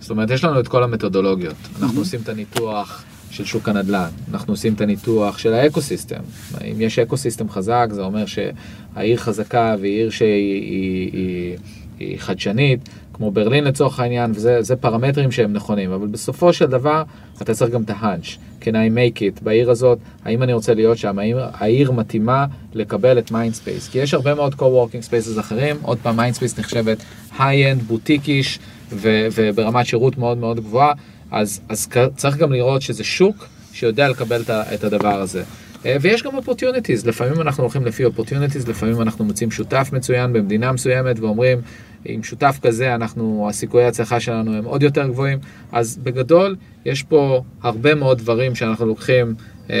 זאת 0.00 0.10
אומרת, 0.10 0.30
יש 0.30 0.44
לנו 0.44 0.60
את 0.60 0.68
כל 0.68 0.82
המתודולוגיות. 0.82 1.56
אנחנו 1.82 2.00
עושים 2.00 2.20
את 2.22 2.28
הניתוח 2.28 3.04
של 3.36 3.44
שוק 3.44 3.68
הנדל"ן, 3.68 4.08
אנחנו 4.32 4.52
עושים 4.52 4.74
את 4.74 4.80
הניתוח 4.80 5.38
של 5.38 5.52
האקוסיסטם. 5.52 6.20
אם 6.64 6.80
יש 6.80 6.98
אקוסיסטם 6.98 7.48
חזק, 7.48 7.88
זה 7.90 8.02
אומר 8.02 8.24
שהעיר 8.26 9.16
חזקה 9.16 9.74
והיא 9.80 9.98
עיר 9.98 10.10
שהיא 10.10 10.62
היא, 10.62 11.10
היא, 11.12 11.56
היא 11.98 12.18
חדשנית, 12.18 12.88
כמו 13.12 13.30
ברלין 13.30 13.64
לצורך 13.64 14.00
העניין, 14.00 14.32
וזה 14.34 14.76
פרמטרים 14.76 15.32
שהם 15.32 15.52
נכונים, 15.52 15.92
אבל 15.92 16.06
בסופו 16.06 16.52
של 16.52 16.66
דבר 16.66 17.02
אתה 17.42 17.54
צריך 17.54 17.70
גם 17.70 17.82
את 17.82 17.90
ה 17.90 17.97
hunch, 17.97 18.36
can 18.60 18.64
I 18.64 18.68
make 18.96 19.18
it? 19.18 19.44
בעיר 19.44 19.70
הזאת, 19.70 19.98
האם 20.24 20.42
אני 20.42 20.52
רוצה 20.52 20.74
להיות 20.74 20.98
שם, 20.98 21.18
האם 21.18 21.36
העיר 21.52 21.92
מתאימה 21.92 22.46
לקבל 22.74 23.18
את 23.18 23.30
מיינדספייס, 23.30 23.88
כי 23.88 23.98
יש 23.98 24.14
הרבה 24.14 24.34
מאוד 24.34 24.54
co-working 24.54 25.10
spaces 25.10 25.40
אחרים, 25.40 25.76
עוד 25.82 25.98
פעם 26.02 26.16
מיינדספייס 26.16 26.58
נחשבת 26.58 26.98
high-end, 27.38 27.82
boutique-ish, 27.82 28.58
וברמת 28.90 29.86
שירות 29.86 30.18
מאוד 30.18 30.38
מאוד 30.38 30.60
גבוהה, 30.60 30.92
אז, 31.30 31.60
אז 31.68 31.88
צריך 32.16 32.36
גם 32.36 32.52
לראות 32.52 32.82
שזה 32.82 33.04
שוק 33.04 33.46
שיודע 33.72 34.08
לקבל 34.08 34.42
את 34.74 34.84
הדבר 34.84 35.20
הזה. 35.20 35.42
אה, 35.86 35.96
ויש 36.00 36.22
גם 36.22 36.34
opportunities, 36.36 37.06
לפעמים 37.06 37.40
אנחנו 37.40 37.62
הולכים 37.62 37.84
לפי 37.84 38.04
opportunities, 38.04 38.68
לפעמים 38.68 39.02
אנחנו 39.02 39.24
מוצאים 39.24 39.50
שותף 39.50 39.90
מצוין 39.92 40.32
במדינה 40.32 40.72
מסוימת 40.72 41.18
ואומרים, 41.20 41.58
עם 42.04 42.22
שותף 42.22 42.58
כזה 42.62 42.94
אנחנו, 42.94 43.46
הסיכויי 43.50 43.84
ההצלחה 43.84 44.20
שלנו 44.20 44.54
הם 44.54 44.64
עוד 44.64 44.82
יותר 44.82 45.08
גבוהים, 45.08 45.38
אז 45.72 45.98
בגדול 46.02 46.56
יש 46.84 47.02
פה 47.02 47.42
הרבה 47.62 47.94
מאוד 47.94 48.18
דברים 48.18 48.54
שאנחנו 48.54 48.86
לוקחים 48.86 49.34
אה, 49.70 49.76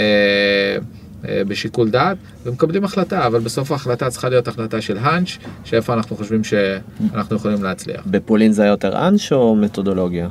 אה, 1.28 1.42
בשיקול 1.48 1.90
דעת 1.90 2.16
ומקבלים 2.44 2.84
החלטה, 2.84 3.26
אבל 3.26 3.40
בסוף 3.40 3.72
ההחלטה 3.72 4.10
צריכה 4.10 4.28
להיות 4.28 4.48
החלטה 4.48 4.80
של 4.80 4.98
האנץ', 4.98 5.38
שאיפה 5.64 5.94
אנחנו 5.94 6.16
חושבים 6.16 6.44
שאנחנו 6.44 7.36
יכולים 7.36 7.62
להצליח. 7.62 8.02
בפולין 8.06 8.52
זה 8.52 8.62
היה 8.62 8.70
יותר 8.70 9.08
אנש 9.08 9.32
או 9.32 9.56
מתודולוגיה? 9.56 10.28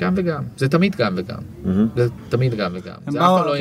גם 0.00 0.12
וגם, 0.16 0.42
זה 0.56 0.68
תמיד 0.68 0.96
גם 0.96 1.12
וגם. 1.16 1.38
זה 1.96 2.06
תמיד 2.28 2.54
גם 2.54 2.70
וגם. 2.74 2.94
לא. 3.14 3.54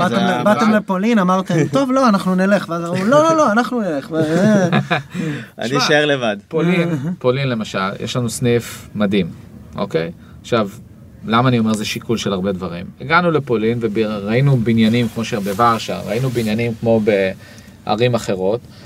באתם 0.43 0.71
לפולין 0.71 1.19
אמרתם 1.19 1.55
טוב 1.73 1.91
לא 1.91 2.09
אנחנו 2.09 2.35
נלך 2.35 2.69
ואז 2.69 2.83
אמרו 2.83 3.05
לא 3.05 3.23
לא 3.23 3.37
לא 3.37 3.51
אנחנו 3.51 3.81
נלך. 3.81 4.11
ו- 4.11 4.15
אני 5.59 5.77
אשאר 5.77 6.05
לבד. 6.05 6.37
פולין, 6.47 6.89
פולין 7.19 7.49
למשל, 7.49 7.79
יש 7.99 8.15
לנו 8.15 8.29
סניף 8.29 8.89
מדהים, 8.95 9.27
אוקיי? 9.75 10.11
עכשיו, 10.41 10.69
למה 11.27 11.49
אני 11.49 11.59
אומר 11.59 11.73
זה 11.73 11.85
שיקול 11.85 12.17
של 12.17 12.33
הרבה 12.33 12.51
דברים? 12.51 12.85
הגענו 13.01 13.31
לפולין 13.31 13.79
וראינו 13.81 14.57
בניינים 14.57 15.07
כמו 15.07 15.23
שבוורשה, 15.25 15.99
ראינו 15.99 16.29
בניינים 16.29 16.71
כמו 16.79 17.01
בערים 17.85 18.15
אחרות, 18.15 18.59
אה, 18.59 18.78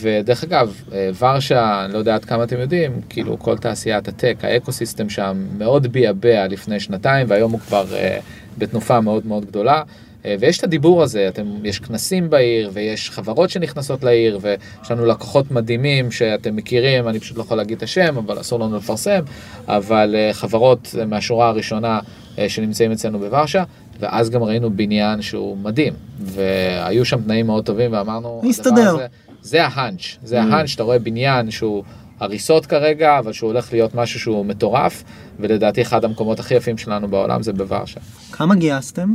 ודרך 0.00 0.44
אגב, 0.44 0.74
אה, 0.92 1.10
ורשה, 1.18 1.84
אני 1.84 1.92
לא 1.92 1.98
יודע 1.98 2.14
עד 2.14 2.24
כמה 2.24 2.44
אתם 2.44 2.60
יודעים, 2.60 3.00
כאילו 3.08 3.38
כל 3.38 3.58
תעשיית 3.58 4.08
הטק, 4.08 4.36
האקוסיסטם 4.42 5.08
שם 5.08 5.46
מאוד 5.58 5.86
ביעבע 5.86 6.46
לפני 6.48 6.80
שנתיים, 6.80 7.26
והיום 7.30 7.52
הוא 7.52 7.60
כבר 7.60 7.84
אה, 7.94 8.18
בתנופה 8.58 9.00
מאוד 9.00 9.26
מאוד 9.26 9.44
גדולה. 9.44 9.82
אה, 10.24 10.34
ויש 10.40 10.58
את 10.58 10.64
הדיבור 10.64 11.02
הזה, 11.02 11.28
אתם, 11.28 11.46
יש 11.64 11.78
כנסים 11.78 12.30
בעיר 12.30 12.70
ויש 12.72 13.10
חברות 13.10 13.50
שנכנסות 13.50 14.04
לעיר 14.04 14.38
ויש 14.42 14.90
לנו 14.90 15.06
לקוחות 15.06 15.50
מדהימים 15.50 16.10
שאתם 16.10 16.56
מכירים, 16.56 17.08
אני 17.08 17.20
פשוט 17.20 17.36
לא 17.36 17.42
יכול 17.42 17.56
להגיד 17.56 17.76
את 17.76 17.82
השם, 17.82 18.16
אבל 18.16 18.40
אסור 18.40 18.60
לנו 18.60 18.76
לפרסם, 18.76 19.20
אבל 19.68 20.14
אה, 20.18 20.32
חברות 20.32 20.94
אה, 20.98 21.06
מהשורה 21.06 21.48
הראשונה 21.48 22.00
אה, 22.38 22.48
שנמצאים 22.48 22.92
אצלנו 22.92 23.18
בוורשה, 23.18 23.64
ואז 24.00 24.30
גם 24.30 24.42
ראינו 24.42 24.70
בניין 24.70 25.22
שהוא 25.22 25.56
מדהים, 25.56 25.92
והיו 26.18 27.04
שם 27.04 27.22
תנאים 27.22 27.46
מאוד 27.46 27.66
טובים 27.66 27.92
ואמרנו, 27.92 28.40
מסתדר. 28.44 28.96
זה 29.42 29.64
ההאנץ', 29.66 30.16
זה 30.24 30.42
ההאנץ', 30.42 30.70
אתה 30.74 30.82
רואה 30.82 30.98
בניין 30.98 31.50
שהוא 31.50 31.84
הריסות 32.20 32.66
כרגע, 32.66 33.18
אבל 33.18 33.32
שהוא 33.32 33.50
הולך 33.52 33.72
להיות 33.72 33.94
משהו 33.94 34.20
שהוא 34.20 34.46
מטורף, 34.46 35.04
ולדעתי 35.40 35.82
אחד 35.82 36.04
המקומות 36.04 36.40
הכי 36.40 36.54
יפים 36.54 36.78
שלנו 36.78 37.08
בעולם 37.08 37.42
זה 37.42 37.52
בוורשה, 37.52 38.00
כמה 38.32 38.54
גייסתם? 38.54 39.14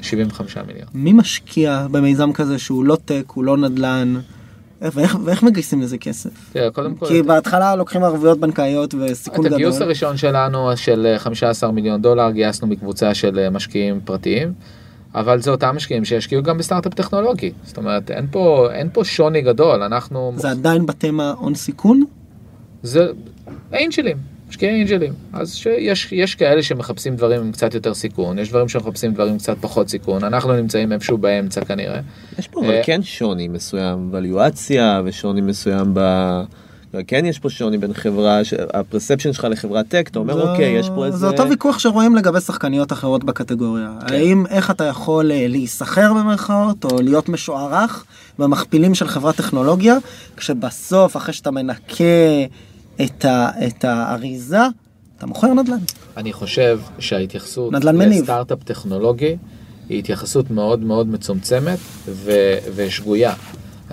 75 0.00 0.56
מיליון. 0.66 0.88
מי 0.94 1.12
משקיע 1.12 1.86
במיזם 1.90 2.32
כזה 2.32 2.58
שהוא 2.58 2.84
לא 2.84 2.96
טק 3.04 3.24
הוא 3.34 3.44
לא 3.44 3.56
נדל"ן? 3.56 4.14
איך- 4.82 4.96
ואיך 4.96 5.16
ואיך 5.24 5.42
מגייסים 5.42 5.80
לזה 5.82 5.98
כסף? 5.98 6.30
תראה, 6.52 6.70
קודם 6.70 6.94
כל, 6.94 7.06
כי 7.08 7.22
בהתחלה 7.22 7.76
לוקחים 7.76 8.04
ערבויות 8.04 8.40
בנקאיות 8.40 8.94
וסיכון 8.94 9.40
את 9.40 9.44
גדול. 9.44 9.54
הגיוס 9.54 9.80
הראשון 9.80 10.16
שלנו 10.16 10.76
של 10.76 11.06
אה, 11.06 11.18
15 11.18 11.72
מיליון 11.72 12.02
דולר 12.02 12.30
גייסנו 12.30 12.66
מקבוצה 12.68 13.14
של 13.14 13.38
אה, 13.38 13.50
משקיעים 13.50 14.00
פרטיים, 14.04 14.52
אבל 15.14 15.40
זה 15.40 15.50
אותם 15.50 15.76
משקיעים 15.76 16.04
שישקיעו 16.04 16.42
גם 16.42 16.58
בסטארט-אפ 16.58 16.94
טכנולוגי. 16.94 17.52
זאת 17.64 17.76
אומרת, 17.76 18.10
אין 18.10 18.26
פה, 18.30 18.68
אין 18.72 18.88
פה 18.92 19.04
שוני 19.04 19.42
גדול, 19.42 19.82
אנחנו... 19.82 20.32
זה 20.36 20.50
עדיין 20.50 20.86
בתמה 20.86 21.34
הון 21.38 21.54
סיכון? 21.54 22.04
זה 22.82 23.06
אינג'לים, 23.72 24.16
משקיעי 24.48 24.74
אינג'לים. 24.78 25.12
אז 25.32 25.54
שיש, 25.54 26.12
יש 26.12 26.34
כאלה 26.34 26.62
שמחפשים 26.62 27.16
דברים 27.16 27.40
עם 27.40 27.52
קצת 27.52 27.74
יותר 27.74 27.94
סיכון, 27.94 28.38
יש 28.38 28.48
דברים 28.48 28.68
שמחפשים 28.68 29.14
דברים 29.14 29.32
עם 29.32 29.38
קצת 29.38 29.56
פחות 29.60 29.88
סיכון, 29.88 30.24
אנחנו 30.24 30.52
נמצאים 30.52 30.92
איפשהו 30.92 31.18
באמצע 31.18 31.64
כנראה. 31.64 32.00
יש 32.38 32.48
פה 32.48 32.60
אבל 32.60 32.70
אה, 32.70 32.82
כן 32.84 33.02
שוני 33.02 33.48
מסוים 33.48 34.10
בוואליואציה 34.10 35.02
ושוני 35.04 35.40
מסוים 35.40 35.90
ב... 35.94 36.00
כן 37.06 37.24
יש 37.26 37.38
פה 37.38 37.50
שוני 37.50 37.78
בין 37.78 37.94
חברה, 37.94 38.44
ש- 38.44 38.54
הפרספשן 38.74 39.32
שלך 39.32 39.46
לחברת 39.50 39.88
טק, 39.88 40.08
אתה 40.10 40.18
אומר 40.18 40.34
זה- 40.34 40.42
אוקיי, 40.50 40.78
יש 40.78 40.88
פה 40.94 41.06
איזה... 41.06 41.16
זה 41.18 41.26
אותו 41.26 41.48
ויכוח 41.50 41.78
שרואים 41.78 42.16
לגבי 42.16 42.40
שחקניות 42.40 42.92
אחרות 42.92 43.24
בקטגוריה. 43.24 43.90
כן. 44.06 44.14
האם, 44.14 44.46
איך 44.46 44.70
אתה 44.70 44.84
יכול 44.84 45.32
אה, 45.32 45.46
להיסחר 45.48 46.12
במרכאות, 46.14 46.84
או 46.84 47.02
להיות 47.02 47.28
משוערך 47.28 48.04
במכפילים 48.38 48.94
של 48.94 49.08
חברת 49.08 49.36
טכנולוגיה, 49.36 49.96
כשבסוף, 50.36 51.16
אחרי 51.16 51.34
שאתה 51.34 51.50
מנקה 51.50 52.04
את, 53.04 53.24
ה, 53.24 53.48
את 53.66 53.84
האריזה, 53.84 54.60
אתה 55.18 55.26
מוכר 55.26 55.54
נדל"ן. 55.54 55.78
אני 56.16 56.32
חושב 56.32 56.80
שההתייחסות 56.98 57.72
נדל"ן 57.72 57.96
מניב. 57.96 58.20
לסטארט-אפ 58.20 58.62
טכנולוגי 58.64 59.36
היא 59.88 59.98
התייחסות 59.98 60.50
מאוד 60.50 60.80
מאוד 60.80 61.06
מצומצמת 61.08 61.78
ו- 62.08 62.32
ושגויה. 62.74 63.32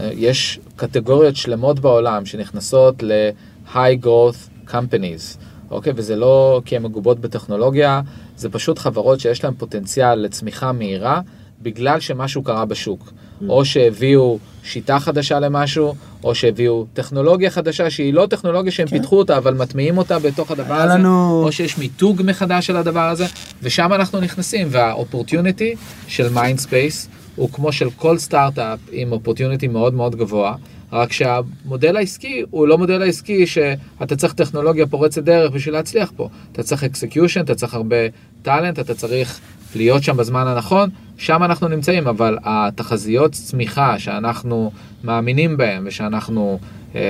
יש 0.01 0.59
קטגוריות 0.79 1.35
שלמות 1.35 1.79
בעולם 1.79 2.25
שנכנסות 2.25 3.03
ל-high 3.03 4.03
growth 4.05 4.69
companies, 4.69 5.37
אוקיי? 5.71 5.93
וזה 5.95 6.15
לא 6.15 6.61
כי 6.65 6.75
הן 6.75 6.83
מגובות 6.83 7.19
בטכנולוגיה, 7.19 8.01
זה 8.37 8.49
פשוט 8.49 8.79
חברות 8.79 9.19
שיש 9.19 9.43
להן 9.43 9.53
פוטנציאל 9.57 10.15
לצמיחה 10.15 10.71
מהירה 10.71 11.21
בגלל 11.61 11.99
שמשהו 11.99 12.43
קרה 12.43 12.65
בשוק. 12.65 13.11
או 13.49 13.65
שהביאו 13.65 14.39
שיטה 14.63 14.99
חדשה 14.99 15.39
למשהו, 15.39 15.95
או 16.23 16.35
שהביאו 16.35 16.85
טכנולוגיה 16.93 17.49
חדשה 17.49 17.89
שהיא 17.89 18.13
לא 18.13 18.25
טכנולוגיה 18.29 18.71
שהם 18.71 18.87
פיתחו 18.87 19.17
אותה, 19.17 19.37
אבל 19.37 19.53
מטמיעים 19.53 19.97
אותה 19.97 20.19
בתוך 20.19 20.51
הדבר 20.51 20.73
הזה, 20.73 20.93
לנו- 20.93 21.43
או 21.45 21.51
שיש 21.51 21.77
מיתוג 21.77 22.21
מחדש 22.25 22.67
של 22.67 22.77
הדבר 22.77 23.09
הזה, 23.09 23.25
ושם 23.63 23.93
אנחנו 23.93 24.19
נכנסים, 24.19 24.67
וה 24.71 24.87
opportunity 24.87 25.75
של 26.07 26.29
מיינדספייס 26.29 27.09
הוא 27.39 27.49
כמו 27.49 27.71
של 27.71 27.89
כל 27.89 28.17
סטארט-אפ 28.17 28.79
עם 28.91 29.11
opportunity 29.11 29.67
מאוד 29.67 29.93
מאוד 29.93 30.15
גבוה, 30.15 30.55
רק 30.91 31.11
שהמודל 31.11 31.97
העסקי 31.97 32.43
הוא 32.49 32.67
לא 32.67 32.77
מודל 32.77 33.01
העסקי 33.01 33.47
שאתה 33.47 34.15
צריך 34.15 34.33
טכנולוגיה 34.33 34.87
פורצת 34.87 35.23
דרך 35.23 35.51
בשביל 35.51 35.73
להצליח 35.73 36.11
פה. 36.15 36.29
אתה 36.51 36.63
צריך 36.63 36.83
execution, 36.83 37.41
אתה 37.41 37.55
צריך 37.55 37.73
הרבה 37.73 37.95
talent, 38.41 38.79
אתה 38.79 38.93
צריך 38.93 39.39
להיות 39.75 40.03
שם 40.03 40.17
בזמן 40.17 40.47
הנכון, 40.47 40.89
שם 41.17 41.43
אנחנו 41.43 41.67
נמצאים, 41.67 42.07
אבל 42.07 42.37
התחזיות 42.43 43.31
צמיחה 43.31 43.99
שאנחנו 43.99 44.71
מאמינים 45.03 45.57
בהן 45.57 45.87
ושאנחנו 45.87 46.59
אה, 46.95 47.01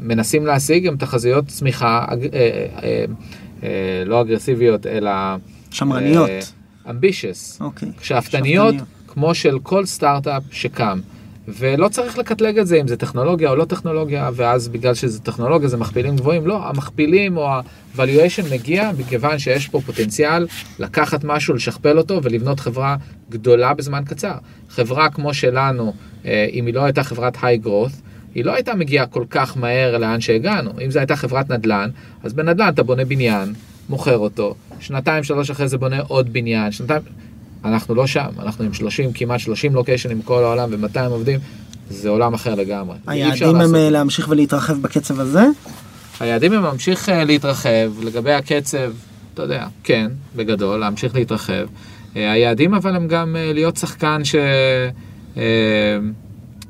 מנסים 0.00 0.46
להשיג 0.46 0.86
הן 0.86 0.96
תחזיות 0.96 1.46
צמיחה 1.46 2.04
אג, 2.08 2.26
אה, 2.34 2.66
אה, 2.82 3.04
אה, 3.62 4.02
לא 4.06 4.20
אגרסיביות 4.20 4.86
אלא... 4.86 5.10
שמרניות. 5.70 6.30
אמבישס. 6.90 7.58
אוקיי. 7.60 7.88
שאפתניות 8.02 8.74
שאפתניות. 8.74 8.99
כמו 9.12 9.34
של 9.34 9.58
כל 9.62 9.86
סטארט-אפ 9.86 10.42
שקם. 10.50 11.00
ולא 11.48 11.88
צריך 11.88 12.18
לקטלג 12.18 12.58
את 12.58 12.66
זה 12.66 12.80
אם 12.80 12.88
זה 12.88 12.96
טכנולוגיה 12.96 13.50
או 13.50 13.56
לא 13.56 13.64
טכנולוגיה, 13.64 14.30
ואז 14.34 14.68
בגלל 14.68 14.94
שזה 14.94 15.20
טכנולוגיה 15.20 15.68
זה 15.68 15.76
מכפילים 15.76 16.16
גבוהים, 16.16 16.46
לא, 16.46 16.68
המכפילים 16.68 17.36
או 17.36 17.48
ה-valuation 17.48 18.52
מגיע 18.52 18.90
מכיוון 18.98 19.38
שיש 19.38 19.68
פה 19.68 19.80
פוטנציאל 19.80 20.46
לקחת 20.78 21.24
משהו, 21.24 21.54
לשכפל 21.54 21.98
אותו 21.98 22.20
ולבנות 22.22 22.60
חברה 22.60 22.96
גדולה 23.30 23.74
בזמן 23.74 24.02
קצר. 24.06 24.34
חברה 24.68 25.10
כמו 25.10 25.34
שלנו, 25.34 25.92
אה, 26.26 26.46
אם 26.52 26.66
היא 26.66 26.74
לא 26.74 26.84
הייתה 26.84 27.02
חברת 27.02 27.36
high 27.36 27.66
growth, 27.66 27.94
היא 28.34 28.44
לא 28.44 28.54
הייתה 28.54 28.74
מגיעה 28.74 29.06
כל 29.06 29.24
כך 29.30 29.56
מהר 29.56 29.98
לאן 29.98 30.20
שהגענו. 30.20 30.70
אם 30.84 30.90
זו 30.90 30.98
הייתה 30.98 31.16
חברת 31.16 31.50
נדל"ן, 31.50 31.90
אז 32.22 32.32
בנדל"ן 32.32 32.68
אתה 32.68 32.82
בונה 32.82 33.04
בניין, 33.04 33.52
מוכר 33.88 34.18
אותו, 34.18 34.54
שנתיים 34.80 35.24
שלוש 35.24 35.50
אחרי 35.50 35.68
זה 35.68 35.78
בונה 35.78 36.00
עוד 36.00 36.32
בניין, 36.32 36.72
שנתיים... 36.72 37.02
אנחנו 37.64 37.94
לא 37.94 38.06
שם, 38.06 38.28
אנחנו 38.38 38.64
עם 38.64 38.72
30, 38.72 39.12
כמעט 39.12 39.40
30 39.40 39.74
לוקיישנים 39.74 40.18
מכל 40.18 40.44
העולם 40.44 40.68
ו-200 40.72 41.00
עובדים, 41.10 41.40
זה 41.90 42.08
עולם 42.08 42.34
אחר 42.34 42.54
לגמרי. 42.54 42.96
היעדים 43.06 43.48
הם 43.48 43.56
לעשות. 43.56 43.74
אה, 43.74 43.90
להמשיך 43.90 44.26
ולהתרחב 44.28 44.82
בקצב 44.82 45.20
הזה? 45.20 45.44
היעדים 46.20 46.52
הם 46.52 46.62
להמשיך 46.62 47.08
אה, 47.08 47.24
להתרחב, 47.24 47.92
לגבי 48.02 48.32
הקצב, 48.32 48.92
אתה 49.34 49.42
יודע, 49.42 49.66
כן, 49.84 50.10
בגדול, 50.36 50.80
להמשיך 50.80 51.14
להתרחב. 51.14 51.66
אה, 52.16 52.32
היעדים 52.32 52.74
אבל 52.74 52.96
הם 52.96 53.08
גם 53.08 53.36
להיות 53.38 53.76
שחקן 53.76 54.22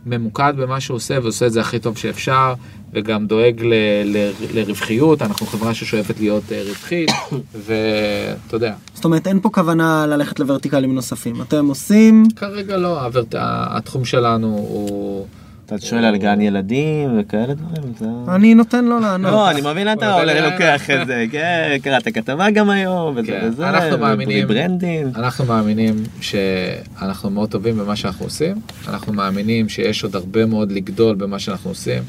שממוקד 0.06 0.52
במה 0.56 0.80
שהוא 0.80 0.96
עושה 0.96 1.18
ועושה 1.22 1.46
את 1.46 1.52
זה 1.52 1.60
הכי 1.60 1.78
טוב 1.78 1.98
שאפשר, 1.98 2.54
וגם 2.92 3.26
דואג 3.26 3.60
ל- 3.62 3.74
ל- 4.04 4.30
לרווחיות, 4.54 5.22
אנחנו 5.22 5.46
חברה 5.46 5.74
ששואפת 5.74 6.20
להיות 6.20 6.42
אה, 6.52 6.62
רווחית, 6.68 7.10
ואתה 7.66 8.56
יודע, 8.56 8.74
זאת 8.94 9.04
אומרת 9.04 9.26
אין 9.26 9.40
פה 9.40 9.48
כוונה 9.50 10.06
ללכת 10.06 10.40
לוורטיקלים 10.40 10.94
נוספים. 10.94 11.42
אתם 11.42 11.66
עושים... 11.66 12.24
כרגע 12.36 12.76
לא, 12.76 13.06
אבל 13.06 13.24
התחום 13.34 14.04
שלנו 14.04 14.46
הוא... 14.46 15.26
אתה 15.66 15.86
שואל 15.86 16.04
על 16.04 16.16
גן 16.16 16.40
ילדים 16.40 17.20
וכאלה 17.20 17.54
דברים? 17.54 17.92
זה- 17.98 18.06
אני 18.34 18.54
נותן 18.54 18.84
לו 18.84 19.00
לענות. 19.00 19.32
לא, 19.32 19.50
אני 19.50 19.60
מבין 19.60 19.92
אתה 19.92 20.12
עולה 20.14 20.50
לוקח 20.50 20.90
את 20.90 21.06
זה, 21.06 21.24
כן, 21.30 21.76
קראת 21.82 22.08
כתבה 22.08 22.50
גם 22.50 22.70
היום, 22.70 23.12
וזה 23.16 23.26
כן, 23.26 23.48
וזה, 23.52 23.68
אנחנו 23.68 23.98
מאמינים- 23.98 24.48
branding. 24.48 25.16
אנחנו 25.18 25.44
מאמינים 25.44 25.96
שאנחנו 26.20 27.30
מאוד 27.30 27.48
טובים 27.50 27.76
במה 27.78 27.96
שאנחנו 27.96 28.26
עושים, 28.26 28.56
אנחנו 28.88 29.12
מאמינים 29.12 29.68
שיש 29.68 30.04
עוד 30.04 30.16
הרבה 30.16 30.46
מאוד 30.46 30.72
לגדול 30.72 31.14
במה 31.16 31.38
שאנחנו 31.38 31.70
עושים, 31.70 32.02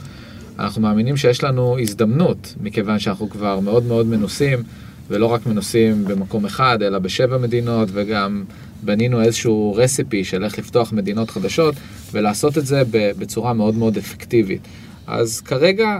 אנחנו 0.59 0.81
מאמינים 0.81 1.17
שיש 1.17 1.43
לנו 1.43 1.79
הזדמנות, 1.79 2.55
מכיוון 2.61 2.99
שאנחנו 2.99 3.29
כבר 3.29 3.59
מאוד 3.59 3.83
מאוד 3.85 4.05
מנוסים, 4.05 4.63
ולא 5.09 5.25
רק 5.25 5.45
מנוסים 5.45 6.05
במקום 6.05 6.45
אחד, 6.45 6.81
אלא 6.81 6.99
בשבע 6.99 7.37
מדינות, 7.37 7.89
וגם 7.93 8.43
בנינו 8.83 9.21
איזשהו 9.21 9.73
רסיפי 9.77 10.23
של 10.23 10.43
איך 10.43 10.59
לפתוח 10.59 10.93
מדינות 10.93 11.29
חדשות 11.29 11.75
ולעשות 12.11 12.57
את 12.57 12.65
זה 12.65 12.83
בצורה 12.91 13.53
מאוד 13.53 13.75
מאוד 13.75 13.97
אפקטיבית. 13.97 14.61
אז 15.07 15.41
כרגע 15.41 15.99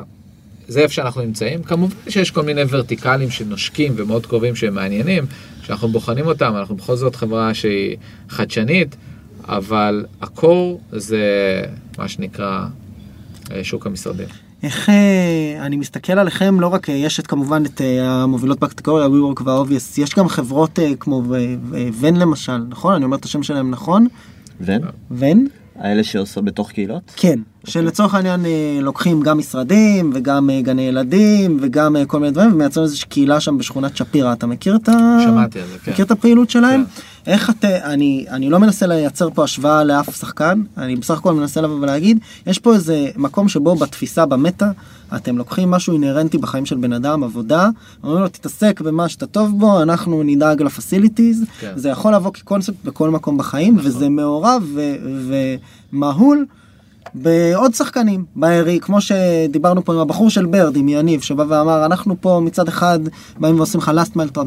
זה 0.67 0.79
איפה 0.79 0.93
שאנחנו 0.93 1.21
נמצאים. 1.21 1.63
כמובן 1.63 1.95
שיש 2.09 2.31
כל 2.31 2.41
מיני 2.43 2.61
ורטיקלים 2.69 3.29
שנושקים 3.29 3.93
ומאוד 3.95 4.25
קרובים 4.25 4.55
שהם 4.55 4.75
מעניינים, 4.75 5.23
כשאנחנו 5.61 5.87
בוחנים 5.87 6.25
אותם, 6.25 6.53
אנחנו 6.55 6.75
בכל 6.75 6.95
זאת 6.95 7.15
חברה 7.15 7.53
שהיא 7.53 7.97
חדשנית, 8.29 8.95
אבל 9.47 10.05
הקור 10.21 10.81
זה 10.91 11.25
מה 11.97 12.07
שנקרא 12.07 12.65
שוק 13.63 13.87
המשרדים. 13.87 14.27
איך 14.63 14.89
אה, 14.89 15.65
אני 15.65 15.75
מסתכל 15.75 16.13
עליכם 16.13 16.59
לא 16.59 16.67
רק 16.67 16.89
אה, 16.89 16.95
יש 16.95 17.19
את 17.19 17.27
כמובן 17.27 17.65
את 17.65 17.81
המובילות 18.01 18.59
בקטגוריה 18.59 19.05
WeWork 19.05 19.43
וה-Obvious 19.43 20.01
יש 20.01 20.15
גם 20.15 20.27
חברות 20.27 20.79
כמו 20.99 21.23
ון 21.99 22.15
למשל 22.15 22.57
נכון 22.57 22.93
אני 22.93 23.05
אומר 23.05 23.17
את 23.17 23.25
השם 23.25 23.43
שלהם 23.43 23.71
נכון. 23.71 24.07
ון? 24.61 24.81
ון. 25.11 25.47
האלה 25.75 26.03
שעושות 26.03 26.45
בתוך 26.45 26.71
קהילות? 26.71 27.11
כן. 27.15 27.39
שלצורך 27.63 28.15
העניין 28.15 28.45
אה, 28.45 28.79
לוקחים 28.81 29.21
גם 29.21 29.37
משרדים 29.37 30.11
וגם 30.13 30.49
אה, 30.49 30.61
גני 30.61 30.81
ילדים 30.81 31.57
וגם 31.61 31.95
אה, 31.95 32.05
כל 32.05 32.19
מיני 32.19 32.31
דברים 32.31 32.53
ומייצרים 32.53 32.83
איזושהי 32.83 33.09
קהילה 33.09 33.39
שם 33.39 33.57
בשכונת 33.57 33.97
שפירא, 33.97 34.33
אתה 34.33 34.47
מכיר 34.47 34.75
את, 34.75 34.89
ה... 34.89 35.17
שמעתי 35.23 35.59
על 35.59 35.67
זה, 35.67 35.79
כן. 35.79 35.91
מכיר 35.91 36.05
את 36.05 36.11
הפעילות 36.11 36.49
שלהם? 36.49 36.83
כן. 36.85 37.31
איך 37.31 37.49
אתה, 37.49 37.93
אני, 37.93 38.25
אני 38.29 38.49
לא 38.49 38.59
מנסה 38.59 38.87
לייצר 38.87 39.29
פה 39.29 39.43
השוואה 39.43 39.83
לאף 39.83 40.15
שחקן, 40.15 40.61
אני 40.77 40.95
בסך 40.95 41.17
הכל 41.17 41.33
מנסה 41.33 41.61
לבוא 41.61 41.75
ולהגיד, 41.75 42.19
יש 42.47 42.59
פה 42.59 42.73
איזה 42.73 43.07
מקום 43.15 43.49
שבו 43.49 43.75
בתפיסה 43.75 44.25
במטה, 44.25 44.71
אתם 45.15 45.37
לוקחים 45.37 45.71
משהו 45.71 45.93
אינהרנטי 45.93 46.37
בחיים 46.37 46.65
של 46.65 46.77
בן 46.77 46.93
אדם, 46.93 47.23
עבודה, 47.23 47.69
אומרים 48.03 48.21
לו 48.21 48.27
תתעסק 48.27 48.81
במה 48.81 49.09
שאתה 49.09 49.25
טוב 49.25 49.59
בו, 49.59 49.81
אנחנו 49.81 50.23
נדאג 50.23 50.61
לפסיליטיז, 50.61 51.45
כן. 51.59 51.71
זה 51.75 51.89
יכול 51.89 52.15
לבוא 52.15 52.31
כקונספט 52.31 52.85
בכל 52.85 53.09
מקום 53.09 53.37
בחיים, 53.37 53.75
נכון. 53.75 53.87
וזה 53.87 54.09
מעורב 54.09 54.63
ומהול. 55.93 56.45
בעוד 57.13 57.73
שחקנים 57.73 58.25
בערי 58.35 58.79
כמו 58.81 59.01
שדיברנו 59.01 59.85
פה 59.85 59.93
עם 59.93 59.99
הבחור 59.99 60.29
של 60.29 60.45
ברד 60.45 60.75
עם 60.75 60.89
יניב 60.89 61.21
שבא 61.21 61.45
ואמר 61.47 61.85
אנחנו 61.85 62.21
פה 62.21 62.41
מצד 62.43 62.67
אחד 62.67 62.99
באים 63.39 63.57
ועושים 63.57 63.79
לך 63.79 63.91
last 63.95 64.15
mile 64.15 64.37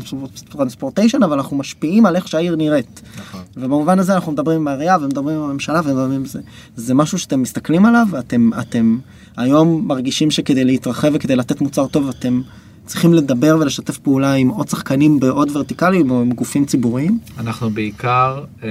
transportation 0.54 1.24
אבל 1.24 1.32
אנחנו 1.32 1.56
משפיעים 1.56 2.06
על 2.06 2.16
איך 2.16 2.28
שהעיר 2.28 2.56
נראית. 2.56 3.02
נכון. 3.18 3.40
ובמובן 3.56 3.98
הזה 3.98 4.14
אנחנו 4.14 4.32
מדברים 4.32 4.60
עם 4.60 4.68
העירייה 4.68 4.96
ומדברים 5.00 5.36
עם 5.36 5.42
הממשלה 5.42 5.80
ומדברים 5.84 6.12
עם 6.12 6.24
זה. 6.24 6.40
זה 6.76 6.94
משהו 6.94 7.18
שאתם 7.18 7.42
מסתכלים 7.42 7.86
עליו 7.86 8.06
ואתם 8.10 8.50
אתם 8.60 8.98
היום 9.36 9.82
מרגישים 9.86 10.30
שכדי 10.30 10.64
להתרחב 10.64 11.10
וכדי 11.12 11.36
לתת 11.36 11.60
מוצר 11.60 11.86
טוב 11.86 12.08
אתם 12.08 12.40
צריכים 12.86 13.14
לדבר 13.14 13.56
ולשתף 13.60 13.98
פעולה 13.98 14.32
עם 14.32 14.48
עוד 14.48 14.68
שחקנים 14.68 15.20
בעוד 15.20 15.56
ורטיקלים 15.56 16.10
או 16.10 16.20
עם 16.20 16.32
גופים 16.32 16.64
ציבוריים? 16.64 17.18
אנחנו 17.38 17.70
בעיקר 17.70 18.44
אה, 18.62 18.68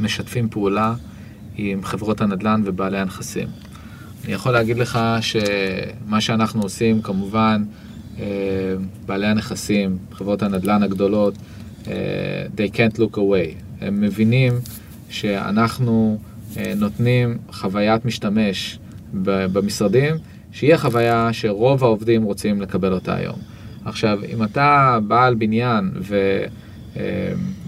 משתפים 0.00 0.48
פעולה. 0.48 0.94
עם 1.58 1.84
חברות 1.84 2.20
הנדל"ן 2.20 2.62
ובעלי 2.64 2.98
הנכסים. 2.98 3.48
אני 4.24 4.32
יכול 4.32 4.52
להגיד 4.52 4.78
לך 4.78 4.98
שמה 5.20 6.20
שאנחנו 6.20 6.62
עושים, 6.62 7.02
כמובן, 7.02 7.64
אה, 8.20 8.24
בעלי 9.06 9.26
הנכסים, 9.26 9.98
חברות 10.12 10.42
הנדל"ן 10.42 10.82
הגדולות, 10.82 11.34
אה, 11.88 11.92
they 12.56 12.74
can't 12.74 12.96
look 12.96 13.16
away. 13.16 13.54
הם 13.80 14.00
מבינים 14.00 14.52
שאנחנו 15.10 16.18
אה, 16.56 16.72
נותנים 16.76 17.38
חוויית 17.52 18.04
משתמש 18.04 18.78
במשרדים, 19.52 20.14
שהיא 20.52 20.74
החוויה 20.74 21.28
שרוב 21.32 21.84
העובדים 21.84 22.22
רוצים 22.22 22.62
לקבל 22.62 22.92
אותה 22.92 23.14
היום. 23.14 23.38
עכשיו, 23.84 24.18
אם 24.32 24.42
אתה 24.42 24.98
בעל 25.06 25.34
בניין 25.34 25.90
ו... 26.00 26.44
אמ, 26.96 27.02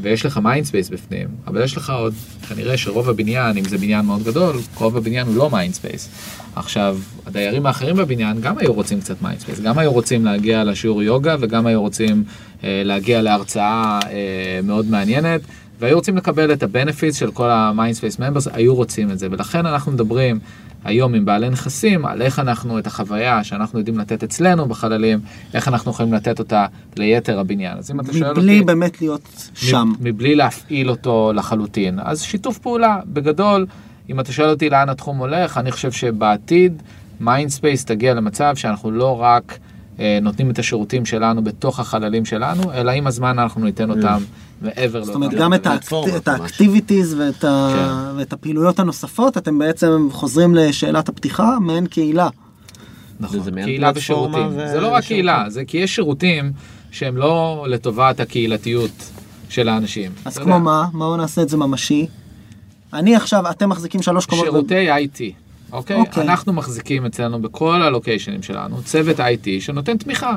ויש 0.03 0.27
לך 0.27 0.37
מיינדספייס 0.37 0.89
בפנים, 0.89 1.29
אבל 1.47 1.65
יש 1.65 1.77
לך 1.77 1.91
עוד, 1.91 2.15
כנראה 2.49 2.77
שרוב 2.77 3.09
הבניין, 3.09 3.57
אם 3.57 3.65
זה 3.65 3.79
בניין 3.79 4.07
מאוד 4.07 4.23
גדול, 4.23 4.57
רוב 4.75 4.97
הבניין 4.97 5.27
הוא 5.27 5.37
לא 5.37 5.51
מיינדספייס. 5.51 6.09
עכשיו, 6.57 6.99
הדיירים 7.27 7.67
האחרים 7.67 7.97
בבניין 7.97 8.41
גם 8.41 8.59
היו 8.59 8.73
רוצים 8.73 9.01
קצת 9.01 9.23
מיינדספייס, 9.23 9.61
גם 9.61 9.79
היו 9.79 9.93
רוצים 9.93 10.25
להגיע 10.25 10.65
לשיעור 10.65 11.03
יוגה 11.03 11.37
וגם 11.41 11.67
היו 11.67 11.81
רוצים 11.81 12.25
אה, 12.65 12.83
להגיע 12.85 13.23
להרצאה 13.23 13.99
אה, 14.11 14.61
מאוד 14.63 14.91
מעניינת, 14.91 15.41
והיו 15.81 15.97
רוצים 15.97 16.17
לקבל 16.17 16.53
את 16.53 16.63
ה-benefits 16.63 17.15
של 17.15 17.31
כל 17.31 17.51
ה-mindspace 17.51 18.21
members, 18.21 18.51
היו 18.53 18.75
רוצים 18.75 19.11
את 19.11 19.19
זה, 19.19 19.29
ולכן 19.31 19.67
אנחנו 19.67 19.93
מדברים 19.93 20.39
היום 20.85 21.15
עם 21.15 21.25
בעלי 21.25 21.51
נכסים, 21.51 22.07
על 22.07 22.23
איך 22.23 22.39
אנחנו 22.39 22.79
את 22.79 22.87
החוויה 22.87 23.45
שאנחנו 23.45 23.79
יודעים 23.79 23.99
לתת 23.99 24.23
אצלנו 24.23 24.67
בחללים, 24.67 25.21
איך 25.55 25.69
אנחנו 25.69 25.91
יכולים 25.91 26.13
לתת 26.13 26.39
אותה 26.39 26.67
ליתר 26.97 27.41
הבניין. 27.41 27.79
אז 27.79 27.91
אם 27.91 28.01
אתה 28.01 28.13
שואל 28.13 28.31
אותי... 28.31 28.41
מבלי 28.41 28.63
באמת 28.63 29.01
להיות 29.01 29.51
שם. 29.55 29.93
מבלי 30.01 30.35
להפעיל 30.35 30.91
אותו 30.91 31.33
לחלוטין. 31.35 31.99
אז 32.03 32.23
שיתוף 32.23 32.59
פעולה, 32.59 32.99
בגדול, 33.07 33.67
אם 34.11 34.21
אתה 34.21 34.33
שואל 34.33 34.49
אותי 34.49 34.71
לאן 34.71 34.89
התחום 34.89 35.17
הולך, 35.17 35.59
אני 35.59 35.73
חושב 35.73 35.93
שבעתיד 35.93 36.83
מיינדספייס 37.21 37.85
תגיע 37.85 38.15
למצב 38.15 38.57
שאנחנו 38.57 38.91
לא 38.91 39.23
רק 39.23 39.59
אה, 40.01 40.19
נותנים 40.23 40.51
את 40.51 40.59
השירותים 40.59 41.07
שלנו 41.07 41.45
בתוך 41.45 41.81
החללים 41.81 42.25
שלנו, 42.25 42.73
אלא 42.73 42.91
עם 42.91 43.07
הזמן 43.07 43.39
אנחנו 43.39 43.65
ניתן 43.65 43.91
אותם. 43.91 44.23
מעבר 44.61 45.05
זאת 45.05 45.15
אומרת 45.15 45.31
גם 45.35 45.55
את 45.55 46.29
האקטיביטיז 46.29 47.15
ואת, 47.15 47.45
ה... 47.45 47.75
כן. 47.75 48.19
ואת 48.19 48.33
הפעילויות 48.33 48.79
הנוספות 48.79 49.37
אתם 49.37 49.59
בעצם 49.59 50.09
חוזרים 50.13 50.55
לשאלת 50.55 51.09
הפתיחה 51.09 51.59
מעין 51.61 51.87
קהילה. 51.87 52.29
נכון, 53.21 53.63
קהילה 53.65 53.91
ושירותים. 53.95 54.47
ו... 54.47 54.69
זה 54.69 54.81
לא 54.81 54.89
רק 54.89 55.05
קהילה, 55.05 55.45
זה 55.49 55.65
כי 55.65 55.79
יש 55.79 55.95
שירותים 55.95 56.53
שהם 56.91 57.17
לא 57.17 57.67
לטובת 57.69 58.21
הקהילתיות 58.21 59.11
של 59.49 59.69
האנשים. 59.69 60.13
אז 60.25 60.39
כמו 60.39 60.49
יודע. 60.49 60.59
מה? 60.59 60.87
מה 60.93 61.17
נעשה 61.17 61.43
את 61.43 61.49
זה 61.49 61.57
ממשי? 61.57 62.07
אני 62.93 63.17
עכשיו, 63.17 63.51
אתם 63.51 63.69
מחזיקים 63.69 64.03
שלוש 64.03 64.27
קומות. 64.27 64.45
שירותי 64.45 64.87
ב... 64.87 64.97
IT. 64.97 65.19
אוקיי? 65.73 65.97
אוקיי? 65.97 66.23
אנחנו 66.23 66.53
מחזיקים 66.53 67.07
אצלנו 67.07 67.43
בכל 67.43 67.83
הלוקיישנים 67.83 68.43
שלנו 68.43 68.83
צוות 68.83 69.21
IT 69.21 69.47
שנותן 69.61 69.97
תמיכה. 69.97 70.37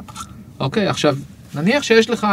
אוקיי? 0.59 0.87
עכשיו, 0.87 1.15
נניח 1.55 1.83
שיש 1.83 2.09
לך 2.09 2.27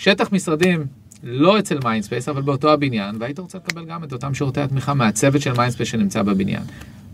שטח 0.00 0.32
משרדים 0.32 0.86
לא 1.22 1.58
אצל 1.58 1.78
מיינדספייס, 1.84 2.28
אבל 2.28 2.42
באותו 2.42 2.72
הבניין, 2.72 3.16
והיית 3.18 3.38
רוצה 3.38 3.58
לקבל 3.58 3.84
גם 3.84 4.04
את 4.04 4.12
אותם 4.12 4.34
שירותי 4.34 4.60
התמיכה 4.60 4.94
מהצוות 4.94 5.42
של 5.42 5.52
מיינדספייס 5.52 5.88
שנמצא 5.88 6.22
בבניין. 6.22 6.62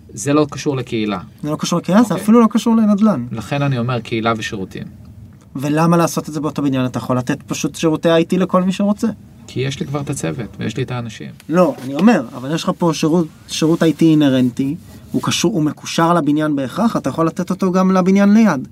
זה 0.08 0.32
לא 0.32 0.46
קשור 0.50 0.76
לקהילה. 0.76 1.20
זה 1.42 1.50
לא 1.50 1.56
קשור 1.56 1.78
לקהילה, 1.78 2.00
okay. 2.00 2.04
זה 2.04 2.14
אוקיי. 2.14 2.24
אפילו 2.24 2.40
לא 2.40 2.46
קשור 2.50 2.76
לנדל"ן. 2.76 3.26
לכן 3.32 3.62
אני 3.62 3.78
אומר 3.78 4.00
קהילה 4.00 4.32
ושירותים. 4.36 4.82
ולמה 5.56 5.96
לעשות 5.96 6.28
את 6.28 6.34
זה 6.34 6.40
באותו 6.40 6.62
בניין? 6.62 6.86
אתה 6.86 6.98
יכול 6.98 7.18
לתת 7.18 7.42
פשוט 7.42 7.74
שירותי 7.74 8.08
IT 8.08 8.36
לכל 8.36 8.62
מי 8.62 8.72
שרוצה. 8.72 9.08
כי 9.46 9.60
יש 9.60 9.80
לי 9.80 9.86
כבר 9.86 10.00
את 10.00 10.10
הצוות, 10.10 10.56
ויש 10.58 10.76
לי 10.76 10.82
את 10.82 10.90
האנשים. 10.90 11.30
לא, 11.48 11.74
אני 11.84 11.94
אומר, 11.94 12.22
אבל 12.36 12.54
יש 12.54 12.64
לך 12.64 12.70
פה 12.78 12.90
שירות, 12.94 13.26
שירות 13.48 13.82
IT 13.82 14.02
אינהרנטי, 14.02 14.76
הוא, 15.12 15.22
קשור, 15.22 15.54
הוא 15.54 15.62
מקושר 15.62 16.14
לבניין 16.14 16.56
בהכרח, 16.56 16.96
אתה 16.96 17.10
יכול 17.10 17.26
לתת 17.26 17.50
אותו 17.50 17.72
גם 17.72 17.92
לבניין 17.92 18.34
ליד. 18.34 18.68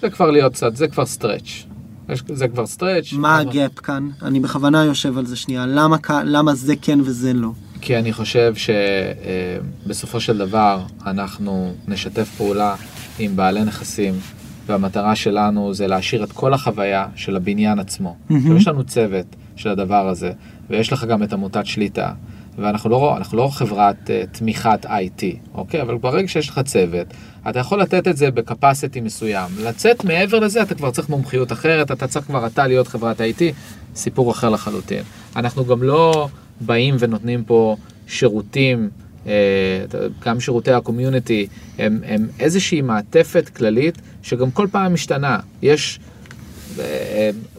זה 0.00 0.10
כבר 0.10 0.30
להיות 0.30 0.52
קצת, 0.52 0.76
זה 0.76 0.88
כבר 0.88 1.06
stretch. 1.06 1.66
זה 2.14 2.48
כבר 2.48 2.66
stretch. 2.66 3.12
מה 3.12 3.40
אבל... 3.40 3.48
ה 3.50 3.57
gap 3.57 3.78
כאן? 3.78 4.08
אני 4.22 4.40
בכוונה 4.40 4.84
יושב 4.84 5.18
על 5.18 5.26
זה 5.26 5.36
שנייה. 5.36 5.66
למה, 5.66 5.96
למה 6.24 6.54
זה 6.54 6.74
כן 6.82 6.98
וזה 7.00 7.32
לא? 7.32 7.48
כי 7.80 7.96
אני 7.96 8.12
חושב 8.12 8.54
שבסופו 9.86 10.20
של 10.20 10.38
דבר 10.38 10.82
אנחנו 11.06 11.74
נשתף 11.88 12.28
פעולה 12.36 12.74
עם 13.18 13.36
בעלי 13.36 13.64
נכסים, 13.64 14.14
והמטרה 14.66 15.16
שלנו 15.16 15.74
זה 15.74 15.86
להשאיר 15.86 16.24
את 16.24 16.32
כל 16.32 16.54
החוויה 16.54 17.06
של 17.16 17.36
הבניין 17.36 17.78
עצמו. 17.78 18.16
Mm-hmm. 18.30 18.34
יש 18.56 18.68
לנו 18.68 18.84
צוות 18.84 19.26
של 19.56 19.68
הדבר 19.68 20.08
הזה, 20.08 20.32
ויש 20.70 20.92
לך 20.92 21.04
גם 21.04 21.22
את 21.22 21.32
עמותת 21.32 21.66
שליטה. 21.66 22.12
ואנחנו 22.58 22.90
לא, 22.90 23.18
לא 23.32 23.48
חברת 23.52 23.96
uh, 24.10 24.36
תמיכת 24.38 24.86
IT, 24.86 25.22
אוקיי? 25.54 25.82
אבל 25.82 25.96
ברגע 25.98 26.28
שיש 26.28 26.48
לך 26.48 26.60
צוות, 26.64 27.06
אתה 27.50 27.58
יכול 27.58 27.80
לתת 27.80 28.08
את 28.08 28.16
זה 28.16 28.30
בקפסיטי 28.30 29.00
מסוים. 29.00 29.50
לצאת 29.62 30.04
מעבר 30.04 30.38
לזה, 30.38 30.62
אתה 30.62 30.74
כבר 30.74 30.90
צריך 30.90 31.08
מומחיות 31.08 31.52
אחרת, 31.52 31.90
אתה 31.90 32.06
צריך 32.06 32.26
כבר 32.26 32.46
אתה 32.46 32.66
להיות 32.66 32.88
חברת 32.88 33.20
IT, 33.20 33.42
סיפור 33.94 34.32
אחר 34.32 34.50
לחלוטין. 34.50 35.02
אנחנו 35.36 35.64
גם 35.64 35.82
לא 35.82 36.28
באים 36.60 36.96
ונותנים 36.98 37.44
פה 37.44 37.76
שירותים, 38.06 38.90
uh, 39.24 39.28
גם 40.24 40.40
שירותי 40.40 40.72
הקומיוניטי, 40.72 41.46
הם, 41.78 42.00
הם 42.06 42.28
איזושהי 42.40 42.80
מעטפת 42.80 43.48
כללית 43.48 43.98
שגם 44.22 44.50
כל 44.50 44.66
פעם 44.70 44.94
משתנה. 44.94 45.38
יש... 45.62 46.00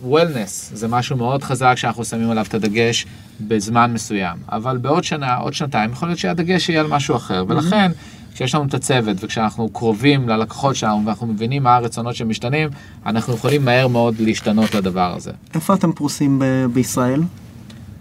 וולנס 0.02 0.72
זה 0.74 0.88
משהו 0.88 1.18
מאוד 1.18 1.44
חזק 1.44 1.74
שאנחנו 1.76 2.06
שמים 2.06 2.30
עליו 2.30 2.46
את 2.50 2.54
הדגש 2.54 3.06
בזמן 3.42 3.94
מסוים, 3.94 4.38
אבל 4.52 4.78
בעוד 4.78 5.04
שנה, 5.04 5.36
עוד 5.36 5.54
שנתיים, 5.54 5.92
יכול 5.92 6.08
להיות 6.08 6.20
שהדגש 6.20 6.70
יהיה 6.70 6.82
על 6.82 6.88
משהו 6.88 7.16
אחר, 7.16 7.46
ולכן 7.48 7.92
כשיש 8.38 8.56
לנו 8.56 8.66
את 8.66 8.74
הצוות 8.74 9.18
וכשאנחנו 9.20 9.70
קרובים 9.70 10.30
ללקוחות 10.30 10.76
שלנו 10.76 11.06
ואנחנו 11.06 11.28
מבינים 11.28 11.64
מה 11.64 11.76
הרצונות 11.76 12.16
שמשתנים, 12.16 12.70
אנחנו 13.06 13.34
יכולים 13.34 13.66
מהר 13.66 13.88
מאוד 13.88 14.16
להשתנות 14.20 14.76
לדבר 14.76 15.14
הזה. 15.16 15.32
איפה 15.54 15.74
אתם 15.74 15.92
פרוסים 15.92 16.40
ב- 16.40 16.66
בישראל? 16.74 17.22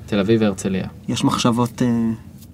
תל 0.07 0.19
אביב 0.19 0.43
והרצליה. 0.43 0.87
יש 1.09 1.25
מחשבות 1.25 1.83
אה, 1.83 1.89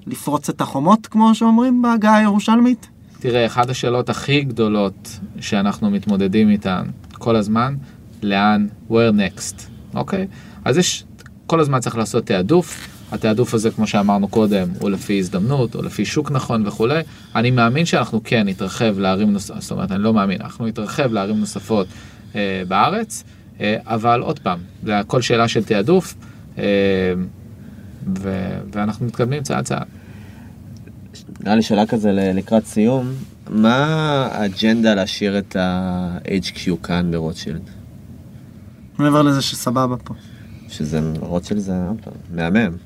לפרוץ 0.06 0.48
את 0.48 0.60
החומות, 0.60 1.06
כמו 1.06 1.34
שאומרים 1.34 1.82
בהגה 1.82 2.16
הירושלמית? 2.16 2.88
תראה, 3.18 3.46
אחת 3.46 3.70
השאלות 3.70 4.10
הכי 4.10 4.40
גדולות 4.40 5.18
שאנחנו 5.40 5.90
מתמודדים 5.90 6.50
איתן 6.50 6.82
כל 7.12 7.36
הזמן, 7.36 7.74
לאן, 8.22 8.66
where 8.90 8.92
next, 8.92 9.62
אוקיי? 9.94 10.26
אז 10.64 10.78
יש 10.78 11.04
כל 11.46 11.60
הזמן 11.60 11.80
צריך 11.80 11.96
לעשות 11.96 12.26
תעדוף. 12.26 12.88
התעדוף 13.12 13.54
הזה, 13.54 13.70
כמו 13.70 13.86
שאמרנו 13.86 14.28
קודם, 14.28 14.68
הוא 14.80 14.90
לפי 14.90 15.18
הזדמנות, 15.18 15.74
או 15.74 15.82
לפי 15.82 16.04
שוק 16.04 16.30
נכון 16.30 16.66
וכולי. 16.66 17.02
אני 17.34 17.50
מאמין 17.50 17.86
שאנחנו 17.86 18.20
כן 18.24 18.48
נתרחב 18.48 18.98
לערים 18.98 19.32
נוספות, 19.32 19.62
זאת 19.62 19.70
אומרת, 19.70 19.92
אני 19.92 20.02
לא 20.02 20.14
מאמין, 20.14 20.42
אנחנו 20.42 20.66
נתרחב 20.66 21.12
לערים 21.12 21.40
נוספות 21.40 21.86
אה, 22.34 22.62
בארץ, 22.68 23.24
אה, 23.60 23.76
אבל 23.84 24.20
עוד 24.20 24.38
פעם, 24.38 24.58
זה 24.84 24.98
הכל 24.98 25.22
שאלה 25.22 25.48
של 25.48 25.64
תעדוף, 25.64 26.14
אה, 26.58 26.64
ו- 28.18 28.58
ואנחנו 28.72 29.06
מתקדמים 29.06 29.42
צעד 29.42 29.64
צעד. 29.64 29.86
נראה 31.40 31.56
לי 31.56 31.62
שאלה 31.62 31.86
כזה 31.86 32.12
לקראת 32.12 32.66
סיום, 32.66 33.12
מה 33.50 33.86
האג'נדה 34.32 34.94
להשאיר 34.94 35.38
את 35.38 35.56
ה-HQ 35.56 36.70
כאן 36.82 37.10
ברוטשילד? 37.10 37.62
מעבר 38.98 39.22
לזה 39.22 39.42
שסבבה 39.42 39.96
פה. 39.96 40.14
שזה, 40.68 41.00
רוטשילד 41.20 41.60
זה 41.60 41.72
מהמם. 42.34 42.76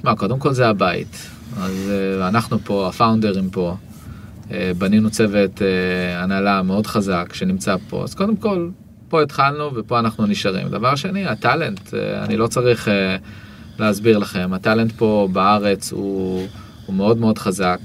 שמע, 0.00 0.14
קודם 0.14 0.38
כל 0.38 0.52
זה 0.52 0.68
הבית. 0.68 1.30
אז 1.56 1.72
uh, 1.90 2.28
אנחנו 2.28 2.58
פה, 2.64 2.88
הפאונדרים 2.88 3.50
פה, 3.50 3.76
uh, 4.48 4.52
בנינו 4.78 5.10
צוות 5.10 5.58
uh, 5.58 5.62
הנהלה 6.16 6.62
מאוד 6.62 6.86
חזק 6.86 7.30
שנמצא 7.32 7.76
פה, 7.88 8.02
אז 8.02 8.14
קודם 8.14 8.36
כל, 8.36 8.68
פה 9.08 9.22
התחלנו 9.22 9.70
ופה 9.74 9.98
אנחנו 9.98 10.26
נשארים. 10.26 10.68
דבר 10.68 10.94
שני, 10.94 11.26
הטאלנט, 11.26 11.94
אני 11.94 12.36
לא 12.36 12.46
צריך 12.46 12.88
להסביר 13.78 14.18
לכם, 14.18 14.50
הטאלנט 14.52 14.92
פה 14.92 15.28
בארץ 15.32 15.92
הוא, 15.92 16.46
הוא 16.86 16.96
מאוד 16.96 17.18
מאוד 17.18 17.38
חזק, 17.38 17.78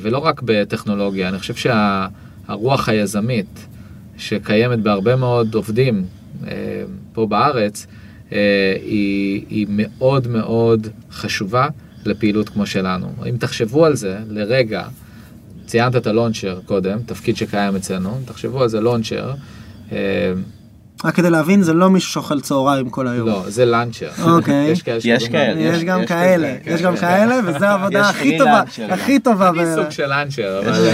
ולא 0.00 0.18
רק 0.18 0.42
בטכנולוגיה, 0.44 1.28
אני 1.28 1.38
חושב 1.38 1.54
שהרוח 1.54 2.88
היזמית 2.88 3.66
שקיימת 4.16 4.78
בהרבה 4.78 5.16
מאוד 5.16 5.54
עובדים 5.54 6.06
פה 7.12 7.26
בארץ, 7.26 7.86
אה, 7.86 8.03
היא, 8.30 9.44
היא 9.48 9.66
מאוד 9.68 10.28
מאוד 10.28 10.86
חשובה 11.10 11.68
לפעילות 12.06 12.48
כמו 12.48 12.66
שלנו. 12.66 13.08
אם 13.28 13.36
תחשבו 13.36 13.84
על 13.84 13.96
זה 13.96 14.18
לרגע, 14.28 14.86
ציינת 15.66 15.96
את 15.96 16.06
הלונצ'ר 16.06 16.60
קודם, 16.66 16.98
תפקיד 17.06 17.36
שקיים 17.36 17.76
אצלנו, 17.76 18.20
תחשבו 18.24 18.62
על 18.62 18.68
זה 18.68 18.80
לונצ'ר. 18.80 19.34
אה, 21.04 21.08
רק 21.08 21.14
כדי 21.14 21.30
להבין, 21.30 21.62
זה 21.62 21.72
לא 21.72 21.90
מישהו 21.90 22.12
שאוכל 22.12 22.40
צהריים 22.40 22.90
כל 22.90 23.08
היום. 23.08 23.28
לא, 23.28 23.44
זה 23.48 23.64
לאנצ'ר. 23.64 24.10
אוקיי. 24.22 24.70
יש 24.70 24.82
כאלה 24.82 24.98
יש 25.04 25.28
כאלה, 25.28 25.82
גם 25.82 26.06
כאלה, 26.06 26.56
כזה, 26.60 26.70
יש 26.70 26.80
כן, 26.80 26.86
גם 26.86 26.94
כן. 26.94 27.00
כאלה, 27.00 27.40
וזו 27.46 27.64
העבודה 27.64 28.08
הכי 28.08 28.38
טובה. 28.38 28.62
הכי 28.88 29.18
טובה. 29.18 29.50
אני 29.50 29.74
סוג 29.74 29.90
של 29.90 30.06
launcher, 30.06 30.60
אבל... 30.60 30.90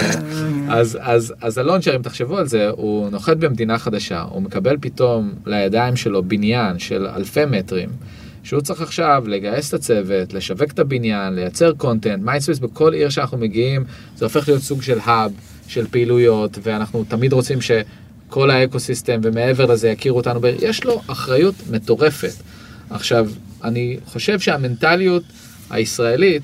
אז, 0.68 0.98
אז, 1.00 1.34
אז 1.40 1.58
ה 1.58 1.62
launcher, 1.62 1.96
אם 1.96 2.02
תחשבו 2.02 2.38
על 2.38 2.46
זה, 2.46 2.68
הוא 2.68 3.10
נוחת 3.10 3.36
במדינה 3.36 3.78
חדשה, 3.78 4.20
הוא 4.20 4.42
מקבל 4.42 4.76
פתאום 4.80 5.32
לידיים 5.46 5.96
שלו 5.96 6.22
בניין 6.22 6.78
של 6.78 7.06
אלפי 7.16 7.44
מטרים, 7.44 7.88
שהוא 8.42 8.60
צריך 8.60 8.80
עכשיו 8.80 9.24
לגייס 9.26 9.68
את 9.68 9.74
הצוות, 9.74 10.34
לשווק 10.34 10.70
את 10.72 10.78
הבניין, 10.78 11.34
לייצר 11.34 11.72
content, 11.72 12.22
מיינדספייס 12.22 12.58
בכל 12.58 12.92
עיר 12.92 13.08
שאנחנו 13.08 13.38
מגיעים, 13.38 13.84
זה 14.16 14.24
הופך 14.24 14.48
להיות 14.48 14.62
סוג 14.62 14.82
של 14.82 14.98
hub, 15.04 15.32
של 15.68 15.86
פעילויות, 15.90 16.58
ואנחנו 16.62 17.04
תמיד 17.08 17.32
רוצים 17.32 17.60
שכל 18.30 18.50
האקוסיסטם 18.50 19.20
ומעבר 19.22 19.66
לזה 19.66 19.88
יכירו 19.88 20.16
אותנו. 20.16 20.40
יש 20.62 20.84
לו 20.84 21.00
אחריות 21.06 21.54
מטורפת. 21.70 22.32
עכשיו, 22.90 23.28
אני 23.64 23.96
חושב 24.06 24.40
שהמנטליות 24.40 25.22
הישראלית 25.70 26.42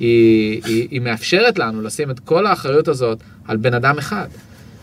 היא, 0.00 0.60
היא, 0.64 0.88
היא 0.90 1.00
מאפשרת 1.00 1.58
לנו 1.58 1.82
לשים 1.82 2.10
את 2.10 2.20
כל 2.20 2.46
האחריות 2.46 2.88
הזאת 2.88 3.18
על 3.44 3.56
בן 3.56 3.74
אדם 3.74 3.98
אחד. 3.98 4.28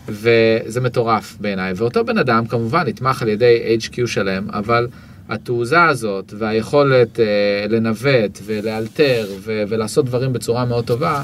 וזה 0.08 0.80
מטורף 0.80 1.36
בעיניי. 1.40 1.72
ואותו 1.76 2.04
בן 2.04 2.18
אדם 2.18 2.46
כמובן 2.46 2.86
נתמך 2.86 3.22
על 3.22 3.28
ידי 3.28 3.78
HQ 3.80 4.06
שלם, 4.06 4.46
אבל 4.52 4.88
התעוזה 5.28 5.82
הזאת 5.82 6.34
והיכולת 6.38 7.20
אה, 7.20 7.24
לנווט 7.68 8.38
ולאלתר 8.44 9.26
ולעשות 9.44 10.04
דברים 10.04 10.32
בצורה 10.32 10.64
מאוד 10.64 10.84
טובה, 10.84 11.22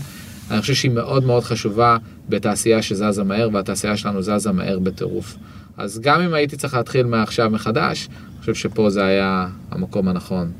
אני 0.51 0.61
חושב 0.61 0.75
שהיא 0.75 0.91
מאוד 0.91 1.25
מאוד 1.25 1.45
חשובה 1.45 1.97
בתעשייה 2.29 2.83
שזזה 2.83 3.25
מהר, 3.25 3.49
והתעשייה 3.53 3.97
שלנו 3.97 4.23
זזה 4.23 4.53
מהר 4.53 4.79
בטירוף. 4.79 5.37
אז 5.77 5.99
גם 6.03 6.21
אם 6.21 6.35
הייתי 6.35 6.57
צריך 6.57 6.75
להתחיל 6.75 7.07
מעכשיו 7.07 7.51
מחדש, 7.51 8.09
אני 8.09 8.41
חושב 8.41 8.55
שפה 8.55 8.91
זה 8.91 9.05
היה 9.05 9.49
המקום 9.71 10.09
הנכון 10.09 10.51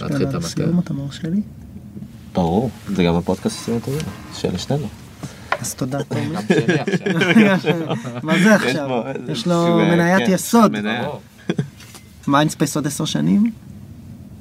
להתחיל 0.00 0.06
את 0.06 0.10
שאלה 0.10 0.24
המטר. 0.28 0.38
לסיום, 0.38 0.78
אתה 0.78 0.94
מרשה 0.94 1.28
לי? 1.28 1.40
ברור, 2.32 2.70
זה 2.94 3.04
גם 3.04 3.14
הפודקאסט 3.14 3.68
הזה, 3.68 3.78
של 4.34 4.56
שנינו. 4.56 4.88
אז 5.60 5.74
תודה. 5.74 5.98
מה 8.22 8.38
זה 8.38 8.54
עכשיו? 8.54 8.88
יש 9.28 9.46
לו 9.46 9.80
אה, 9.80 9.84
מניית 9.84 10.26
כן, 10.26 10.32
יסוד. 10.32 10.72
מיינדספייס 12.28 12.76
עוד 12.76 12.86
עשר 12.86 13.04
שנים? 13.04 13.50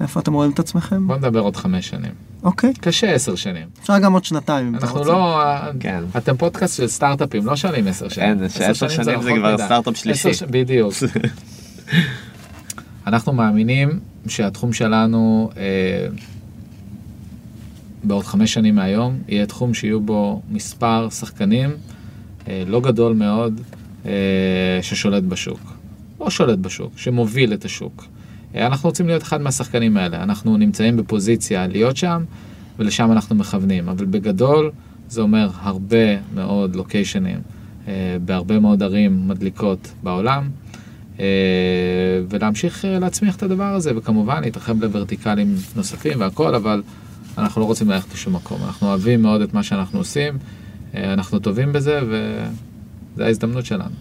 איפה 0.01 0.19
אתם 0.19 0.33
רואים 0.33 0.51
את 0.51 0.59
עצמכם? 0.59 1.07
בוא 1.07 1.17
נדבר 1.17 1.39
עוד 1.39 1.55
חמש 1.55 1.87
שנים. 1.87 2.11
אוקיי, 2.43 2.73
קשה 2.73 3.11
עשר 3.13 3.35
שנים. 3.35 3.67
אפשר 3.81 3.99
גם 3.99 4.13
עוד 4.13 4.25
שנתיים 4.25 4.67
אם 4.67 4.75
אתה 4.75 4.85
אנחנו 4.85 4.99
רוצה. 4.99 5.11
לא, 5.11 5.41
כן. 5.79 6.03
אתם 6.17 6.37
פודקאסט 6.37 6.77
של 6.77 6.87
סטארט-אפים, 6.87 7.45
לא 7.45 7.55
שואלים 7.55 7.87
עשר 7.87 8.09
שנים. 8.09 8.41
אין, 8.41 8.49
שעשר 8.49 8.87
שנים 8.89 9.21
זה 9.21 9.31
כבר. 9.37 9.57
סטארט-אפ 9.57 9.93
עשר 9.93 10.01
שלישי. 10.03 10.33
ש- 10.33 10.43
בדיוק. 10.43 10.93
אנחנו 13.07 13.33
מאמינים 13.33 13.89
שהתחום 14.27 14.73
שלנו 14.73 15.49
אה, 15.57 16.07
בעוד 18.03 18.25
חמש 18.25 18.53
שנים 18.53 18.75
מהיום 18.75 19.17
יהיה 19.27 19.45
תחום 19.45 19.73
שיהיו 19.73 20.01
בו 20.01 20.41
מספר 20.51 21.09
שחקנים 21.09 21.69
אה, 22.47 22.63
לא 22.67 22.81
גדול 22.81 23.13
מאוד 23.13 23.61
אה, 24.05 24.11
ששולט 24.81 25.23
בשוק. 25.23 25.59
לא 26.19 26.29
שולט 26.29 26.59
בשוק, 26.59 26.91
שמוביל 26.95 27.53
את 27.53 27.65
השוק. 27.65 28.05
אנחנו 28.65 28.89
רוצים 28.89 29.07
להיות 29.07 29.23
אחד 29.23 29.41
מהשחקנים 29.41 29.97
האלה. 29.97 30.23
אנחנו 30.23 30.57
נמצאים 30.57 30.97
בפוזיציה 30.97 31.67
להיות 31.67 31.97
שם, 31.97 32.23
ולשם 32.79 33.11
אנחנו 33.11 33.35
מכוונים. 33.35 33.89
אבל 33.89 34.05
בגדול 34.05 34.71
זה 35.09 35.21
אומר 35.21 35.49
הרבה 35.59 36.19
מאוד 36.33 36.75
לוקיישנים 36.75 37.39
אה, 37.87 38.17
בהרבה 38.25 38.59
מאוד 38.59 38.83
ערים 38.83 39.27
מדליקות 39.27 39.91
בעולם. 40.03 40.49
אה, 41.19 41.25
ולהמשיך 42.29 42.85
אה, 42.85 42.99
להצמיח 42.99 43.35
את 43.35 43.43
הדבר 43.43 43.63
הזה, 43.75 43.97
וכמובן 43.97 44.41
להתרחב 44.41 44.83
לוורטיקלים 44.83 45.55
נוספים 45.75 46.19
והכל, 46.19 46.55
אבל 46.55 46.83
אנחנו 47.37 47.61
לא 47.61 47.65
רוצים 47.65 47.89
ללכת 47.89 48.13
לשום 48.13 48.35
מקום. 48.35 48.57
אנחנו 48.65 48.87
אוהבים 48.87 49.21
מאוד 49.21 49.41
את 49.41 49.53
מה 49.53 49.63
שאנחנו 49.63 49.99
עושים, 49.99 50.37
אה, 50.95 51.13
אנחנו 51.13 51.39
טובים 51.39 51.73
בזה, 51.73 51.99
וזו 52.03 53.23
ההזדמנות 53.23 53.65
שלנו. 53.65 53.95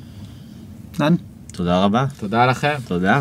תודה 1.53 1.85
רבה. 1.85 2.07
תודה 2.19 2.47
לכם. 2.47 2.75
תודה. 2.89 3.21